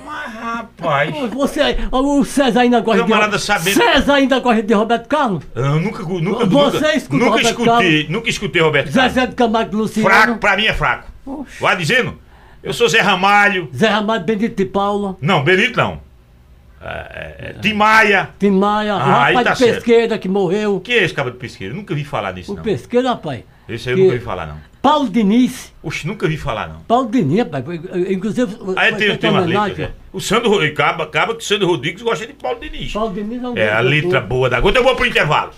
[0.05, 1.15] Mas, rapaz.
[1.33, 1.61] Você,
[1.91, 3.43] o César ainda gosta Camarada de.
[3.43, 5.43] César ainda gosta de Roberto Carlos.
[5.55, 9.13] Eu nunca, nunca, Você nunca, escuta nunca Roberto escutei, nunca escutei Roberto Carlos.
[9.13, 10.09] Zezé de Camargo Luciano.
[10.09, 11.11] Fraco, pra mim é fraco.
[11.27, 11.61] Oxe.
[11.61, 12.17] Vai dizendo?
[12.63, 13.69] Eu sou Zé Ramalho.
[13.75, 15.17] Zé Ramalho, Benedito e Paula.
[15.21, 16.01] Não, Benito não.
[16.89, 18.31] É, é, Tim Maia.
[18.39, 19.75] Tim Maia, o Ah, rapaz tá de certo.
[19.75, 20.81] pesqueira que morreu.
[20.81, 21.75] Quem é esse cabo de pesqueiro?
[21.75, 22.63] Eu nunca vi falar nisso, O não.
[22.63, 23.43] pesqueiro, rapaz.
[23.69, 24.61] Esse aí eu que- nunca vi falar, não.
[24.81, 25.75] Paulo Diniz.
[25.83, 26.79] Oxe, nunca vi falar, não.
[26.83, 27.65] Paulo Diniz, rapaz.
[28.09, 28.57] Inclusive.
[28.77, 29.91] Aí tem, tem umas letras, é.
[30.13, 32.93] O Sandro acaba, acaba que o Sandro Rodrigues gosta de Paulo Diniz.
[32.93, 34.79] Paulo Diniz é um É, a letra boa da gota.
[34.79, 35.51] Eu vou pro intervalo.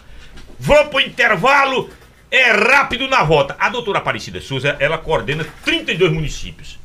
[0.59, 1.91] Vou pro intervalo.
[2.31, 3.55] É rápido na volta.
[3.59, 6.79] A doutora Aparecida Souza, ela coordena 32 municípios.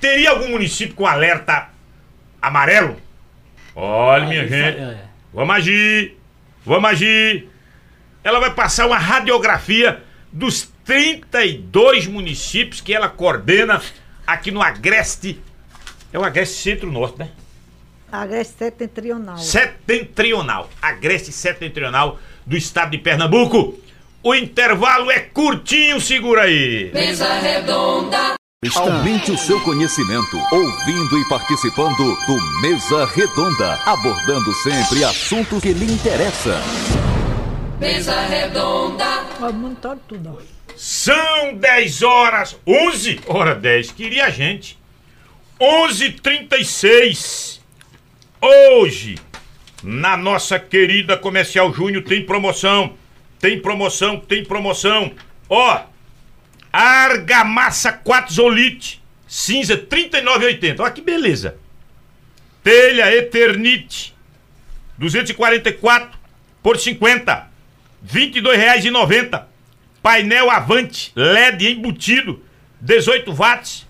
[0.00, 1.68] Teria algum município com alerta
[2.40, 2.96] amarelo?
[3.80, 4.78] Olha, minha isso gente.
[4.80, 5.04] aí, é.
[5.32, 6.16] Vamos agir.
[6.66, 7.48] Vamos agir.
[8.24, 10.02] Ela vai passar uma radiografia
[10.32, 13.80] dos 32 municípios que ela coordena
[14.26, 15.40] aqui no Agreste.
[16.12, 17.30] É o Agreste Centro-Norte, né?
[18.10, 19.36] Agreste setentrional.
[19.38, 23.78] setentrional, Agreste setentrional do estado de Pernambuco.
[24.22, 26.90] O intervalo é curtinho, segura aí.
[26.92, 28.37] Mesa redonda.
[28.74, 35.84] Aumente o seu conhecimento, ouvindo e participando do Mesa Redonda, abordando sempre assuntos que lhe
[35.84, 36.60] interessam.
[37.78, 39.24] Mesa redonda.
[39.38, 40.42] O mundo todo tudo.
[40.76, 44.76] São 10 horas, 11, hora 10, queria a gente.
[45.60, 47.60] 11:36.
[48.42, 49.18] Hoje,
[49.84, 52.94] na nossa querida Comercial Júnior tem promoção.
[53.38, 55.12] Tem promoção, tem promoção.
[55.48, 55.80] Ó,
[56.72, 60.80] Argamassa 4 Zolite, cinza 39,80.
[60.80, 61.56] Olha que beleza.
[62.62, 64.14] Telha Eternite
[64.98, 66.18] 244
[66.62, 67.34] por 50.
[67.34, 67.48] R$
[68.20, 69.44] 22,90.
[70.02, 72.44] Painel Avante LED embutido
[72.80, 73.86] 18 watts.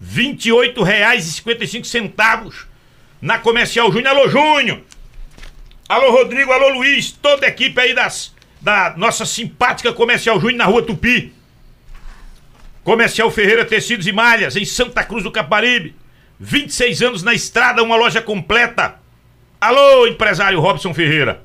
[0.00, 2.66] R$ 28,55
[3.20, 4.16] na Comercial Júnior.
[4.16, 4.82] Alô, Júnior!
[5.88, 8.34] Alô, Rodrigo, alô, Luiz, toda a equipe aí das,
[8.66, 11.32] da nossa simpática Comercial Júnior na Rua Tupi.
[12.82, 15.94] Comercial Ferreira Tecidos e Malhas, em Santa Cruz do Caparibe.
[16.40, 18.96] 26 anos na estrada, uma loja completa.
[19.60, 21.44] Alô, empresário Robson Ferreira.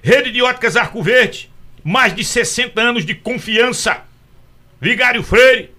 [0.00, 1.50] Rede de óticas Arco Verde,
[1.82, 4.04] mais de 60 anos de confiança.
[4.80, 5.74] Vigário Freire.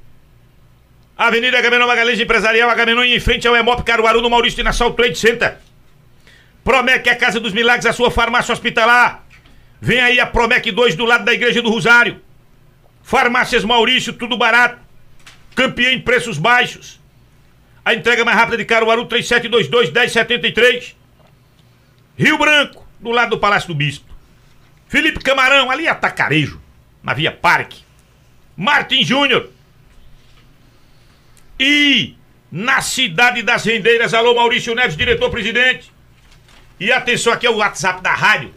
[1.17, 5.17] Avenida Agamenon Magalhães Empresarial Agamenon em frente ao Emop Caruaru no Maurício de Nassau Trade
[5.17, 5.55] Center.
[6.65, 9.24] Promec é a Casa dos Milagres, a sua farmácia hospitalar.
[9.85, 12.19] Vem aí a Promec 2 do lado da Igreja do Rosário.
[13.03, 14.79] Farmácias Maurício, tudo barato.
[15.53, 16.99] Campeã em preços baixos.
[17.85, 20.95] A entrega mais rápida de Caruaru 3722-1073.
[22.17, 24.11] Rio Branco, do lado do Palácio do Bispo.
[24.87, 26.59] Felipe Camarão, ali Atacarejo,
[27.03, 27.83] na Via Parque.
[28.57, 29.51] Martin Júnior.
[31.59, 32.15] E
[32.51, 35.93] na cidade das Rendeiras, alô Maurício Neves, diretor-presidente.
[36.79, 38.51] E atenção aqui é o WhatsApp da rádio.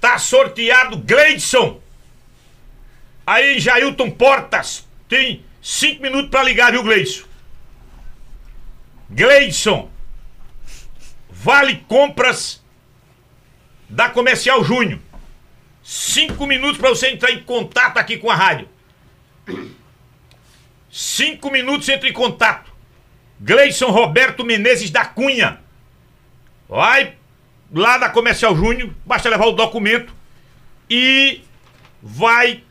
[0.00, 1.80] Tá sorteado Gleidson.
[3.26, 4.88] Aí Jailton Portas.
[5.08, 7.26] Tem cinco minutos pra ligar, viu, Gleidson?
[9.10, 9.90] Gleidson.
[11.28, 12.62] Vale compras
[13.88, 15.00] da Comercial Júnior.
[15.82, 18.68] Cinco minutos pra você entrar em contato aqui com a rádio.
[20.90, 22.70] Cinco minutos entre em contato.
[23.40, 25.60] Gleison Roberto Menezes da Cunha.
[26.68, 27.16] Vai
[27.72, 30.12] lá da Comercial Júnior, basta levar o documento
[30.88, 31.42] e
[32.02, 32.62] vai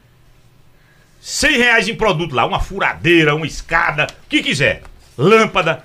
[1.22, 4.84] 100 reais em produto lá, uma furadeira, uma escada, o que quiser,
[5.18, 5.84] lâmpada,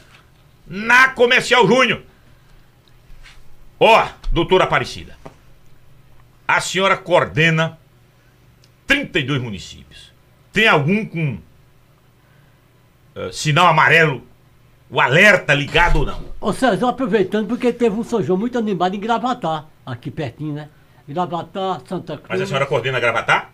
[0.66, 2.02] na Comercial Júnior.
[3.78, 5.16] Ó, doutora Aparecida,
[6.46, 7.78] a senhora coordena
[8.86, 10.12] 32 municípios.
[10.52, 11.38] Tem algum com
[13.16, 14.26] eh, sinal amarelo,
[14.94, 16.20] o alerta ligado ou não?
[16.40, 20.68] Ô César, aproveitando, porque teve um São João muito animado em Gravatar, aqui pertinho, né?
[21.08, 22.28] Gravatar, Santa Cruz.
[22.28, 23.50] Mas a senhora coordena Gravatar?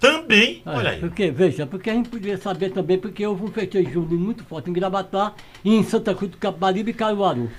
[0.00, 1.00] Também, É, olha aí.
[1.00, 4.70] Porque, veja, porque a gente podia saber também, porque houve um festejo junino muito forte
[4.70, 5.34] em Gravatar
[5.64, 7.50] e em Santa Cruz do Capibaribe e Caruaru.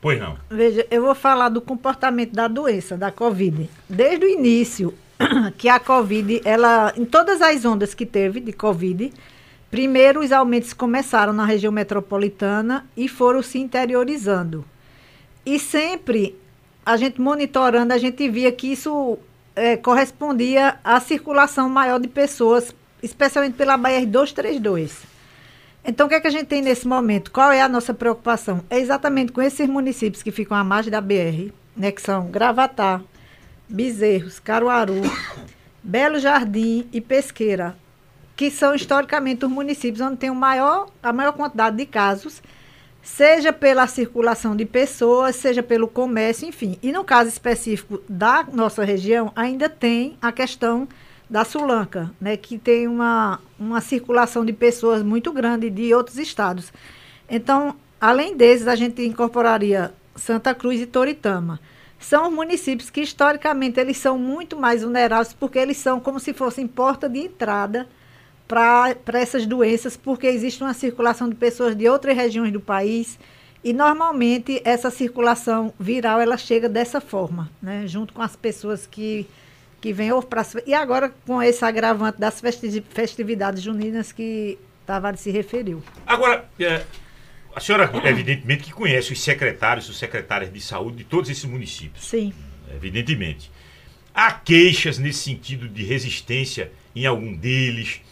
[0.00, 0.38] Pois não.
[0.48, 3.68] Veja, eu vou falar do comportamento da doença, da Covid.
[3.86, 4.94] Desde o início,
[5.58, 9.12] que a Covid, ela, em todas as ondas que teve de Covid,
[9.70, 14.64] primeiro os aumentos começaram na região metropolitana e foram se interiorizando.
[15.44, 16.36] E sempre,
[16.84, 19.18] a gente monitorando, a gente via que isso
[19.56, 25.10] eh, correspondia à circulação maior de pessoas, especialmente pela BR-232.
[25.84, 27.30] Então, o que, é que a gente tem nesse momento?
[27.30, 28.62] Qual é a nossa preocupação?
[28.68, 33.00] É exatamente com esses municípios que ficam à margem da BR, né, que são Gravatá,
[33.68, 35.00] Bezerros, Caruaru,
[35.82, 37.76] Belo Jardim e Pesqueira,
[38.40, 42.42] que são historicamente os municípios onde tem o maior, a maior quantidade de casos,
[43.02, 46.78] seja pela circulação de pessoas, seja pelo comércio, enfim.
[46.82, 50.88] E no caso específico da nossa região, ainda tem a questão
[51.28, 56.72] da Sulanca, né, que tem uma, uma circulação de pessoas muito grande de outros estados.
[57.28, 61.60] Então, além desses, a gente incorporaria Santa Cruz e Toritama.
[61.98, 66.32] São os municípios que historicamente eles são muito mais vulneráveis porque eles são como se
[66.32, 67.86] fossem porta de entrada
[68.50, 73.16] para essas doenças, porque existe uma circulação de pessoas de outras regiões do país
[73.62, 79.24] e normalmente essa circulação viral ela chega dessa forma, né, junto com as pessoas que
[79.80, 82.42] que vem para e agora com esse agravante das
[82.90, 85.82] festividades juninas que Tavares se referiu.
[86.04, 86.84] Agora, é,
[87.54, 92.04] a senhora evidentemente que conhece os secretários, os secretários de saúde de todos esses municípios.
[92.04, 92.34] Sim.
[92.74, 93.50] Evidentemente.
[94.12, 98.02] Há queixas nesse sentido de resistência em algum deles.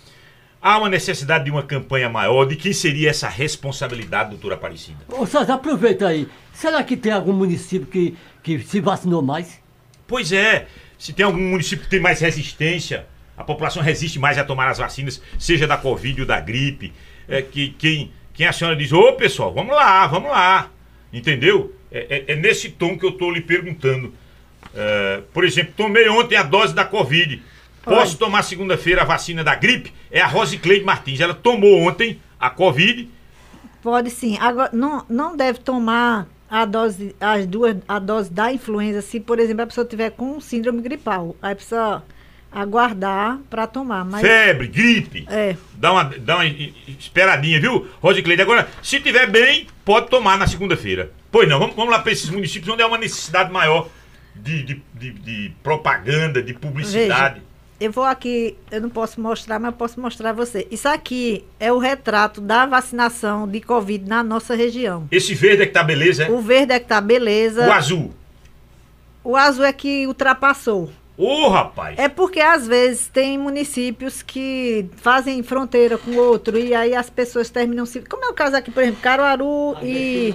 [0.61, 2.45] Há uma necessidade de uma campanha maior.
[2.45, 4.99] De quem seria essa responsabilidade, doutora Aparecida?
[5.09, 6.29] Ô, César, aproveita aí.
[6.53, 9.61] Será que tem algum município que, que se vacinou mais?
[10.07, 10.67] Pois é
[10.99, 13.07] se tem algum município que tem mais resistência,
[13.37, 16.93] a população resiste mais a tomar as vacinas, seja da Covid ou da gripe,
[17.29, 20.71] é, que quem, quem a senhora diz, ô pessoal, vamos lá, vamos lá.
[21.13, 21.75] Entendeu?
[21.91, 24.13] É, é, é nesse tom que eu estou lhe perguntando.
[24.75, 27.41] É, por exemplo, tomei ontem a dose da Covid.
[27.89, 28.19] Posso Oi.
[28.19, 29.93] tomar segunda-feira a vacina da gripe?
[30.11, 31.21] É a Rosicleide Martins.
[31.21, 33.09] Ela tomou ontem a Covid.
[33.83, 34.37] Pode sim.
[34.41, 39.39] Agora, não, não deve tomar a dose, as duas, a dose da influenza, se, por
[39.39, 41.35] exemplo, a pessoa tiver com síndrome gripal.
[41.41, 42.03] Aí precisa
[42.51, 44.05] aguardar para tomar.
[44.05, 44.21] Mas...
[44.21, 45.27] Febre, gripe.
[45.31, 45.57] É.
[45.75, 48.43] Dá uma, dá uma esperadinha, viu, Rosicleide?
[48.43, 51.11] Agora, se tiver bem, pode tomar na segunda-feira.
[51.31, 53.89] Pois não, vamos, vamos lá para esses municípios onde há uma necessidade maior
[54.35, 57.35] de, de, de, de propaganda, de publicidade.
[57.35, 57.49] Veja,
[57.81, 60.67] eu vou aqui, eu não posso mostrar, mas eu posso mostrar a você.
[60.71, 65.07] Isso aqui é o retrato da vacinação de Covid na nossa região.
[65.13, 66.31] Esse verde é que tá beleza, é?
[66.31, 67.69] O verde é que tá beleza.
[67.69, 68.15] O azul?
[69.23, 70.91] O azul é que ultrapassou.
[71.17, 71.99] Ô, oh, rapaz!
[71.99, 77.51] É porque às vezes tem municípios que fazem fronteira com outro e aí as pessoas
[77.51, 78.01] terminam se.
[78.03, 80.35] Como é o caso aqui, por exemplo, Caruaru e.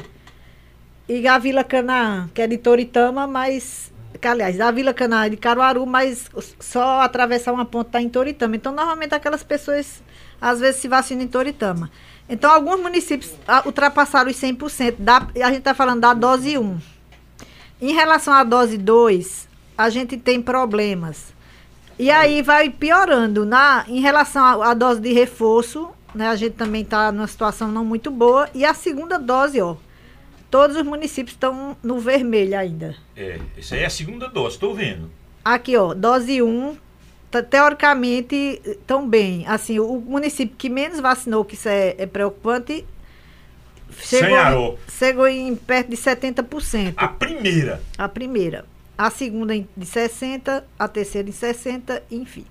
[1.07, 6.29] E Gavila Canaã, que é de Toritama, mas aliás, da Vila Canária de Caruaru, mas
[6.59, 8.55] só atravessar uma ponte está em Toritama.
[8.55, 10.01] Então, normalmente aquelas pessoas
[10.39, 11.89] às vezes se vacinam em Toritama.
[12.27, 13.33] Então, alguns municípios
[13.65, 14.95] ultrapassaram os 100%.
[14.99, 16.77] Da, a gente está falando da dose 1.
[17.81, 21.33] Em relação à dose 2, a gente tem problemas.
[21.97, 23.45] E aí vai piorando.
[23.45, 27.71] Na, em relação à, à dose de reforço, né, a gente também está numa situação
[27.71, 28.49] não muito boa.
[28.53, 29.75] E a segunda dose, ó,
[30.53, 32.95] Todos os municípios estão no vermelho ainda.
[33.17, 35.09] É, isso aí é a segunda dose, estou vendo.
[35.43, 36.77] Aqui, ó, dose 1, um,
[37.49, 39.47] teoricamente estão bem.
[39.47, 42.85] Assim, o município que menos vacinou, que isso é, é preocupante,
[43.97, 46.93] chegou, chegou em perto de 70%.
[46.97, 47.81] A primeira?
[47.97, 48.63] A primeira.
[48.95, 52.45] A segunda de 60%, a terceira em 60%, enfim.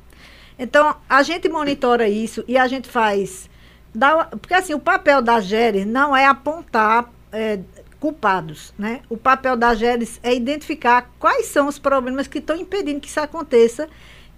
[0.59, 3.49] Então, a gente monitora isso e a gente faz.
[3.95, 7.61] Dá, porque assim, o papel da GERES não é apontar é,
[8.03, 8.75] culpados.
[8.77, 9.01] Né?
[9.09, 13.21] O papel da GERES é identificar quais são os problemas que estão impedindo que isso
[13.21, 13.89] aconteça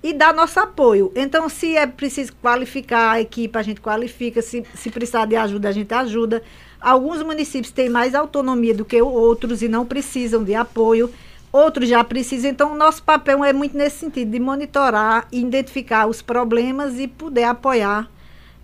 [0.03, 1.11] e dar nosso apoio.
[1.17, 4.43] Então, se é preciso qualificar a equipe, a gente qualifica.
[4.43, 6.43] Se, se precisar de ajuda, a gente ajuda.
[6.79, 11.11] Alguns municípios têm mais autonomia do que outros e não precisam de apoio.
[11.51, 12.51] Outros já precisam.
[12.51, 17.45] Então, o nosso papel é muito nesse sentido, de monitorar, identificar os problemas e poder
[17.45, 18.11] apoiar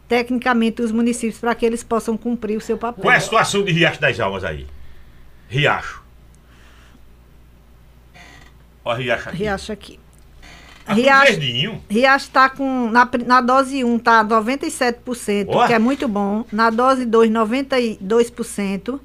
[0.07, 3.03] tecnicamente os municípios para que eles possam cumprir o seu papel.
[3.03, 4.67] Qual é a situação de Riacho das Almas aí?
[5.51, 6.01] Riacho.
[8.85, 9.39] Ó, Riacho aqui.
[9.39, 10.01] Riacho aqui.
[10.85, 11.41] Tá Riacho,
[11.89, 12.89] Riacho está com.
[12.89, 15.67] Na, na dose 1 está 97%, oh.
[15.67, 16.45] que é muito bom.
[16.53, 19.01] Na dose 2, 92%.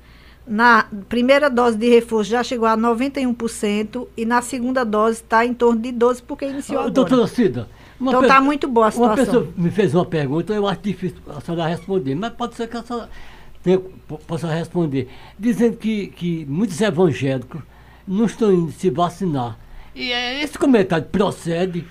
[0.47, 5.55] Na primeira dose de reforço já chegou a 91% e na segunda dose está em
[5.55, 6.93] torno de 12% porque iniciou agora.
[6.93, 7.67] Doutora Cida,
[7.99, 9.15] então está muito boa a situação.
[9.15, 12.67] Uma pessoa me fez uma pergunta, eu acho difícil a senhora responder, mas pode ser
[12.67, 13.09] que a senhora
[13.65, 13.81] tenha,
[14.25, 17.61] possa responder, dizendo que, que muitos evangélicos
[18.07, 19.57] não estão indo se vacinar.
[19.93, 21.85] E é, esse comentário procede?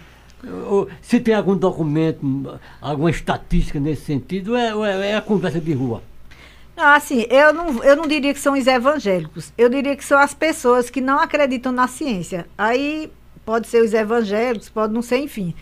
[1.02, 6.02] Se tem algum documento, alguma estatística nesse sentido, é, é, é a conversa de rua?
[6.76, 9.52] Não, assim, eu não, eu não diria que são os evangélicos.
[9.56, 12.46] Eu diria que são as pessoas que não acreditam na ciência.
[12.56, 13.10] Aí
[13.44, 15.55] Pode ser os evangélicos, pode não ser, enfim.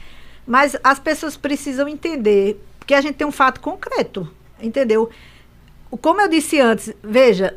[0.46, 4.28] Mas as pessoas precisam entender que a gente tem um fato concreto,
[4.60, 5.10] entendeu?
[6.00, 7.56] Como eu disse antes, veja,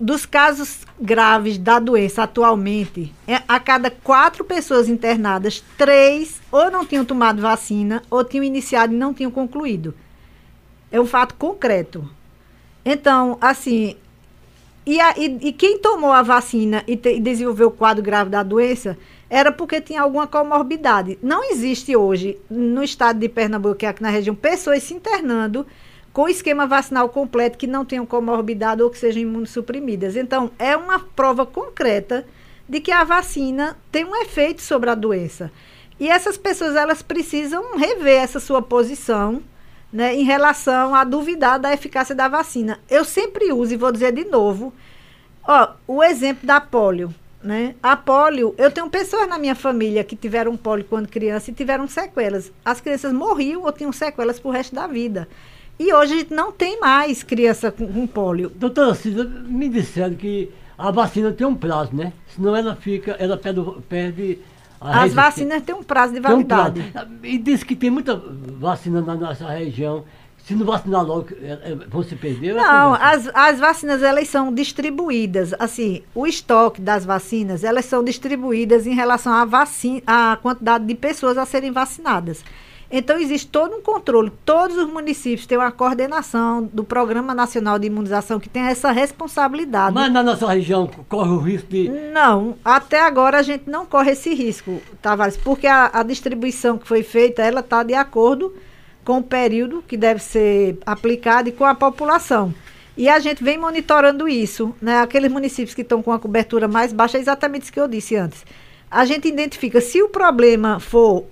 [0.00, 6.84] dos casos graves da doença atualmente, é, a cada quatro pessoas internadas, três ou não
[6.84, 9.94] tinham tomado vacina, ou tinham iniciado e não tinham concluído.
[10.90, 12.08] É um fato concreto.
[12.84, 13.96] Então, assim,
[14.84, 18.30] e, a, e, e quem tomou a vacina e, te, e desenvolveu o quadro grave
[18.30, 18.96] da doença
[19.28, 21.18] era porque tinha alguma comorbidade.
[21.20, 25.66] Não existe hoje, no estado de Pernambuco, é aqui na região, pessoas se internando
[26.16, 30.16] com esquema vacinal completo que não tenham comorbidade ou que sejam imunossuprimidas.
[30.16, 32.24] Então, é uma prova concreta
[32.66, 35.52] de que a vacina tem um efeito sobre a doença.
[36.00, 39.42] E essas pessoas, elas precisam rever essa sua posição,
[39.92, 42.80] né, em relação a duvidar da eficácia da vacina.
[42.88, 44.72] Eu sempre uso, e vou dizer de novo,
[45.46, 47.14] ó, o exemplo da polio.
[47.42, 47.74] Né?
[47.82, 51.86] A polio, eu tenho pessoas na minha família que tiveram polio quando criança e tiveram
[51.86, 52.50] sequelas.
[52.64, 55.28] As crianças morriam ou tinham sequelas pro resto da vida.
[55.78, 58.50] E hoje não tem mais criança com, com pólio.
[58.54, 62.12] Doutora Cida, me disseram que a vacina tem um prazo, né?
[62.34, 64.38] Senão ela fica, ela perde, perde
[64.80, 66.80] As vacinas têm um prazo de validade.
[66.80, 67.08] Um prazo.
[67.22, 70.04] E diz que tem muita vacina na nossa região.
[70.44, 72.54] Se não vacinar logo, é, é, vão se perder?
[72.54, 75.52] Não, as, as vacinas elas são distribuídas.
[75.58, 80.94] Assim, o estoque das vacinas, elas são distribuídas em relação à vacina, à quantidade de
[80.94, 82.44] pessoas a serem vacinadas.
[82.90, 84.30] Então, existe todo um controle.
[84.44, 89.94] Todos os municípios têm uma coordenação do Programa Nacional de Imunização que tem essa responsabilidade.
[89.94, 91.88] Mas na nossa região corre o risco de.
[92.12, 96.86] Não, até agora a gente não corre esse risco, Tavares, porque a, a distribuição que
[96.86, 98.54] foi feita, ela está de acordo
[99.04, 102.54] com o período que deve ser aplicado e com a população.
[102.96, 105.00] E a gente vem monitorando isso, né?
[105.00, 108.16] Aqueles municípios que estão com a cobertura mais baixa, é exatamente isso que eu disse
[108.16, 108.44] antes.
[108.90, 111.24] A gente identifica, se o problema for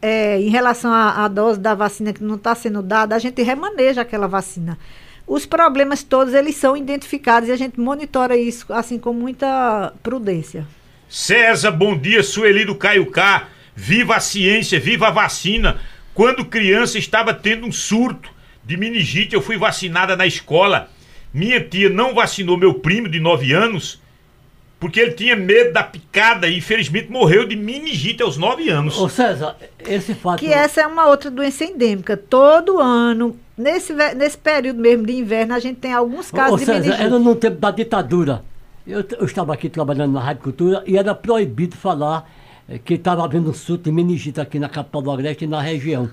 [0.00, 3.42] é, em relação à, à, dose da vacina que não está sendo dada, a gente
[3.42, 4.78] remaneja aquela vacina.
[5.26, 10.66] Os problemas todos eles são identificados e a gente monitora isso assim com muita prudência.
[11.08, 13.48] César, bom dia, Sueli do Caiucá.
[13.74, 15.78] Viva a ciência, viva a vacina.
[16.14, 18.30] Quando criança estava tendo um surto
[18.64, 20.90] de meningite, eu fui vacinada na escola.
[21.32, 24.00] Minha tia não vacinou meu primo de 9 anos
[24.80, 28.98] porque ele tinha medo da picada e infelizmente morreu de meningite aos 9 anos.
[28.98, 30.38] Ô César, esse fato.
[30.38, 32.16] Que essa é uma outra doença endêmica.
[32.16, 36.64] Todo ano, nesse, nesse período mesmo de inverno, a gente tem alguns casos Ô, de
[36.64, 37.02] César, meningite.
[37.02, 38.44] Era no tempo da ditadura.
[38.86, 42.30] Eu, eu, estava aqui trabalhando na Rádio Cultura e era proibido falar
[42.68, 45.60] eh, que estava havendo um surto de meningite aqui na capital do Agreste e na
[45.60, 46.08] região.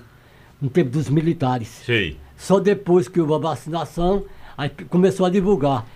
[0.60, 1.68] No tempo dos militares.
[1.68, 2.18] Sei.
[2.36, 4.24] Só depois que houve a vacinação,
[4.58, 5.86] aí começou a divulgar.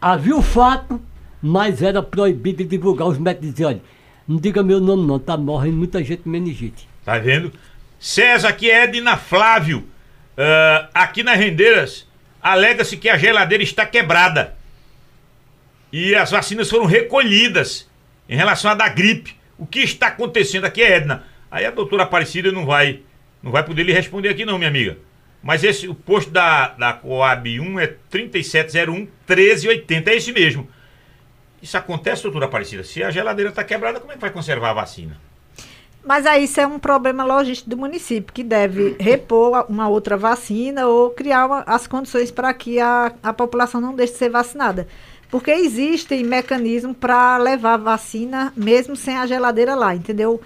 [0.00, 1.00] Havia o fato
[1.42, 3.08] mas era proibido divulgar.
[3.08, 3.82] Os médicos diziam, olha,
[4.26, 6.88] não diga meu nome não, tá morrendo muita gente meningite.
[7.04, 7.52] Tá vendo?
[7.98, 9.78] César, aqui é Edna Flávio.
[9.78, 12.06] Uh, aqui nas rendeiras,
[12.40, 14.56] alega-se que a geladeira está quebrada.
[15.92, 17.88] E as vacinas foram recolhidas
[18.28, 19.34] em relação à da gripe.
[19.58, 21.24] O que está acontecendo aqui é Edna.
[21.50, 23.00] Aí a doutora Aparecida não vai,
[23.42, 24.96] não vai poder lhe responder aqui não, minha amiga.
[25.42, 30.68] Mas esse, o posto da, da Coab 1 é 3701 1380, é esse mesmo.
[31.62, 32.82] Isso acontece, doutora Aparecida?
[32.82, 35.16] Se a geladeira está quebrada, como é que vai conservar a vacina?
[36.04, 40.86] Mas aí isso é um problema logístico do município, que deve repor uma outra vacina
[40.86, 44.88] ou criar uma, as condições para que a, a população não deixe de ser vacinada.
[45.30, 50.40] Porque existem mecanismos para levar vacina mesmo sem a geladeira lá, entendeu?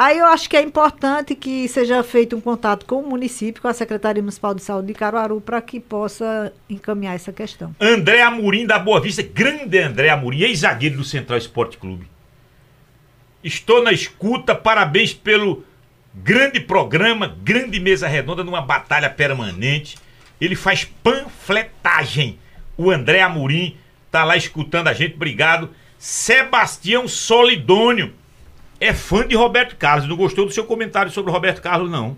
[0.00, 3.68] Aí eu acho que é importante que seja feito um contato com o município, com
[3.68, 7.76] a Secretaria Municipal de Saúde de Caruaru, para que possa encaminhar essa questão.
[7.78, 12.08] André Amorim da Boa Vista, grande André Amorim, ex-zagueiro do Central Esporte Clube.
[13.44, 15.66] Estou na escuta, parabéns pelo
[16.14, 19.98] grande programa, grande mesa redonda numa batalha permanente.
[20.40, 22.38] Ele faz panfletagem.
[22.74, 23.76] O André Amorim
[24.10, 25.68] tá lá escutando a gente, obrigado.
[25.98, 28.14] Sebastião Solidônio
[28.80, 30.08] é fã de Roberto Carlos.
[30.08, 32.16] Não gostou do seu comentário sobre o Roberto Carlos, não.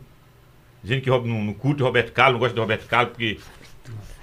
[0.83, 3.39] Dizendo que não, não curte Roberto Carlos, não gosta de Roberto Carlos, porque.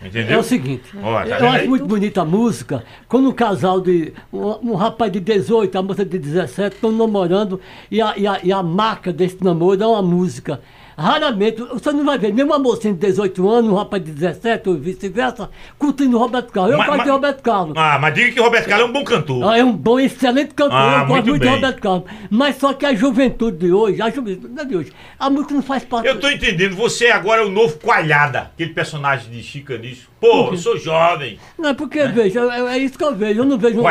[0.02, 0.38] Entendeu?
[0.38, 2.86] É o seguinte, Ó, tá eu acho muito bonita a música.
[3.08, 4.14] Quando um casal de.
[4.32, 7.60] Um, um, rapaz de 18, a moça de 17 estão namorando
[7.92, 10.62] e a, e, a, e a marca desse namoro é uma música.
[11.00, 14.68] Raramente, você não vai ver nem uma mocinha de 18 anos, um rapaz de 17
[14.68, 16.74] ou vice-versa, curtindo Roberto Carlos.
[16.74, 17.74] Eu Mas- gosto de Roberto Carlos.
[17.78, 19.44] Ah, mas diga que Roberto Carlos é um bom cantor.
[19.50, 22.04] Ah, é um bom, excelente cantor, Ah, eu gosto muito muito de Roberto Carlos.
[22.30, 25.54] Mas só que a juventude de hoje, a juventude não é de hoje, a música
[25.54, 26.06] não faz parte.
[26.08, 30.12] Eu tô entendendo, você agora é o novo Coalhada, aquele personagem de Chicanisco.
[30.20, 31.40] Pô, eu sou jovem.
[31.58, 33.40] Não, é porque, veja, é, é isso que eu vejo.
[33.40, 33.84] Eu não vejo um-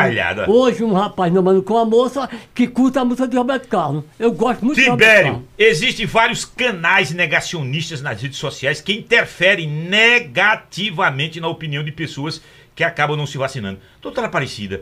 [0.47, 4.03] hoje um rapaz namorando com uma moça que curta a música de Roberto Carlos.
[4.19, 5.47] Eu gosto muito de Tibério, Carlos.
[5.57, 12.41] existem vários canais negacionistas nas redes sociais que interferem negativamente na opinião de pessoas
[12.75, 13.79] que acabam não se vacinando.
[14.01, 14.81] Doutora Aparecida,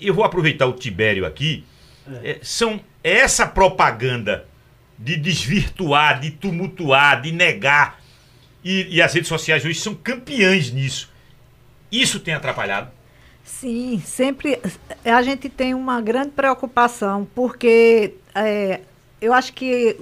[0.00, 1.64] eu vou aproveitar o Tibério aqui.
[2.22, 4.44] É, são essa propaganda
[4.98, 7.98] de desvirtuar, de tumultuar, de negar.
[8.64, 11.12] E, e as redes sociais hoje são campeãs nisso.
[11.92, 12.90] Isso tem atrapalhado?
[13.44, 14.58] Sim, sempre
[15.04, 18.80] a gente tem uma grande preocupação, porque é,
[19.20, 19.96] eu acho que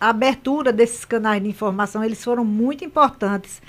[0.00, 3.62] a abertura desses canais de informação, eles foram muito importantes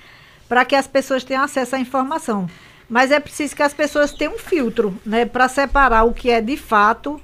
[0.49, 2.49] para que as pessoas tenham acesso à informação.
[2.89, 6.41] Mas é preciso que as pessoas tenham um filtro, né, para separar o que é
[6.41, 7.21] de fato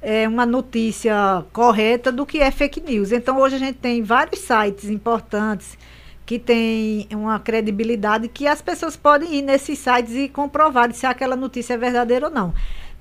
[0.00, 3.10] é, uma notícia correta do que é fake news.
[3.12, 5.76] Então hoje a gente tem vários sites importantes
[6.32, 11.36] que têm uma credibilidade que as pessoas podem ir nesses sites e comprovar se aquela
[11.36, 12.54] notícia é verdadeira ou não.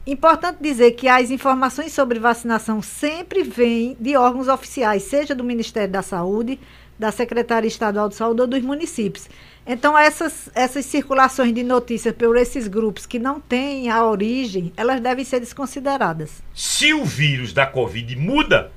[0.05, 5.89] Importante dizer que as informações sobre vacinação sempre vêm de órgãos oficiais, seja do Ministério
[5.89, 6.59] da Saúde,
[6.99, 9.29] da Secretaria Estadual de Saúde ou dos municípios.
[9.65, 14.99] Então, essas, essas circulações de notícias por esses grupos que não têm a origem, elas
[14.99, 16.43] devem ser desconsideradas.
[16.53, 18.73] Se o vírus da Covid muda,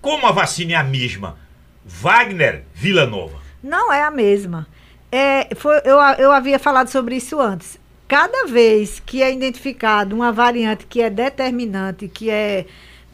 [0.00, 1.47] como a vacina é a mesma,
[1.88, 3.38] Wagner Villanova.
[3.62, 4.66] Não é a mesma.
[5.10, 7.78] É, foi, eu, eu havia falado sobre isso antes.
[8.06, 12.66] Cada vez que é identificado uma variante que é determinante, que é.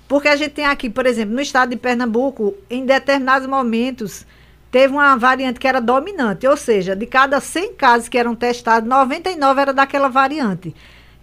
[0.07, 4.27] Porque a gente tem aqui, por exemplo, no estado de Pernambuco, em determinados momentos,
[4.71, 8.89] teve uma variante que era dominante, ou seja, de cada 100 casos que eram testados,
[8.89, 10.75] 99 era daquela variante.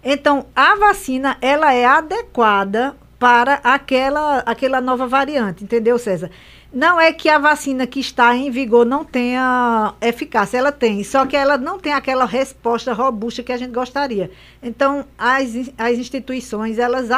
[0.02, 6.28] Então, a vacina, ela é adequada para aquela, aquela nova variante, entendeu, César?
[6.72, 11.26] Não é que a vacina que está em vigor não tenha eficácia, ela tem, só
[11.26, 14.30] que ela não tem aquela resposta robusta que a gente gostaria.
[14.62, 17.10] Então, as, as instituições, elas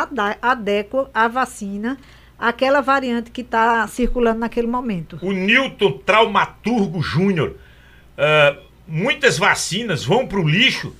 [0.42, 1.96] adequam a vacina
[2.36, 5.18] àquela variante que está circulando naquele momento.
[5.22, 7.54] O Newton Traumaturgo Júnior.
[8.18, 8.56] ah,
[8.86, 10.94] muitas vacinas vão para o lixo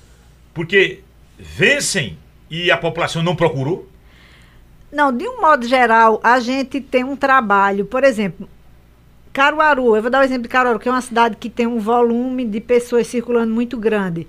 [0.53, 1.01] porque
[1.37, 2.17] vencem
[2.49, 3.87] e a população não procurou?
[4.95, 8.47] Não, de um modo geral, a gente tem um trabalho, por exemplo,
[9.33, 11.79] Caruaru, eu vou dar o exemplo de Caruaru, que é uma cidade que tem um
[11.79, 14.25] volume de pessoas circulando muito grande.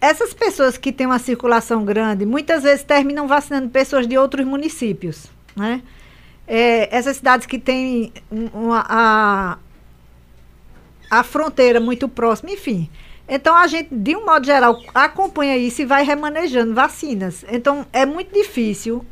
[0.00, 5.28] Essas pessoas que têm uma circulação grande, muitas vezes terminam vacinando pessoas de outros municípios,
[5.54, 5.80] né?
[6.44, 9.58] É, essas cidades que têm um- uma, a,
[11.08, 12.90] a fronteira muito próxima, enfim.
[13.28, 17.44] Então a gente, de um modo geral, acompanha isso e vai remanejando vacinas.
[17.48, 19.06] Então é muito difícil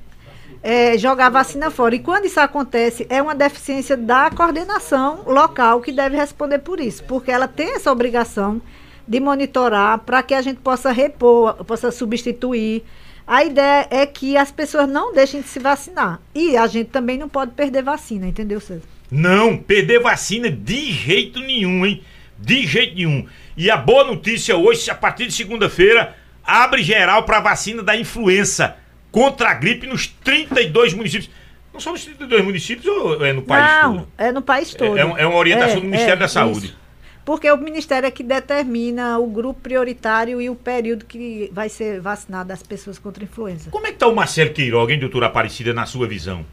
[0.62, 1.94] é, jogar vacina fora.
[1.94, 7.02] E quando isso acontece, é uma deficiência da coordenação local que deve responder por isso,
[7.04, 8.62] porque ela tem essa obrigação
[9.06, 12.84] de monitorar para que a gente possa repor, possa substituir.
[13.26, 16.20] A ideia é que as pessoas não deixem de se vacinar.
[16.34, 18.82] E a gente também não pode perder vacina, entendeu, César?
[19.10, 22.02] Não, perder vacina de jeito nenhum, hein?
[22.38, 23.26] De jeito nenhum.
[23.56, 28.76] E a boa notícia hoje, a partir de segunda-feira, abre geral para vacina da influenza
[29.12, 31.30] contra a gripe nos 32 municípios.
[31.72, 34.08] Não são nos 32 municípios ou é no país não, todo?
[34.18, 34.98] é no país todo.
[34.98, 36.66] É, é uma orientação do Ministério da Saúde.
[36.66, 36.82] isso.
[37.24, 42.00] Porque o Ministério é que determina o grupo prioritário e o período que vai ser
[42.00, 43.70] vacinada as pessoas contra a influenza.
[43.70, 46.44] Como é que tá o Marcelo Queiroga, hein, doutora Aparecida, na sua visão?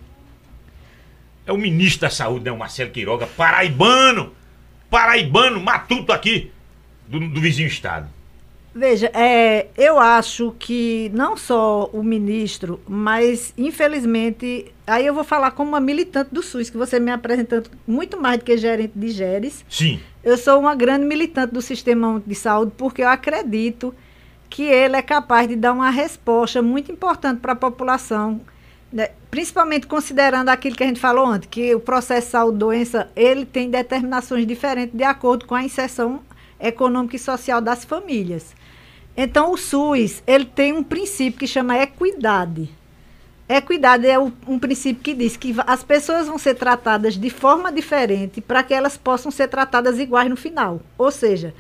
[1.48, 4.32] É o ministro da Saúde, né, o Marcelo Queiroga, paraibano,
[4.92, 6.52] paraibano, matuto aqui
[7.08, 8.08] do, do vizinho estado.
[8.74, 15.52] Veja, é, eu acho que não só o ministro, mas infelizmente, aí eu vou falar
[15.52, 19.10] como uma militante do SUS, que você me apresentando muito mais do que gerente de
[19.10, 19.66] GERES.
[19.68, 20.00] Sim.
[20.24, 23.94] Eu sou uma grande militante do Sistema de Saúde porque eu acredito
[24.50, 28.42] que ele é capaz de dar uma resposta muito importante para a população,
[28.94, 29.10] né?
[29.30, 33.70] principalmente considerando aquilo que a gente falou antes, que o processo de saúde-doença, ele tem
[33.70, 36.22] determinações diferentes de acordo com a inserção
[36.60, 38.56] econômica e social das famílias.
[39.16, 42.70] Então, o SUS, ele tem um princípio que chama equidade.
[43.48, 48.42] Equidade é um princípio que diz que as pessoas vão ser tratadas de forma diferente
[48.42, 50.80] para que elas possam ser tratadas iguais no final.
[50.98, 51.56] Ou seja,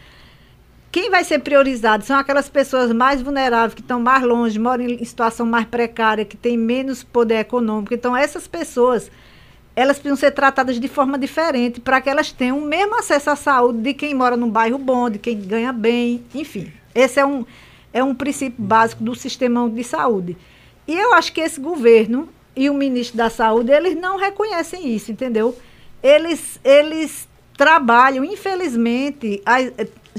[0.92, 5.04] quem vai ser priorizado são aquelas pessoas mais vulneráveis, que estão mais longe, moram em
[5.04, 7.94] situação mais precária, que têm menos poder econômico.
[7.94, 9.12] Então, essas pessoas,
[9.76, 13.36] elas precisam ser tratadas de forma diferente para que elas tenham o mesmo acesso à
[13.36, 16.72] saúde de quem mora num bairro bom, de quem ganha bem, enfim.
[16.94, 17.46] Esse é um,
[17.94, 20.38] é um princípio básico do sistema de saúde.
[20.88, 25.12] E eu acho que esse governo e o ministro da Saúde, eles não reconhecem isso,
[25.12, 25.56] entendeu?
[26.02, 29.42] Eles, eles trabalham, infelizmente,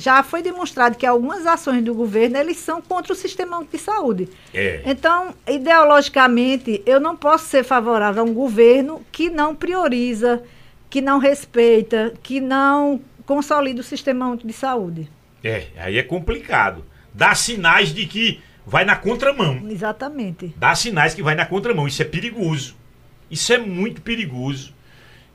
[0.00, 4.28] já foi demonstrado que algumas ações do governo eles são contra o sistema de saúde.
[4.52, 4.82] É.
[4.86, 10.42] Então, ideologicamente, eu não posso ser favorável a um governo que não prioriza,
[10.88, 15.06] que não respeita, que não consolida o sistema de saúde.
[15.44, 16.82] É, aí é complicado.
[17.12, 19.60] Dá sinais de que vai na contramão.
[19.68, 20.54] Exatamente.
[20.56, 21.86] Dá sinais que vai na contramão.
[21.86, 22.74] Isso é perigoso.
[23.30, 24.72] Isso é muito perigoso.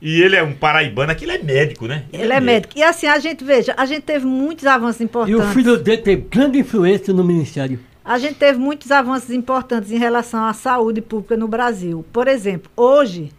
[0.00, 2.04] E ele é um paraibano, aquele é médico, né?
[2.12, 2.74] Ele é médico.
[2.76, 5.40] E assim, a gente, veja, a gente teve muitos avanços E importantes.
[5.50, 7.80] o filho dele teve grande influência no ministério.
[8.04, 12.04] A gente teve muitos avanços importantes em relação à saúde pública no Brasil.
[12.12, 13.32] Por exemplo, hoje,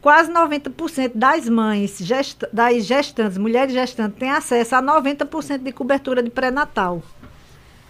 [0.00, 6.22] quase 90% das mães, gest das gestantes, mulheres gestantes, têm acesso a 90% de cobertura
[6.22, 7.02] de pré-natal.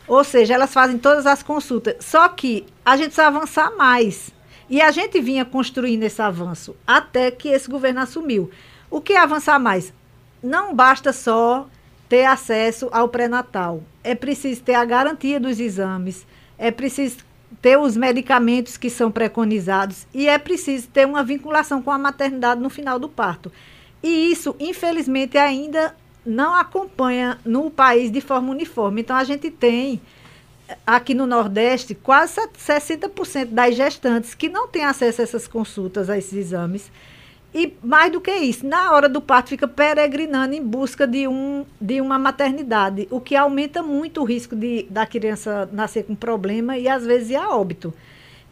[0.06, 1.96] Ou seja, elas fazem todas as consultas.
[2.00, 4.30] Só que a gente precisa avançar mais.
[4.68, 8.50] E a gente vinha construindo esse avanço até que esse governo assumiu.
[8.90, 9.92] O que é avançar mais?
[10.42, 11.68] Não basta só
[12.08, 13.82] ter acesso ao pré-natal.
[14.02, 16.26] É preciso ter a garantia dos exames,
[16.58, 17.18] é preciso
[17.60, 22.60] ter os medicamentos que são preconizados e é preciso ter uma vinculação com a maternidade
[22.60, 23.50] no final do parto.
[24.02, 25.94] E isso, infelizmente, ainda
[26.26, 29.00] não acompanha no país de forma uniforme.
[29.00, 30.00] Então, a gente tem
[30.86, 36.16] aqui no Nordeste quase 60% das gestantes que não têm acesso a essas consultas, a
[36.16, 36.90] esses exames.
[37.54, 41.64] E mais do que isso, na hora do parto fica peregrinando em busca de, um,
[41.80, 46.76] de uma maternidade, o que aumenta muito o risco de, da criança nascer com problema
[46.76, 47.94] e às vezes ir a óbito.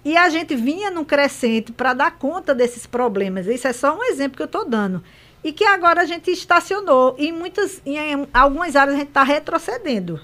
[0.05, 3.47] E a gente vinha num crescente para dar conta desses problemas.
[3.47, 5.03] Isso é só um exemplo que eu estou dando.
[5.43, 7.17] E que agora a gente estacionou.
[7.19, 7.43] E em,
[7.87, 10.21] em algumas áreas a gente está retrocedendo.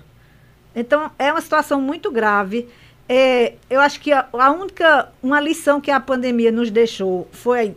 [0.74, 2.68] Então, é uma situação muito grave.
[3.08, 7.74] É, eu acho que a, a única, uma lição que a pandemia nos deixou foi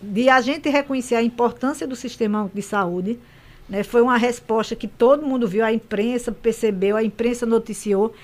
[0.00, 3.18] de a gente reconhecer a importância do sistema de saúde.
[3.68, 3.82] Né?
[3.82, 8.14] Foi uma resposta que todo mundo viu, a imprensa percebeu, a imprensa noticiou.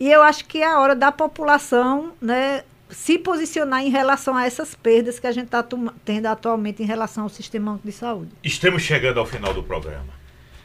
[0.00, 4.44] E eu acho que é a hora da população né, se posicionar em relação a
[4.46, 5.64] essas perdas que a gente está
[6.04, 8.30] tendo atualmente em relação ao sistema de saúde.
[8.42, 10.18] Estamos chegando ao final do programa.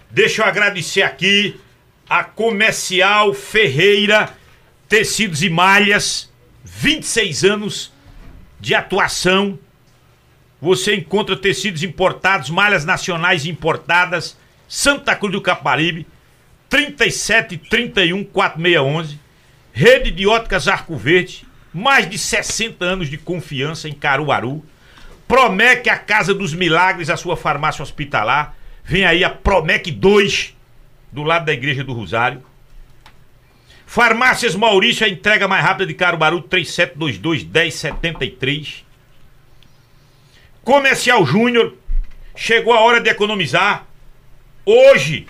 [0.10, 1.60] Deixa eu agradecer aqui
[2.10, 4.36] a Comercial Ferreira
[4.94, 6.32] Tecidos e Malhas,
[6.64, 7.92] 26 anos
[8.60, 9.58] de atuação.
[10.62, 16.06] Você encontra tecidos importados, malhas nacionais importadas, Santa Cruz do Caparibe,
[16.70, 19.20] 37 31 4611,
[19.72, 24.64] Rede de Óticas Arco Verde, mais de 60 anos de confiança em Caruaru.
[25.28, 28.56] Promec, a Casa dos Milagres, a sua farmácia hospitalar.
[28.84, 30.56] Vem aí a Promec 2,
[31.14, 32.44] do lado da Igreja do Rosário.
[33.86, 38.82] Farmácias Maurício, a entrega mais rápida de Caruaru, 3722-1073.
[40.64, 41.76] Comercial Júnior,
[42.36, 43.86] chegou a hora de economizar.
[44.66, 45.28] Hoje,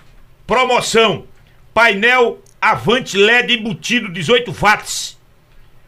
[0.48, 1.28] promoção:
[1.74, 5.20] painel Avante LED embutido 18 watts,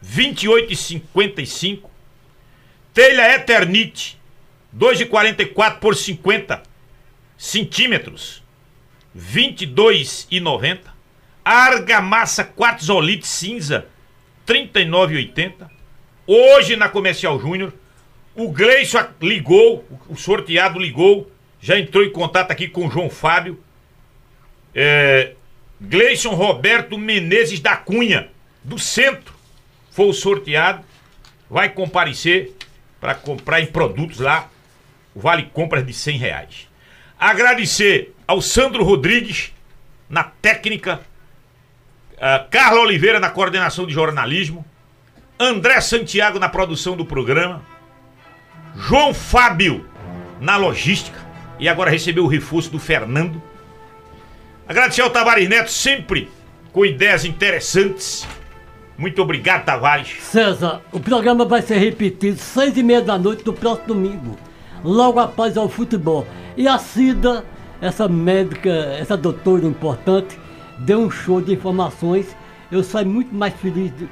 [0.04, 1.88] 28,55.
[2.92, 4.20] Telha Eternite,
[4.76, 6.62] 2,44 por 50
[7.38, 8.42] centímetros,
[9.16, 10.80] 22,90.
[11.44, 13.86] Argamassa quartzolite cinza,
[14.46, 15.70] 39,80.
[16.26, 17.72] Hoje na Comercial Júnior,
[18.34, 21.30] o Gleison ligou, o sorteado ligou,
[21.60, 23.62] já entrou em contato aqui com o João Fábio.
[24.74, 25.34] É,
[25.80, 28.28] Gleison Roberto Menezes da Cunha,
[28.62, 29.34] do centro,
[29.90, 30.84] foi o sorteado.
[31.48, 32.52] Vai comparecer
[33.00, 34.50] para comprar em produtos lá.
[35.14, 36.68] Vale compras de 100 reais.
[37.18, 39.52] Agradecer ao Sandro Rodrigues
[40.08, 41.00] na técnica,
[42.14, 44.64] uh, Carla Oliveira na coordenação de jornalismo,
[45.38, 47.62] André Santiago na produção do programa,
[48.76, 49.88] João Fábio
[50.40, 51.18] na logística
[51.58, 53.40] e agora recebeu o reforço do Fernando.
[54.68, 56.28] Agradecer ao Tavares Neto, sempre
[56.72, 58.26] com ideias interessantes.
[58.98, 60.22] Muito obrigado, Tavares.
[60.22, 64.38] César, o programa vai ser repetido seis e meia da noite do próximo domingo,
[64.82, 66.26] logo após ao futebol.
[66.56, 67.44] E a Cida,
[67.80, 70.38] essa médica, essa doutora importante,
[70.78, 72.36] deu um show de informações.
[72.70, 74.08] Eu saí muito mais feliz de,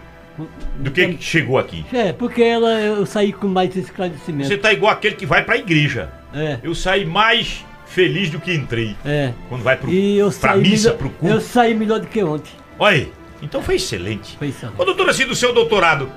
[0.79, 1.85] Do que, que chegou aqui.
[1.93, 4.49] É, porque ela eu saí com mais esclarecimento.
[4.49, 6.11] Você tá igual aquele que vai pra igreja.
[6.33, 6.59] É.
[6.63, 8.97] Eu saí mais feliz do que entrei.
[9.05, 9.33] É.
[9.49, 11.35] Quando vai pro, E eu pra saí missa, melhor, pro culto.
[11.35, 12.53] Eu saí melhor do que ontem.
[12.79, 13.13] Olha aí.
[13.43, 14.37] Então foi excelente.
[14.39, 14.81] Foi excelente.
[14.81, 16.11] Ô, doutora Cida, o seu doutorado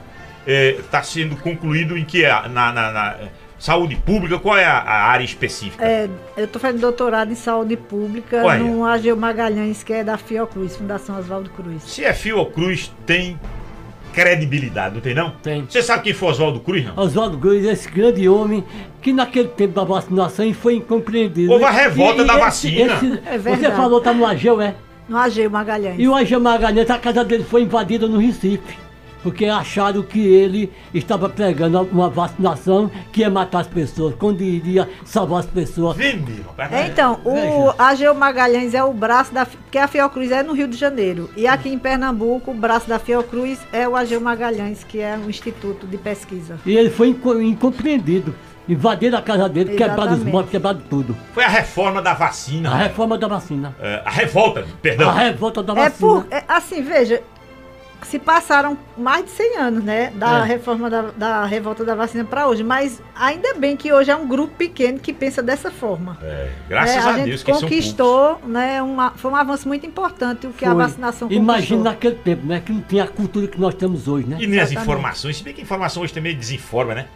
[0.46, 2.24] está sendo concluído em que?
[2.24, 3.16] Na, na- na-
[3.60, 5.84] Saúde pública, qual é a, a área específica?
[5.84, 6.08] É,
[6.38, 8.60] eu estou fazendo doutorado em saúde pública Olha.
[8.60, 11.82] no AGU Magalhães, que é da Fiocruz, Fundação Oswaldo Cruz.
[11.84, 13.40] Se é Fiocruz, tem
[14.14, 15.32] credibilidade, não tem não?
[15.44, 15.66] Tem.
[15.68, 16.98] Você sabe quem foi Oswaldo Cruz, não?
[17.04, 18.64] Oswaldo Cruz, esse grande homem
[19.02, 21.52] que naquele tempo da vacinação foi incompreendido.
[21.52, 22.94] Houve a revolta da esse- vacina.
[22.94, 24.76] esse- É você falou tá no Ageu, é?
[25.10, 25.96] No AGU Magalhães.
[26.00, 28.78] E o Ageu Magalhães, a casa dele foi invadida no Recife.
[29.24, 34.88] Porque acharam que ele estava pregando uma vacinação que ia matar as pessoas, quando iria
[35.04, 35.98] salvar as pessoas.
[36.00, 39.46] É, Então, o AGU Magalhães é o braço da.
[39.46, 41.30] Porque a Fiocruz é no Rio de Janeiro.
[41.36, 45.30] E aqui em Pernambuco, o braço da Fiocruz é o AGU Magalhães, que é um
[45.30, 46.58] instituto de pesquisa.
[46.66, 48.34] E ele foi inco- incompreendido.
[48.70, 51.16] Invadiram a casa dele, quebraram os móveis, quebraram tudo.
[51.34, 52.70] Foi a reforma da vacina.
[52.70, 53.74] A reforma da vacina.
[53.80, 55.10] É, a revolta, perdão.
[55.10, 55.96] A revolta da É vacina.
[56.22, 56.26] por.
[56.30, 57.22] é, assim, veja.
[58.04, 60.12] Se passaram mais de 100 anos, né?
[60.16, 60.44] Da É.
[60.46, 62.64] reforma da, da revolta da vacina para hoje.
[62.64, 66.18] Mas ainda bem que hoje é um grupo pequeno que pensa dessa forma.
[66.22, 68.82] É, graças É, a, gente Deus que conquistou, né?
[68.82, 70.78] Uma, foi um avanço muito importante o que a Foi.
[70.84, 71.84] vacinação Imagina conquistou.
[71.84, 72.62] naquele tempo, né?
[72.66, 74.38] Que não tinha a cultura que nós temos hoje, né?
[74.40, 77.08] E nem as informações, se bem que a informação hoje também desinforma, né?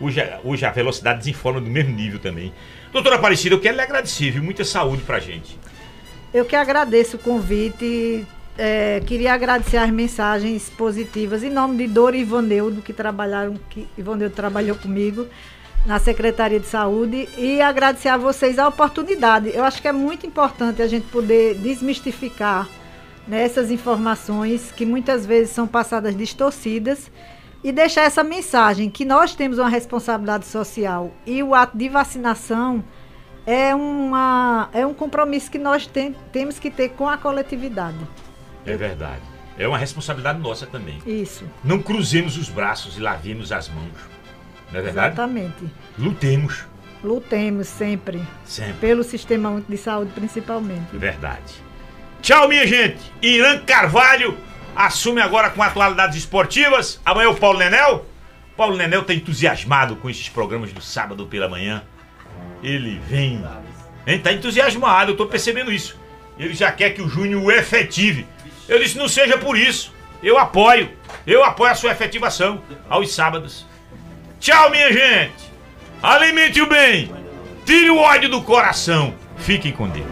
[0.00, 2.52] Hoje, a- hoje a velocidade desinforma do mesmo nível também.
[2.92, 4.42] Doutora Aparecida, eu quero lhe agradecer, viu?
[4.42, 5.58] Muita saúde pra gente.
[6.34, 8.26] Eu que agradeço o convite.
[8.58, 13.86] É, queria agradecer as mensagens positivas em nome de Dora e Ivaneudo, que trabalharam, que
[13.96, 15.26] Ivaneudo trabalhou comigo
[15.84, 19.50] na Secretaria de Saúde, e agradecer a vocês a oportunidade.
[19.54, 22.68] Eu acho que é muito importante a gente poder desmistificar
[23.28, 27.10] né, essas informações que muitas vezes são passadas distorcidas
[27.62, 32.82] e deixar essa mensagem que nós temos uma responsabilidade social e o ato de vacinação
[33.46, 37.98] é, uma, é um compromisso que nós tem- temos que ter com a coletividade.
[38.66, 39.22] É verdade.
[39.58, 40.98] É uma responsabilidade nossa também.
[41.06, 43.92] Isso, Não cruzemos os braços e lavemos as mãos.
[44.70, 45.14] Não é verdade?
[45.14, 45.64] exatamente.
[45.98, 46.64] Lutemos.
[47.02, 48.74] Lutemos sempre Sempre.
[48.74, 50.86] pelo sistema único de saúde, principalmente.
[50.92, 51.54] Verdade.
[52.20, 52.98] Tchau, minha gente.
[53.22, 54.36] Irã Carvalho
[54.74, 57.00] assume agora com atualidades esportivas.
[57.04, 58.04] Amanhã o Paulo Nenel.
[58.56, 61.82] Paulo Nenel tá entusiasmado com esses programas do sábado pela manhã.
[62.62, 63.42] Ele vem.
[64.06, 64.18] Hein?
[64.20, 65.98] Tá entusiasmado, eu tô percebendo isso.
[66.38, 68.26] Ele já quer que o Júnior o efetive.
[68.68, 69.92] Eu disse, não seja por isso.
[70.22, 70.90] Eu apoio.
[71.26, 73.66] Eu apoio a sua efetivação aos sábados.
[74.40, 75.52] Tchau, minha gente.
[76.02, 77.10] Alimente o bem.
[77.64, 79.14] Tire o ódio do coração.
[79.38, 80.06] Fiquem com Deus.